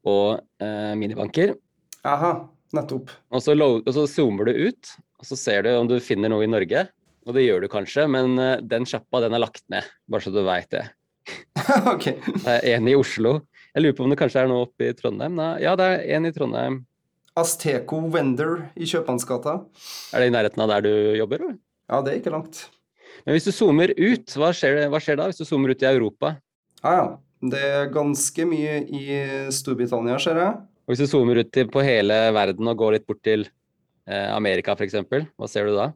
og 0.07 0.37
eh, 0.63 0.93
minibanker. 1.01 1.57
Aha, 2.05 2.33
nettopp. 2.77 3.13
Og 3.33 3.43
så, 3.43 3.55
og 3.57 3.91
så 3.97 4.05
zoomer 4.11 4.51
du 4.51 4.69
ut, 4.69 4.93
og 5.21 5.29
så 5.29 5.39
ser 5.41 5.65
du 5.65 5.73
om 5.73 5.89
du 5.89 5.97
finner 6.05 6.33
noe 6.33 6.45
i 6.45 6.51
Norge. 6.51 6.87
Og 7.25 7.37
det 7.37 7.47
gjør 7.47 7.65
du 7.65 7.71
kanskje, 7.73 8.05
men 8.11 8.37
eh, 8.41 8.61
den 8.61 8.85
sjappa 8.89 9.23
den 9.25 9.37
er 9.37 9.41
lagt 9.41 9.65
ned, 9.73 9.87
bare 10.13 10.27
så 10.27 10.33
du 10.35 10.43
veit 10.45 10.69
det. 10.75 10.85
ok. 11.95 12.11
Det 12.45 12.57
er 12.59 12.67
en 12.75 12.91
i 12.91 12.97
Oslo. 12.99 13.39
Jeg 13.73 13.87
lurer 13.87 13.97
på 13.97 14.05
om 14.05 14.13
det 14.13 14.21
kanskje 14.21 14.43
er 14.43 14.51
noe 14.51 14.67
oppe 14.67 14.91
i 14.91 14.97
Trondheim? 14.97 15.39
Nei, 15.41 15.55
ja, 15.65 15.73
det 15.81 15.87
er 15.95 16.05
en 16.19 16.29
i 16.29 16.35
Trondheim. 16.35 16.83
Asteco 17.41 18.03
Vendor 18.13 18.69
i 18.77 18.87
Kjøpmannsgata. 18.87 19.57
Er 20.15 20.23
det 20.23 20.29
i 20.29 20.35
nærheten 20.37 20.63
av 20.63 20.71
der 20.71 20.85
du 20.85 20.93
jobber? 21.19 21.43
Eller? 21.43 21.57
Ja, 21.91 22.03
det 22.05 22.13
er 22.13 22.21
ikke 22.21 22.35
langt. 22.37 22.67
Men 23.25 23.35
hvis 23.35 23.49
du 23.49 23.55
zoomer 23.57 23.91
ut, 23.97 24.37
hva 24.39 24.53
skjer, 24.55 24.85
hva 24.93 25.01
skjer 25.03 25.19
da? 25.19 25.31
Hvis 25.31 25.41
du 25.41 25.49
zoomer 25.49 25.73
ut 25.73 25.83
i 25.83 25.89
Europa? 25.89 26.37
Ja, 26.85 26.93
ja. 27.01 27.07
Det 27.45 27.61
er 27.61 27.91
ganske 27.93 28.47
mye 28.49 28.79
i 28.89 29.17
Storbritannia, 29.53 30.21
ser 30.23 30.39
jeg. 30.41 30.53
Og 30.85 30.93
hvis 30.93 31.01
du 31.01 31.09
zoomer 31.09 31.41
ut 31.41 31.61
på 31.73 31.85
hele 31.85 32.17
verden 32.37 32.69
og 32.69 32.81
går 32.81 32.99
litt 32.99 33.07
bort 33.09 33.23
til 33.25 33.47
eh, 33.47 34.29
Amerika 34.35 34.75
f.eks., 34.77 34.99
hva 35.09 35.49
ser 35.49 35.71
du 35.71 35.79
da? 35.79 35.91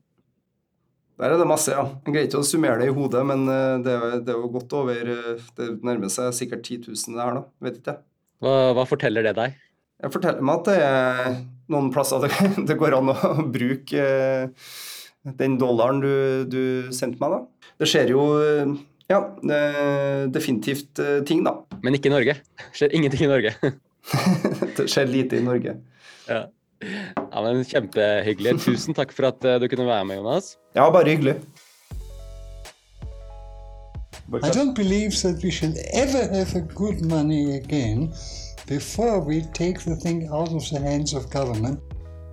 Der 1.18 1.34
er 1.34 1.40
det 1.40 1.48
masse, 1.50 1.72
ja. 1.74 1.82
Jeg 2.06 2.14
greier 2.14 2.28
ikke 2.28 2.40
å 2.40 2.46
summere 2.46 2.78
det 2.80 2.88
i 2.88 2.94
hodet, 2.94 3.24
men 3.26 3.42
eh, 3.50 3.76
det 3.84 3.94
er, 3.94 4.18
det 4.24 4.32
er 4.32 4.38
jo 4.38 4.50
godt 4.54 4.74
over 4.78 5.08
eh, 5.12 5.46
Det 5.58 5.70
nærmer 5.84 6.12
seg 6.14 6.30
sikkert 6.36 6.62
10 6.62 6.86
000 6.92 7.16
det 7.18 7.24
her, 7.24 7.40
da. 7.40 7.42
Vet 7.66 7.80
ikke. 7.82 7.96
Hva, 8.44 8.52
hva 8.78 8.84
forteller 8.88 9.26
det 9.26 9.34
deg? 9.36 9.56
Jeg 9.98 10.14
forteller 10.14 10.46
meg 10.46 10.60
at 10.60 10.68
det 10.70 10.76
er 10.86 11.40
noen 11.74 11.90
plasser 11.92 12.22
det, 12.24 12.30
det 12.70 12.78
går 12.78 12.96
an 13.00 13.12
å 13.12 13.34
bruke 13.50 14.04
eh, 14.04 14.70
den 15.42 15.58
dollaren 15.60 15.98
du, 16.00 16.12
du 16.48 16.62
sendte 16.94 17.20
meg, 17.20 17.34
da. 17.34 17.72
Det 17.82 17.90
skjer 17.90 18.14
jo 18.14 18.22
ja, 19.08 19.18
definitivt 20.32 21.00
ting, 21.28 21.42
da. 21.44 21.58
Men 21.84 21.98
ikke 21.98 22.08
i 22.08 22.14
Norge. 22.14 22.38
Det 22.38 22.70
Skjer 22.78 22.96
ingenting 22.96 23.26
i 23.26 23.30
Norge. 23.34 23.52
Det 24.76 24.88
skjer 24.88 25.10
lite 25.10 25.38
i 25.38 25.44
Norge. 25.44 25.76
Ja. 26.28 26.44
ja, 26.80 27.42
men 27.42 27.64
Kjempehyggelig. 27.64 28.58
Tusen 28.64 28.96
takk 28.96 29.12
for 29.16 29.30
at 29.30 29.44
eh, 29.44 29.58
du 29.60 29.68
kunne 29.68 29.88
være 29.88 30.04
med, 30.08 30.20
Jonas. 30.20 30.56
Ja, 30.76 30.88
bare 30.90 31.10
hyggelig. 31.10 31.38
I 34.28 34.50
don't 34.52 34.74
believe 34.74 35.12
that 35.22 35.42
we 35.42 35.50
should 35.50 35.76
ever 35.94 36.28
have 36.28 36.54
a 36.54 36.60
good 36.60 37.00
money 37.00 37.56
again 37.56 38.12
before 38.66 39.20
we 39.20 39.40
take 39.54 39.80
the 39.80 39.96
thing 39.96 40.28
out 40.30 40.52
of 40.52 40.68
the 40.68 40.78
hands 40.78 41.14
of 41.14 41.30
government. 41.30 41.80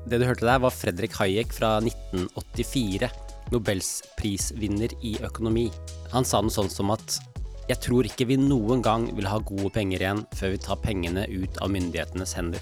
Det 0.10 0.20
du 0.20 0.26
hørte 0.26 0.46
der, 0.46 0.60
var 0.60 0.70
Fredrik 0.70 1.16
Hayek 1.18 1.54
fra 1.54 1.78
1984, 1.80 3.10
Nobels 3.52 4.04
prisvinner 4.20 4.92
i 5.02 5.16
økonomi. 5.24 5.70
Han 6.12 6.28
sa 6.28 6.44
noe 6.44 6.54
sånn 6.54 6.70
som 6.70 6.92
at 6.94 7.16
jeg 7.65 7.82
tror 7.82 8.06
ikke 8.06 8.28
vi 8.30 8.36
noen 8.38 8.84
gang 8.86 9.08
vil 9.17 9.25
ha 9.25 9.39
gode 9.41 9.71
penger 9.73 10.04
igjen 10.04 10.19
før 10.38 10.51
vi 10.54 10.62
tar 10.62 10.78
pengene 10.84 11.23
ut 11.32 11.58
av 11.65 11.71
myndighetenes 11.73 12.36
hender. 12.38 12.62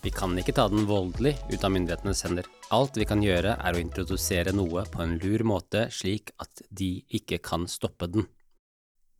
Vi 0.00 0.12
kan 0.16 0.32
ikke 0.40 0.54
ta 0.56 0.64
den 0.72 0.86
voldelig 0.88 1.34
ut 1.50 1.64
av 1.66 1.74
myndighetenes 1.74 2.22
hender. 2.24 2.46
Alt 2.72 2.96
vi 2.96 3.04
kan 3.04 3.20
gjøre 3.20 3.58
er 3.60 3.76
å 3.76 3.82
introdusere 3.82 4.54
noe 4.56 4.86
på 4.88 5.02
en 5.04 5.18
lur 5.20 5.44
måte 5.44 5.90
slik 5.92 6.32
at 6.40 6.62
de 6.72 7.02
ikke 7.20 7.42
kan 7.44 7.66
stoppe 7.68 8.08
den. 8.08 8.24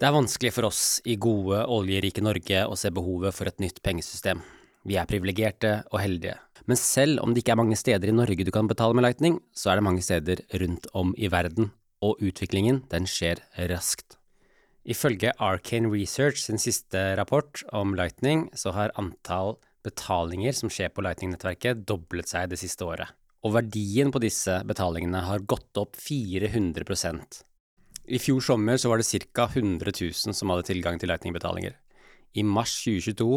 Det 0.00 0.09
er 0.09 0.16
vanskelig 0.16 0.54
for 0.56 0.70
oss 0.70 0.85
i 1.04 1.18
gode, 1.20 1.66
oljerike 1.68 2.24
Norge 2.24 2.62
å 2.64 2.78
se 2.80 2.88
behovet 2.88 3.37
for 3.37 3.50
et 3.50 3.61
nytt 3.61 3.83
pengesystem. 3.85 4.40
Vi 4.88 4.96
er 4.96 5.11
privilegerte 5.11 5.83
og 5.90 6.00
heldige. 6.00 6.38
Men 6.64 6.80
selv 6.80 7.20
om 7.20 7.35
det 7.35 7.42
ikke 7.42 7.52
er 7.52 7.61
mange 7.61 7.76
steder 7.76 8.09
i 8.09 8.16
Norge 8.16 8.46
du 8.48 8.52
kan 8.54 8.70
betale 8.70 8.96
med 8.96 9.04
Lightning, 9.04 9.37
så 9.52 9.74
er 9.74 9.76
det 9.76 9.85
mange 9.85 10.06
steder 10.06 10.40
rundt 10.62 10.88
om 10.96 11.12
i 11.20 11.28
verden, 11.28 11.74
og 12.00 12.24
utviklingen 12.24 12.87
den 12.88 13.04
skjer 13.04 13.44
raskt. 13.68 14.16
Ifølge 14.90 15.31
Arcane 15.38 15.87
Research 15.92 16.40
sin 16.42 16.59
siste 16.59 16.98
rapport 17.14 17.61
om 17.70 17.92
Lightning, 17.94 18.48
så 18.59 18.72
har 18.74 18.90
antall 18.98 19.55
betalinger 19.87 20.57
som 20.57 20.72
skjer 20.72 20.90
på 20.90 21.05
Lightning-nettverket 21.07 21.85
doblet 21.87 22.26
seg 22.33 22.48
det 22.50 22.59
siste 22.59 22.88
året. 22.88 23.12
Og 23.46 23.55
verdien 23.55 24.11
på 24.11 24.20
disse 24.20 24.57
betalingene 24.66 25.22
har 25.29 25.46
gått 25.48 25.79
opp 25.81 25.94
400% 25.96 27.38
I 28.11 28.18
fjor 28.18 28.42
sommer 28.42 28.81
så 28.83 28.90
var 28.90 28.98
det 28.98 29.07
ca. 29.31 29.46
100 29.46 29.94
000 29.94 30.35
som 30.35 30.50
hadde 30.50 30.66
tilgang 30.72 30.98
til 30.98 31.12
Lightning-betalinger. 31.12 31.79
I 32.35 32.42
mars 32.42 32.74
2022 32.83 33.31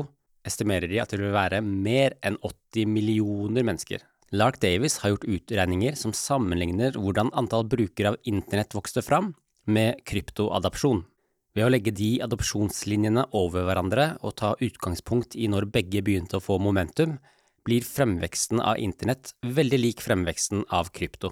estimerer 0.49 0.89
de 0.89 0.99
at 1.05 1.13
det 1.13 1.21
vil 1.21 1.37
være 1.37 1.61
mer 1.61 2.17
enn 2.25 2.41
80 2.41 2.89
millioner 2.89 3.61
mennesker. 3.61 4.01
Lark 4.33 4.57
Davis 4.59 4.97
har 5.03 5.13
gjort 5.13 5.29
utregninger 5.29 5.93
som 6.01 6.17
sammenligner 6.17 6.97
hvordan 6.97 7.29
antall 7.37 7.69
brukere 7.69 8.15
av 8.15 8.21
internett 8.25 8.73
vokste 8.73 9.05
fram, 9.05 9.35
med 9.63 10.01
kryptoadopsjon. 10.09 11.05
Ved 11.53 11.67
å 11.67 11.69
legge 11.69 11.93
de 11.93 12.15
adopsjonslinjene 12.25 13.27
over 13.37 13.67
hverandre 13.67 14.07
og 14.25 14.35
ta 14.41 14.55
utgangspunkt 14.57 15.35
i 15.37 15.49
når 15.51 15.69
begge 15.75 16.01
begynte 16.05 16.39
å 16.39 16.43
få 16.43 16.57
momentum, 16.57 17.19
blir 17.63 17.85
fremveksten 17.85 18.59
av 18.59 18.81
internett 18.81 19.35
veldig 19.45 19.79
lik 19.79 20.01
fremveksten 20.03 20.65
av 20.73 20.89
krypto. 20.95 21.31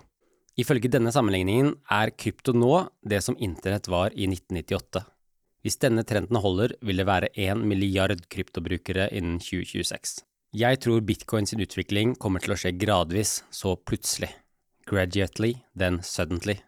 Ifølge 0.62 0.92
denne 0.94 1.12
sammenligningen 1.16 1.74
er 1.90 2.14
krypto 2.14 2.54
nå 2.54 2.86
det 3.02 3.22
som 3.26 3.38
internett 3.40 3.90
var 3.92 4.14
i 4.14 4.28
1998. 4.30 5.04
Hvis 5.62 5.78
denne 5.82 6.06
trenden 6.08 6.40
holder, 6.42 6.76
vil 6.82 7.02
det 7.02 7.08
være 7.10 7.34
én 7.38 7.66
milliard 7.66 8.26
kryptobrukere 8.34 9.10
innen 9.14 9.40
2026. 9.42 10.22
Jeg 10.58 10.82
tror 10.84 11.06
bitcoin 11.08 11.48
sin 11.48 11.62
utvikling 11.64 12.18
kommer 12.20 12.44
til 12.44 12.56
å 12.56 12.60
skje 12.60 12.74
gradvis, 12.76 13.40
så 13.54 13.78
plutselig. 13.78 14.34
Gradually, 14.90 15.62
then 15.78 16.02
suddenly. 16.04 16.60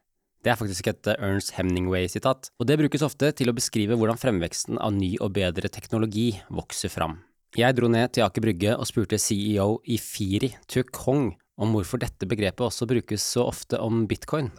Det 0.44 0.52
er 0.52 0.58
faktisk 0.60 0.90
et 0.92 1.08
Ernst 1.14 1.54
Hemningway-sitat, 1.56 2.50
og 2.60 2.68
det 2.68 2.76
brukes 2.82 3.04
ofte 3.06 3.30
til 3.32 3.48
å 3.48 3.56
beskrive 3.56 3.96
hvordan 3.96 4.20
fremveksten 4.20 4.76
av 4.76 4.92
ny 4.92 5.14
og 5.24 5.32
bedre 5.38 5.70
teknologi 5.72 6.34
vokser 6.52 6.92
fram. 6.92 7.22
Jeg 7.56 7.78
dro 7.78 7.88
ned 7.88 8.12
til 8.12 8.26
Aker 8.26 8.44
Brygge 8.44 8.74
og 8.76 8.90
spurte 8.90 9.20
CEO 9.22 9.78
i 9.88 9.96
Firi, 10.02 10.50
Tuk 10.68 11.00
Hong, 11.06 11.30
om 11.56 11.72
hvorfor 11.78 12.02
dette 12.02 12.28
begrepet 12.28 12.66
også 12.66 12.90
brukes 12.90 13.24
så 13.24 13.46
ofte 13.54 13.80
om 13.80 14.04
bitcoin. 14.10 14.52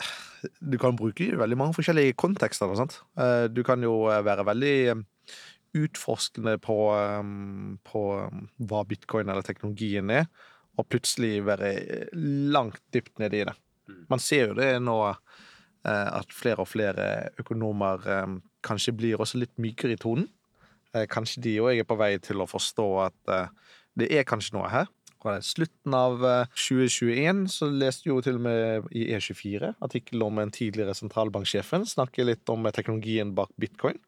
Du 0.65 0.79
kan 0.81 0.97
bruke 0.97 1.21
det 1.21 1.35
i 1.35 1.41
veldig 1.43 1.61
mange 1.61 1.77
forskjellige 1.77 2.17
kontekster. 2.17 2.73
Sant? 2.81 3.01
Eh, 3.21 3.49
Du 3.53 3.61
kan 3.67 3.83
jo 3.85 4.07
eh, 4.09 4.25
være 4.25 4.47
veldig 4.49 4.75
eh, 4.95 5.05
utforskende 5.85 6.57
på, 6.65 6.79
eh, 6.97 7.33
på 7.91 8.05
eh, 8.23 8.45
hva 8.71 8.85
bitcoin 8.89 9.29
eller 9.29 9.45
teknologien 9.45 10.09
er, 10.23 10.31
og 10.79 10.89
plutselig 10.89 11.43
være 11.45 11.75
eh, 11.83 12.13
langt 12.57 12.81
dypt 12.95 13.19
nede 13.21 13.43
i 13.43 13.49
det. 13.51 13.59
Man 14.09 14.23
ser 14.23 14.55
jo 14.55 14.63
det 14.63 14.79
nå 14.81 15.03
eh, 15.11 15.43
at 15.91 16.33
flere 16.33 16.65
og 16.65 16.71
flere 16.71 17.31
økonomer 17.41 18.09
eh, 18.09 18.37
kanskje 18.65 18.97
blir 18.97 19.21
også 19.21 19.41
litt 19.43 19.55
mykere 19.61 19.97
i 19.97 20.01
tonen. 20.01 20.29
Eh, 20.95 21.07
Kanskje 21.11 21.43
de 21.45 21.57
òg 21.63 21.81
er 21.83 21.89
på 21.89 21.99
vei 22.01 22.17
til 22.23 22.43
å 22.43 22.51
forstå 22.51 22.89
at 23.05 23.33
eh, 23.35 23.49
det 24.01 24.11
er 24.15 24.29
kanskje 24.29 24.57
noe 24.57 24.71
her. 24.73 24.91
Og 25.25 25.41
slutten 25.45 25.95
av 25.97 26.25
eh, 26.29 26.51
2021 26.53 27.47
så 27.53 27.69
leste 27.73 28.11
jo 28.11 28.21
til 28.25 28.39
og 28.39 28.45
med 28.45 28.91
i 28.93 29.07
E24 29.17 29.73
artikkel 29.85 30.25
om 30.27 30.41
en 30.43 30.53
tidligere 30.53 30.97
sentralbanksjefen 30.97 31.87
snakke 31.89 32.27
litt 32.29 32.53
om 32.53 32.67
eh, 32.67 32.75
teknologien 32.77 33.33
bak 33.37 33.53
bitcoin. 33.61 33.99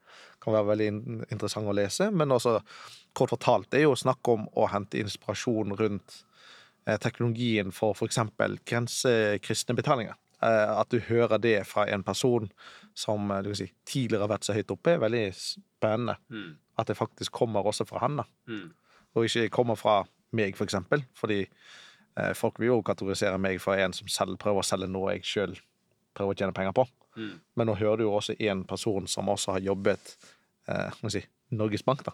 Kan 0.45 0.57
være 0.57 0.71
veldig 0.75 0.91
interessant 1.33 1.69
å 1.69 1.77
lese. 1.77 2.11
Men 2.13 2.35
også 2.37 2.59
kort 3.17 3.33
fortalt 3.33 3.71
det 3.73 3.81
er 3.81 3.89
jo 3.89 3.97
snakk 3.97 4.29
om 4.29 4.45
å 4.55 4.69
hente 4.73 5.01
inspirasjon 5.01 5.73
rundt 5.81 6.21
eh, 6.87 7.01
teknologien 7.01 7.73
for 7.73 7.97
f.eks. 7.97 8.21
grensekristne 8.69 9.79
betalinger. 9.79 10.21
Eh, 10.43 10.79
At 10.81 10.91
du 10.93 10.99
hører 11.01 11.39
det 11.41 11.67
fra 11.67 11.87
en 11.89 12.03
person 12.05 12.51
som 12.95 13.31
eh, 13.31 13.43
du 13.43 13.49
kan 13.51 13.57
si, 13.63 13.71
tidligere 13.89 14.27
har 14.27 14.35
vært 14.35 14.45
så 14.45 14.53
høyt 14.57 14.71
oppe, 14.75 14.91
er 14.97 14.99
veldig 15.01 15.25
spennende. 15.35 16.17
Mm. 16.29 16.57
At 16.79 16.87
det 16.89 16.97
faktisk 16.99 17.33
kommer 17.33 17.65
også 17.67 17.87
fra 17.89 17.99
han. 18.05 18.17
da 18.17 18.25
Mm. 18.47 18.73
og 19.17 19.25
ikke 19.25 19.49
kommer 19.49 19.75
fra 19.81 20.05
meg, 20.33 20.57
for 20.57 20.65
eksempel. 20.65 21.05
Fordi 21.15 21.47
eh, 22.17 22.35
folk 22.35 22.59
vil 22.61 22.67
jo 22.67 22.83
kategorisere 22.83 23.39
meg 23.39 23.61
for 23.61 23.75
en 23.75 23.93
som 23.93 24.09
selv 24.09 24.37
prøver 24.39 24.61
å 24.61 24.65
selge 24.67 24.89
noe 24.89 25.13
jeg 25.15 25.25
sjøl 25.25 25.57
prøver 26.15 26.35
å 26.35 26.37
tjene 26.37 26.53
penger 26.53 26.73
på. 26.73 26.85
Mm. 27.17 27.41
Men 27.57 27.67
nå 27.67 27.75
hører 27.81 27.97
du 27.97 28.03
jo 28.05 28.13
også 28.19 28.37
en 28.39 28.65
person 28.65 29.07
som 29.09 29.29
også 29.29 29.53
har 29.57 29.61
jobbet 29.61 30.17
eh, 30.69 31.09
si, 31.09 31.25
Norges 31.51 31.83
Bank, 31.83 32.05
da. 32.05 32.13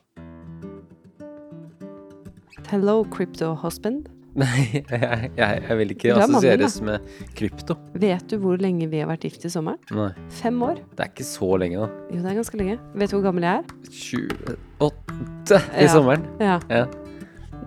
Hello, 2.71 3.03
crypto 3.05 3.55
husband. 3.55 4.09
Nei, 4.41 4.63
jeg, 4.81 5.31
jeg, 5.37 5.63
jeg 5.69 5.77
vil 5.77 5.91
ikke 5.93 6.09
er 6.15 6.21
assosieres 6.25 6.79
med 6.81 7.05
krypto. 7.37 7.77
Vet 8.01 8.31
du 8.33 8.39
hvor 8.41 8.57
lenge 8.63 8.87
vi 8.89 9.03
har 9.03 9.11
vært 9.11 9.27
gift 9.29 9.45
i 9.45 9.51
sommeren? 9.53 9.77
Nei. 9.93 10.09
Fem 10.39 10.57
år. 10.65 10.79
Det 10.97 11.05
er 11.05 11.11
ikke 11.13 11.27
så 11.29 11.51
lenge, 11.61 11.83
da. 11.83 12.07
Jo, 12.15 12.23
det 12.25 12.31
er 12.33 12.39
ganske 12.41 12.61
lenge. 12.63 12.79
Vet 12.97 13.13
du 13.13 13.17
hvor 13.19 13.27
gammel 13.29 13.45
jeg 13.45 13.61
er? 13.61 14.57
28 14.81 15.61
i 15.77 15.85
Ja. 15.85 15.93
sommeren. 15.93 16.25
Ja. 16.41 16.57
Ja. 16.73 16.87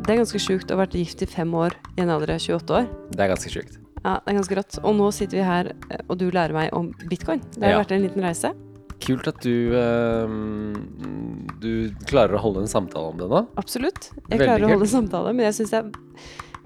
Det 0.05 0.11
er 0.15 0.19
ganske 0.23 0.41
sjukt 0.41 0.69
å 0.73 0.75
ha 0.75 0.83
vært 0.85 0.97
gift 0.97 1.21
i 1.21 1.29
fem 1.29 1.53
år 1.55 1.77
i 1.95 2.01
en 2.03 2.09
alder 2.13 2.33
av 2.35 2.41
28 2.41 2.73
år. 2.81 2.89
Det 3.13 3.19
er 3.23 3.31
ganske 3.35 3.53
sjukt. 3.53 3.77
Ja, 4.05 4.19
det 4.25 4.33
er 4.33 4.37
ganske 4.41 4.57
rått. 4.59 4.79
Og 4.83 4.95
nå 4.97 5.07
sitter 5.13 5.37
vi 5.39 5.45
her, 5.45 5.69
eh, 5.89 6.01
og 6.09 6.17
du 6.21 6.27
lærer 6.31 6.53
meg 6.53 6.73
om 6.73 6.91
bitcoin. 7.09 7.41
Det 7.55 7.63
har 7.63 7.71
Ja. 7.77 7.83
vært 7.83 7.91
en 7.95 8.01
liten 8.03 8.21
reise. 8.21 8.51
Kult 9.05 9.27
at 9.27 9.39
du 9.41 9.71
øhm, 9.75 10.73
Du 11.59 11.89
klarer 12.07 12.35
å 12.37 12.39
holde 12.39 12.61
en 12.61 12.67
samtale 12.67 13.09
om 13.11 13.17
det 13.17 13.27
nå. 13.29 13.47
Absolutt. 13.57 14.11
Jeg 14.29 14.39
Veldig 14.39 14.45
klarer 14.47 14.65
å 14.65 14.69
holde 14.69 14.85
en 14.87 14.93
samtale, 15.07 15.33
men 15.35 15.45
jeg 15.51 15.53
syns 15.65 15.71
jeg 15.71 15.91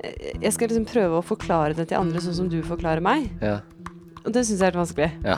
Jeg 0.02 0.54
skal 0.56 0.70
liksom 0.72 0.86
prøve 0.90 1.20
å 1.20 1.26
forklare 1.26 1.76
det 1.76 1.88
til 1.92 1.98
andre 2.00 2.22
sånn 2.24 2.36
som 2.38 2.50
du 2.52 2.62
forklarer 2.64 3.02
meg. 3.04 3.30
Ja. 3.44 3.60
Og 4.26 4.32
det 4.36 4.46
syns 4.48 4.60
jeg 4.62 4.68
er 4.70 4.72
litt 4.76 4.82
vanskelig. 4.84 5.12
Ja. 5.26 5.38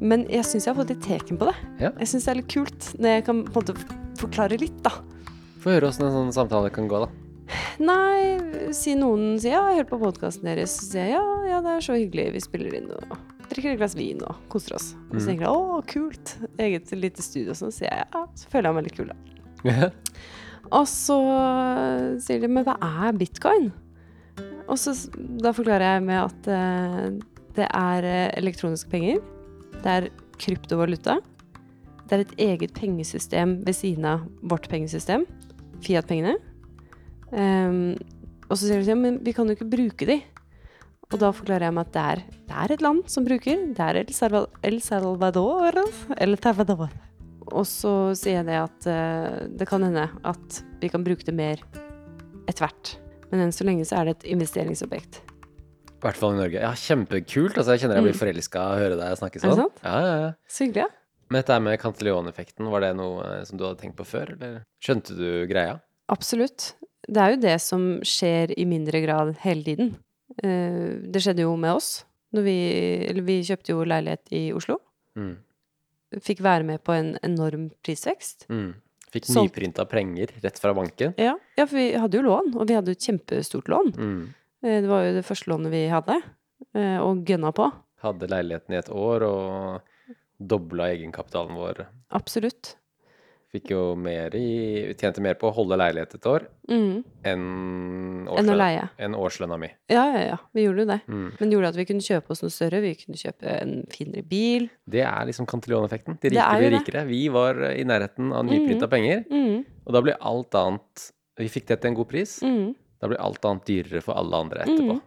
Men 0.00 0.24
jeg 0.32 0.44
syns 0.48 0.64
jeg 0.66 0.74
har 0.74 0.78
fått 0.82 0.92
litt 0.94 1.02
teken 1.04 1.38
på 1.40 1.46
det. 1.50 1.56
Ja. 1.82 1.90
Jeg 2.00 2.08
syns 2.08 2.24
det 2.26 2.32
er 2.32 2.38
litt 2.40 2.52
kult 2.52 2.90
når 2.98 3.16
jeg 3.18 3.24
kan 3.26 3.42
på 3.46 3.60
en 3.60 3.66
måte 3.66 3.98
forklare 4.20 4.58
litt, 4.60 4.78
da. 4.86 4.90
Få 5.60 5.74
høre 5.74 5.90
åssen 5.90 6.06
en 6.08 6.14
sånn 6.14 6.32
samtale 6.32 6.70
kan 6.72 6.88
gå, 6.88 7.02
da. 7.04 7.10
Nei, 7.82 8.70
si 8.76 8.94
noen 8.94 9.34
sier 9.42 9.56
ja, 9.56 9.60
jeg 9.66 9.74
har 9.74 9.78
hørt 9.82 9.90
på 9.90 9.98
podkasten 10.00 10.46
deres. 10.48 10.76
Så 10.78 10.86
sier 10.92 11.10
jeg 11.10 11.16
ja, 11.18 11.24
ja, 11.50 11.60
det 11.64 11.72
er 11.76 11.84
så 11.84 11.96
hyggelig, 11.98 12.28
vi 12.36 12.42
spiller 12.44 12.76
inn 12.78 12.90
og 12.94 13.16
drikker 13.50 13.72
et 13.74 13.80
glass 13.80 13.96
vin 13.98 14.20
og 14.22 14.38
koser 14.52 14.76
oss. 14.78 14.92
Og 15.10 15.16
så 15.18 15.24
Mhm. 15.24 15.26
tenker 15.26 15.44
jeg 15.44 15.50
å, 15.50 15.80
kult, 15.90 16.36
eget 16.62 16.92
lite 16.94 17.22
studio 17.22 17.50
og 17.50 17.56
sånn. 17.58 17.72
Så 17.74 17.82
sier 17.82 17.90
jeg 17.90 18.06
ja, 18.14 18.24
så 18.38 18.46
føler 18.52 18.70
jeg 18.70 18.74
meg 18.74 18.84
litt 18.84 18.96
kul, 18.96 19.10
da. 19.10 19.90
Og 20.70 20.86
så 20.86 21.16
sier 22.22 22.40
de 22.40 22.48
men 22.48 22.64
hva 22.64 22.76
er 22.80 23.12
bitcoin? 23.18 23.72
Og 24.70 24.78
så 24.78 24.94
da 25.42 25.52
forklarer 25.54 25.96
jeg 25.96 26.06
med 26.06 26.20
at 26.22 26.50
uh, 26.50 27.36
det 27.56 27.66
er 27.66 28.06
eh, 28.06 28.32
elektroniske 28.38 28.90
penger. 28.92 29.18
Det 29.82 29.90
er 29.90 30.08
kryptovaluta. 30.40 31.18
Det 32.06 32.14
er 32.14 32.22
et 32.22 32.36
eget 32.46 32.74
pengesystem 32.76 33.58
ved 33.66 33.74
siden 33.76 34.06
av 34.06 34.22
vårt 34.46 34.68
pengesystem. 34.70 35.26
Fiat-pengene. 35.82 36.36
Um, 37.30 37.98
og 38.48 38.56
så 38.58 38.66
sier 38.66 38.86
de 38.86 38.94
at 38.94 39.20
vi 39.26 39.34
kan 39.34 39.50
jo 39.50 39.58
ikke 39.58 39.68
bruke 39.72 40.08
de. 40.08 40.20
Og 41.10 41.18
da 41.18 41.32
forklarer 41.34 41.66
jeg 41.66 41.74
meg 41.74 41.88
at 41.88 41.92
det 41.94 42.06
er, 42.06 42.24
det 42.46 42.56
er 42.62 42.74
et 42.74 42.86
land 42.86 43.02
som 43.10 43.26
bruker. 43.26 43.66
Det 43.74 43.86
er 43.86 44.00
El, 44.04 44.14
Salvador. 44.14 44.64
El 44.66 44.80
Salvador. 44.82 45.82
El 46.18 46.38
Salvador. 46.38 46.96
Og 47.50 47.66
så 47.66 47.94
sier 48.18 48.40
jeg 48.40 48.50
det 48.50 48.58
at 48.62 48.90
uh, 48.90 49.46
det 49.58 49.66
kan 49.70 49.82
hende 49.86 50.06
at 50.06 50.64
vi 50.82 50.90
kan 50.92 51.06
bruke 51.06 51.26
det 51.26 51.34
mer 51.34 51.62
etter 52.46 52.62
hvert. 52.62 52.94
Men 53.30 53.40
enn 53.46 53.52
så 53.54 53.64
lenge 53.66 53.84
så 53.86 54.00
er 54.00 54.04
det 54.10 54.16
et 54.18 54.28
investeringsobjekt. 54.34 55.20
I 55.90 56.02
hvert 56.02 56.16
fall 56.16 56.32
i 56.34 56.40
Norge. 56.40 56.60
Ja, 56.62 56.70
kjempekult. 56.72 57.58
Altså, 57.60 57.74
jeg 57.76 57.82
kjenner 57.84 58.00
jeg 58.00 58.06
blir 58.08 58.16
Mm. 58.16 58.20
forelska 58.22 58.60
av 58.60 58.72
å 58.72 58.80
høre 58.80 58.96
deg 58.96 59.18
snakke 59.20 59.40
sånn. 59.40 59.50
Er 59.50 59.54
det 59.54 59.60
sånn. 59.60 59.70
sant? 59.70 59.84
Ja, 59.84 60.00
ja, 60.00 60.14
ja. 60.24 60.32
Så 60.48 60.64
hyggelig, 60.64 60.84
ja. 60.86 60.88
Men 61.30 61.42
dette 61.42 61.58
med 61.62 61.78
Cantillon-effekten, 61.80 62.70
var 62.70 62.80
det 62.80 62.96
noe 62.96 63.22
eh, 63.38 63.44
som 63.44 63.56
du 63.58 63.64
hadde 63.64 63.78
tenkt 63.78 63.96
på 63.96 64.06
før, 64.08 64.32
eller 64.34 64.62
skjønte 64.82 65.14
du 65.16 65.46
greia? 65.46 65.80
Absolutt. 66.08 66.72
Det 67.06 67.16
er 67.22 67.30
jo 67.36 67.40
det 67.40 67.60
som 67.60 67.84
skjer 68.02 68.54
i 68.58 68.64
mindre 68.64 69.00
grad 69.04 69.36
hele 69.44 69.62
tiden. 69.62 69.92
Eh, 70.42 70.96
det 71.12 71.22
skjedde 71.22 71.44
jo 71.44 71.54
med 71.56 71.76
oss. 71.76 72.04
Vi, 72.32 73.06
eller 73.10 73.22
vi 73.22 73.42
kjøpte 73.42 73.70
jo 73.74 73.84
leilighet 73.84 74.26
i 74.32 74.52
Oslo. 74.54 74.78
Mm. 75.16 75.36
Fikk 76.22 76.40
være 76.42 76.64
med 76.66 76.82
på 76.82 76.92
en 76.96 77.16
enorm 77.22 77.70
prisvekst. 77.84 78.48
Mm. 78.50 78.74
Fikk 79.10 79.24
Solgt- 79.26 79.50
nyprinta 79.56 79.84
penger 79.90 80.30
rett 80.42 80.58
fra 80.62 80.72
banken. 80.74 81.14
Ja, 81.18 81.34
ja, 81.58 81.64
for 81.66 81.76
vi 81.76 81.92
hadde 81.98 82.14
jo 82.20 82.22
lån, 82.22 82.52
og 82.56 82.68
vi 82.68 82.74
hadde 82.74 82.92
jo 82.92 82.98
et 82.98 83.06
kjempestort 83.06 83.66
lån. 83.68 83.92
Mm. 83.96 84.34
Eh, 84.62 84.80
Det 84.82 84.88
var 84.88 85.04
jo 85.04 85.14
det 85.16 85.24
første 85.26 85.50
lånet 85.50 85.70
vi 85.72 85.88
hadde, 85.90 86.22
eh, 86.74 86.98
og 87.02 87.24
gønna 87.26 87.50
på. 87.52 87.72
Hadde 88.02 88.28
leiligheten 88.30 88.72
i 88.74 88.78
et 88.78 88.88
år 88.88 89.22
og 89.26 89.80
dobla 90.40 90.88
egenkapitalen 90.94 91.56
vår. 91.58 91.86
Absolutt. 92.10 92.76
Fikk 93.50 93.70
jo 93.72 93.96
mer 93.98 94.30
i 94.38 94.92
Tjente 94.94 95.18
mer 95.20 95.34
på 95.34 95.48
å 95.50 95.54
holde 95.56 95.74
leilighet 95.76 96.14
et 96.14 96.26
år 96.30 96.44
Mm. 96.70 97.02
enn 97.26 98.28
Enn 98.30 98.46
å 98.52 98.54
leie. 98.56 98.84
enn 98.96 99.14
årslønna 99.18 99.58
mi. 99.58 99.66
Ja, 99.90 100.04
ja, 100.14 100.20
ja. 100.28 100.36
Vi 100.54 100.62
gjorde 100.68 100.84
jo 100.84 100.86
det. 100.86 101.00
Mm. 101.08 101.32
Men 101.40 101.50
det 101.50 101.56
gjorde 101.56 101.68
at 101.72 101.74
vi 101.80 101.84
kunne 101.88 102.00
kjøpe 102.06 102.30
oss 102.30 102.42
noe 102.44 102.50
større. 102.54 102.80
Vi 102.80 102.94
kunne 102.94 103.18
kjøpe 103.18 103.42
en 103.62 103.72
finere 103.90 104.22
bil. 104.22 104.68
Det 104.88 105.02
er 105.02 105.26
liksom 105.26 105.46
Cantillon-effekten. 105.50 106.20
De 106.20 106.28
Det 106.28 106.36
rike 106.38 106.46
er 106.46 106.62
jo 106.62 106.68
blir 106.68 106.70
det. 106.78 106.84
rikere. 106.86 107.06
Vi 107.08 107.28
var 107.28 107.54
i 107.74 107.82
nærheten 107.82 108.32
av 108.32 108.44
nyprinta 108.46 108.86
Mhm. 108.86 108.90
penger, 108.90 109.24
Mm. 109.28 109.64
og 109.86 109.92
da 109.92 110.00
blir 110.00 110.16
alt 110.20 110.50
annet 110.54 111.12
Vi 111.38 111.48
fikk 111.48 111.66
det 111.66 111.80
til 111.80 111.88
en 111.88 111.94
god 111.94 112.08
pris. 112.08 112.40
Mm. 112.42 112.74
Da 113.00 113.08
blir 113.08 113.16
alt 113.18 113.40
annet 113.44 113.64
dyrere 113.64 114.02
for 114.02 114.12
alle 114.14 114.34
andre 114.36 114.58
etterpå. 114.60 114.92
Mhm. 114.92 115.02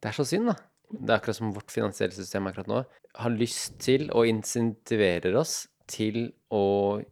Det 0.00 0.08
er 0.08 0.12
så 0.12 0.24
synd, 0.26 0.46
da. 0.46 0.54
Det 0.90 1.10
er 1.10 1.18
akkurat 1.20 1.34
som 1.36 1.52
vårt 1.52 1.70
finansielle 1.70 2.12
system 2.12 2.46
akkurat 2.46 2.66
nå 2.66 2.84
har 3.16 3.30
lyst 3.30 3.78
til 3.78 4.10
og 4.10 4.24
insentiverer 4.26 5.36
oss 5.36 5.68
til 5.86 6.32
å 6.50 7.04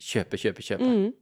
kjøpe, 0.00 0.38
kjøpe, 0.40 0.64
kjøpe. 0.64 0.86
Mm. 0.86 1.12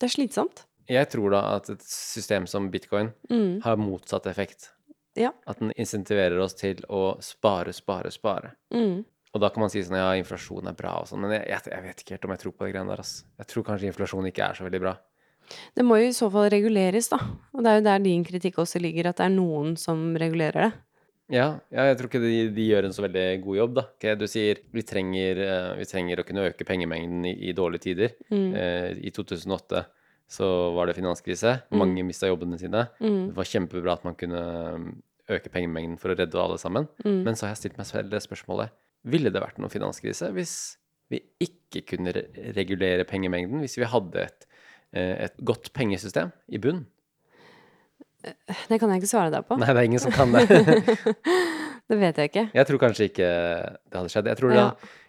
Det 0.00 0.08
er 0.08 0.14
slitsomt. 0.14 0.64
Jeg 0.90 1.06
tror 1.12 1.34
da 1.34 1.40
at 1.56 1.70
et 1.70 1.82
system 1.86 2.48
som 2.50 2.70
bitcoin 2.72 3.12
mm. 3.30 3.62
har 3.66 3.78
motsatt 3.78 4.26
effekt. 4.30 4.72
Ja. 5.18 5.32
At 5.50 5.60
den 5.62 5.74
insentiverer 5.78 6.38
oss 6.42 6.56
til 6.58 6.82
å 6.90 7.18
spare, 7.22 7.74
spare, 7.74 8.12
spare. 8.14 8.54
Mm. 8.74 9.02
Og 9.30 9.42
da 9.42 9.50
kan 9.52 9.62
man 9.62 9.70
si 9.70 9.82
sånn 9.86 9.98
ja, 9.98 10.08
inflasjon 10.18 10.70
er 10.70 10.74
bra 10.78 10.96
og 11.02 11.06
sånn, 11.10 11.22
men 11.22 11.36
jeg, 11.36 11.46
jeg, 11.46 11.82
vet 11.84 12.02
ikke 12.02 12.16
helt 12.16 12.26
om 12.26 12.34
jeg 12.34 12.42
tror 12.42 12.54
på 12.56 12.66
de 12.66 12.72
greiene 12.74 12.90
der, 12.90 13.02
ass. 13.04 13.12
Jeg 13.38 13.50
tror 13.52 13.66
kanskje 13.68 13.90
inflasjon 13.92 14.26
ikke 14.30 14.48
er 14.48 14.58
så 14.58 14.66
veldig 14.66 14.82
bra. 14.82 14.96
Det 15.74 15.84
må 15.86 15.98
jo 16.00 16.10
i 16.10 16.14
så 16.14 16.28
fall 16.30 16.48
reguleres, 16.52 17.10
da. 17.10 17.18
Og 17.54 17.62
det 17.62 17.70
er 17.70 17.78
jo 17.78 17.86
der 17.86 18.02
din 18.02 18.24
kritikk 18.26 18.58
også 18.62 18.82
ligger, 18.82 19.10
at 19.10 19.20
det 19.20 19.28
er 19.28 19.34
noen 19.34 19.76
som 19.78 20.10
regulerer 20.18 20.66
det. 20.66 20.70
Ja, 21.30 21.46
ja, 21.70 21.84
jeg 21.86 21.96
tror 21.98 22.10
ikke 22.10 22.22
de, 22.22 22.34
de 22.54 22.66
gjør 22.66 22.88
en 22.88 22.94
så 22.94 23.04
veldig 23.04 23.24
god 23.44 23.58
jobb, 23.60 23.76
da. 23.78 23.84
Okay, 23.94 24.16
Du 24.18 24.26
sier 24.30 24.60
vi 24.74 24.82
trenger, 24.86 25.40
eh, 25.44 25.70
vi 25.78 25.86
trenger 25.88 26.22
å 26.22 26.26
kunne 26.26 26.48
øke 26.50 26.66
pengemengden 26.66 27.28
i, 27.30 27.36
i 27.50 27.54
dårlige 27.56 27.86
tider. 27.86 28.16
Mm. 28.32 28.48
Eh, 28.58 28.88
I 29.06 29.12
2008 29.14 29.84
så 30.30 30.48
var 30.76 30.86
det 30.86 30.96
finanskrise. 30.98 31.56
Mm. 31.70 31.78
Mange 31.82 32.04
mista 32.06 32.30
jobbene 32.30 32.58
sine. 32.58 32.84
Mm. 33.02 33.30
Det 33.30 33.38
var 33.38 33.48
kjempebra 33.50 33.96
at 33.96 34.04
man 34.06 34.18
kunne 34.18 34.42
um, 34.74 34.90
øke 35.30 35.50
pengemengden 35.50 35.98
for 36.02 36.12
å 36.12 36.18
redde 36.18 36.38
alle 36.38 36.58
sammen. 36.62 36.86
Mm. 37.02 37.22
Men 37.26 37.38
så 37.38 37.46
har 37.46 37.54
jeg 37.54 37.64
stilt 37.64 37.80
meg 37.80 37.88
selv 37.90 38.12
det 38.12 38.22
spørsmålet 38.26 38.76
Ville 39.10 39.32
det 39.32 39.40
vært 39.40 39.56
noen 39.56 39.72
finanskrise 39.72 40.28
hvis 40.36 40.54
vi 41.10 41.22
ikke 41.42 41.82
kunne 41.94 42.12
re 42.14 42.26
regulere 42.54 43.06
pengemengden? 43.08 43.62
Hvis 43.64 43.78
vi 43.80 43.88
hadde 43.88 44.26
et, 44.28 44.46
eh, 44.92 45.14
et 45.26 45.38
godt 45.42 45.72
pengesystem 45.74 46.34
i 46.52 46.60
bunn? 46.62 46.84
Det 48.22 48.78
kan 48.80 48.90
jeg 48.92 49.00
ikke 49.02 49.08
svare 49.10 49.30
deg 49.32 49.46
på. 49.48 49.56
Nei, 49.60 49.66
det 49.72 49.80
er 49.80 49.88
ingen 49.88 50.02
som 50.02 50.12
kan 50.12 50.32
det. 50.34 50.44
det 51.90 51.98
vet 52.00 52.18
jeg 52.20 52.30
ikke. 52.30 52.44
Jeg 52.54 52.66
tror 52.68 52.80
kanskje 52.82 53.06
ikke 53.10 53.28
det 53.30 53.96
hadde 53.96 54.12
skjedd. 54.12 54.26
Jeg 54.30 54.36
tror 54.40 54.50
det, 54.52 54.58
Ja. 54.60 54.66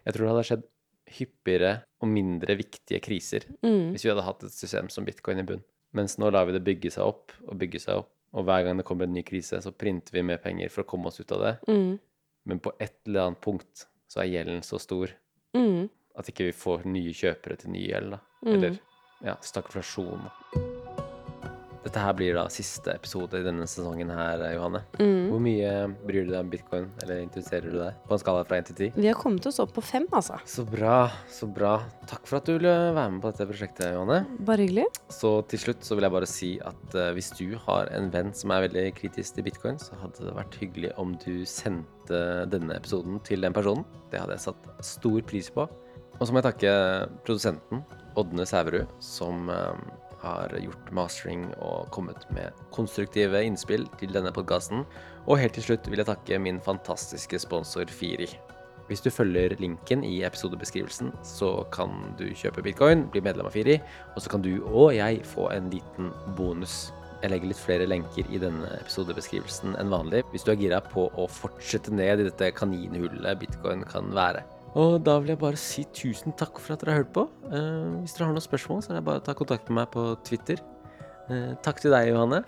jeg 0.08 0.14
tror 0.16 0.24
det 0.26 0.32
hadde 0.32 0.46
skjedd 0.50 0.64
hyppigere 1.12 1.72
og 2.02 2.08
mindre 2.08 2.56
viktige 2.56 3.02
kriser 3.04 3.44
Mm. 3.62 3.92
hvis 3.92 4.06
vi 4.06 4.10
hadde 4.14 4.24
hatt 4.24 4.44
et 4.48 4.56
system 4.56 4.88
som 4.90 5.04
bitcoin 5.06 5.40
i 5.40 5.44
bunn. 5.44 5.64
Mens 5.94 6.16
nå 6.18 6.32
lar 6.32 6.46
vi 6.48 6.54
det 6.56 6.64
bygge 6.64 6.92
seg 6.96 7.04
opp 7.04 7.34
og 7.48 7.58
bygge 7.60 7.82
seg 7.84 7.98
opp 8.00 8.10
Og 8.34 8.46
hver 8.48 8.64
gang 8.64 8.78
det 8.80 8.86
kommer 8.88 9.04
en 9.04 9.12
ny 9.12 9.24
krise, 9.28 9.60
så 9.60 9.74
printer 9.76 10.14
vi 10.16 10.22
mer 10.24 10.38
penger 10.40 10.70
for 10.72 10.86
å 10.86 10.88
komme 10.88 11.08
oss 11.12 11.20
ut 11.20 11.32
av 11.36 11.42
det. 11.44 11.58
Mm. 11.68 12.00
Men 12.48 12.60
på 12.64 12.72
et 12.80 12.96
eller 13.06 13.26
annet 13.28 13.42
punkt 13.44 13.86
så 14.08 14.22
er 14.24 14.30
gjelden 14.32 14.64
så 14.64 14.80
stor 14.80 15.12
Mm. 15.54 15.90
at 16.16 16.28
ikke 16.32 16.46
vi 16.48 16.52
får 16.56 16.86
nye 16.88 17.12
kjøpere 17.12 17.58
til 17.60 17.72
ny 17.76 17.84
gjeld, 17.90 18.12
da. 18.12 18.20
Mm. 18.46 18.54
Eller 18.56 18.80
ja, 19.22 19.36
stagflasjon. 19.44 20.32
Dette 21.82 22.02
her 22.04 22.14
blir 22.14 22.36
da 22.38 22.44
siste 22.54 22.94
episode 22.94 23.40
i 23.40 23.46
denne 23.46 23.66
sesongen 23.70 24.12
her, 24.14 24.44
Johanne. 24.54 24.84
Mm. 25.00 25.32
Hvor 25.32 25.42
mye 25.42 25.72
bryr 26.06 26.28
du 26.28 26.34
deg 26.34 26.40
om 26.44 26.52
bitcoin, 26.52 26.88
eller 27.02 27.24
interesserer 27.24 27.74
du 27.74 27.80
deg? 27.80 27.98
På 28.06 28.16
en 28.16 28.22
skala 28.22 28.44
fra 28.46 28.60
1 28.62 28.70
til 28.70 28.78
10? 28.92 29.00
Vi 29.02 29.10
har 29.10 29.18
kommet 29.18 29.48
oss 29.50 29.58
opp 29.64 29.74
på 29.74 29.84
fem, 29.86 30.06
altså. 30.14 30.38
Så 30.46 30.66
bra, 30.70 31.00
så 31.32 31.50
bra. 31.50 31.74
Takk 32.10 32.30
for 32.30 32.38
at 32.38 32.50
du 32.50 32.54
ville 32.56 32.76
være 32.94 33.16
med 33.16 33.24
på 33.24 33.32
dette 33.34 33.50
prosjektet, 33.50 33.96
Johanne. 33.96 34.22
Bare 34.46 34.68
hyggelig. 34.68 34.86
Så 35.10 35.34
til 35.50 35.64
slutt 35.64 35.88
så 35.88 35.98
vil 35.98 36.06
jeg 36.06 36.16
bare 36.18 36.30
si 36.30 36.52
at 36.70 36.98
uh, 36.98 37.10
hvis 37.18 37.32
du 37.40 37.48
har 37.66 37.90
en 37.98 38.12
venn 38.14 38.30
som 38.38 38.54
er 38.54 38.68
veldig 38.68 38.86
kritisk 39.00 39.40
til 39.40 39.50
bitcoin, 39.50 39.82
så 39.82 39.98
hadde 40.04 40.28
det 40.28 40.38
vært 40.38 40.60
hyggelig 40.62 40.94
om 41.02 41.16
du 41.26 41.42
sendte 41.50 42.22
denne 42.52 42.78
episoden 42.78 43.18
til 43.26 43.42
den 43.42 43.58
personen. 43.58 43.88
Det 44.14 44.22
hadde 44.22 44.38
jeg 44.38 44.52
satt 44.52 44.86
stor 44.86 45.26
pris 45.26 45.50
på. 45.54 45.66
Og 46.22 46.28
så 46.28 46.30
må 46.30 46.42
jeg 46.42 46.52
takke 46.52 46.72
produsenten, 47.26 47.82
Ådne 48.20 48.46
Sæverud, 48.46 48.90
som 49.02 49.48
eh, 49.50 49.78
har 50.22 50.54
gjort 50.62 50.92
mastering 50.96 51.48
og 51.58 51.90
kommet 51.96 52.24
med 52.36 52.56
konstruktive 52.76 53.42
innspill 53.46 53.88
til 54.00 54.14
denne 54.14 54.32
podkasten. 54.36 54.86
Og 55.28 55.42
helt 55.42 55.58
til 55.58 55.66
slutt 55.66 55.90
vil 55.90 56.02
jeg 56.02 56.10
takke 56.10 56.40
min 56.42 56.62
fantastiske 56.64 57.42
sponsor 57.42 57.90
Firi. 57.92 58.30
Hvis 58.90 59.04
du 59.06 59.10
følger 59.14 59.56
linken 59.62 60.04
i 60.04 60.18
episodebeskrivelsen, 60.28 61.14
så 61.24 61.52
kan 61.72 61.94
du 62.20 62.26
kjøpe 62.36 62.64
bitcoin, 62.66 63.06
bli 63.14 63.22
medlem 63.24 63.48
av 63.48 63.56
Firi, 63.56 63.78
og 64.16 64.24
så 64.24 64.34
kan 64.34 64.44
du 64.44 64.58
og 64.68 64.92
jeg 64.98 65.22
få 65.32 65.48
en 65.56 65.70
liten 65.72 66.10
bonus. 66.36 66.90
Jeg 67.22 67.32
legger 67.32 67.52
litt 67.52 67.62
flere 67.62 67.86
lenker 67.88 68.28
i 68.34 68.42
denne 68.42 68.68
episodebeskrivelsen 68.82 69.78
enn 69.80 69.94
vanlig, 69.94 70.24
hvis 70.34 70.44
du 70.44 70.52
er 70.52 70.60
gira 70.60 70.82
på 70.84 71.06
å 71.14 71.28
fortsette 71.30 71.94
ned 71.94 72.24
i 72.24 72.28
dette 72.28 72.50
kaninhullet 72.58 73.40
bitcoin 73.46 73.86
kan 73.88 74.10
være. 74.18 74.42
Og 74.80 75.02
da 75.04 75.18
vil 75.20 75.34
jeg 75.34 75.40
bare 75.42 75.60
si 75.60 75.84
tusen 75.96 76.36
takk 76.40 76.60
for 76.64 76.76
at 76.76 76.84
dere 76.84 76.94
har 76.96 77.04
hørt 77.04 77.14
på. 77.16 77.26
Eh, 77.52 77.88
hvis 78.02 78.16
dere 78.16 78.30
har 78.30 78.36
noen 78.38 78.46
spørsmål, 78.46 78.84
så 78.86 78.94
er 78.94 79.00
det 79.00 79.06
bare 79.08 79.20
å 79.20 79.26
ta 79.26 79.36
kontakt 79.36 79.68
med 79.68 79.82
meg 79.82 79.90
på 79.92 80.06
Twitter. 80.28 80.62
Eh, 81.28 81.52
takk 81.66 81.82
til 81.84 81.92
deg, 81.92 82.14
Johanne. 82.14 82.44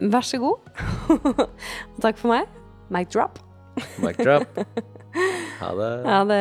Vær 0.00 0.24
så 0.26 0.40
god. 0.42 0.72
Og 1.12 1.42
takk 2.04 2.16
for 2.20 2.32
meg. 2.32 2.48
Mic 2.94 3.12
drop. 3.12 3.40
Mic 4.02 4.20
drop. 4.22 4.48
Ha 5.60 5.68
det. 5.78 5.90
Ha 6.02 6.16
det. 6.26 6.40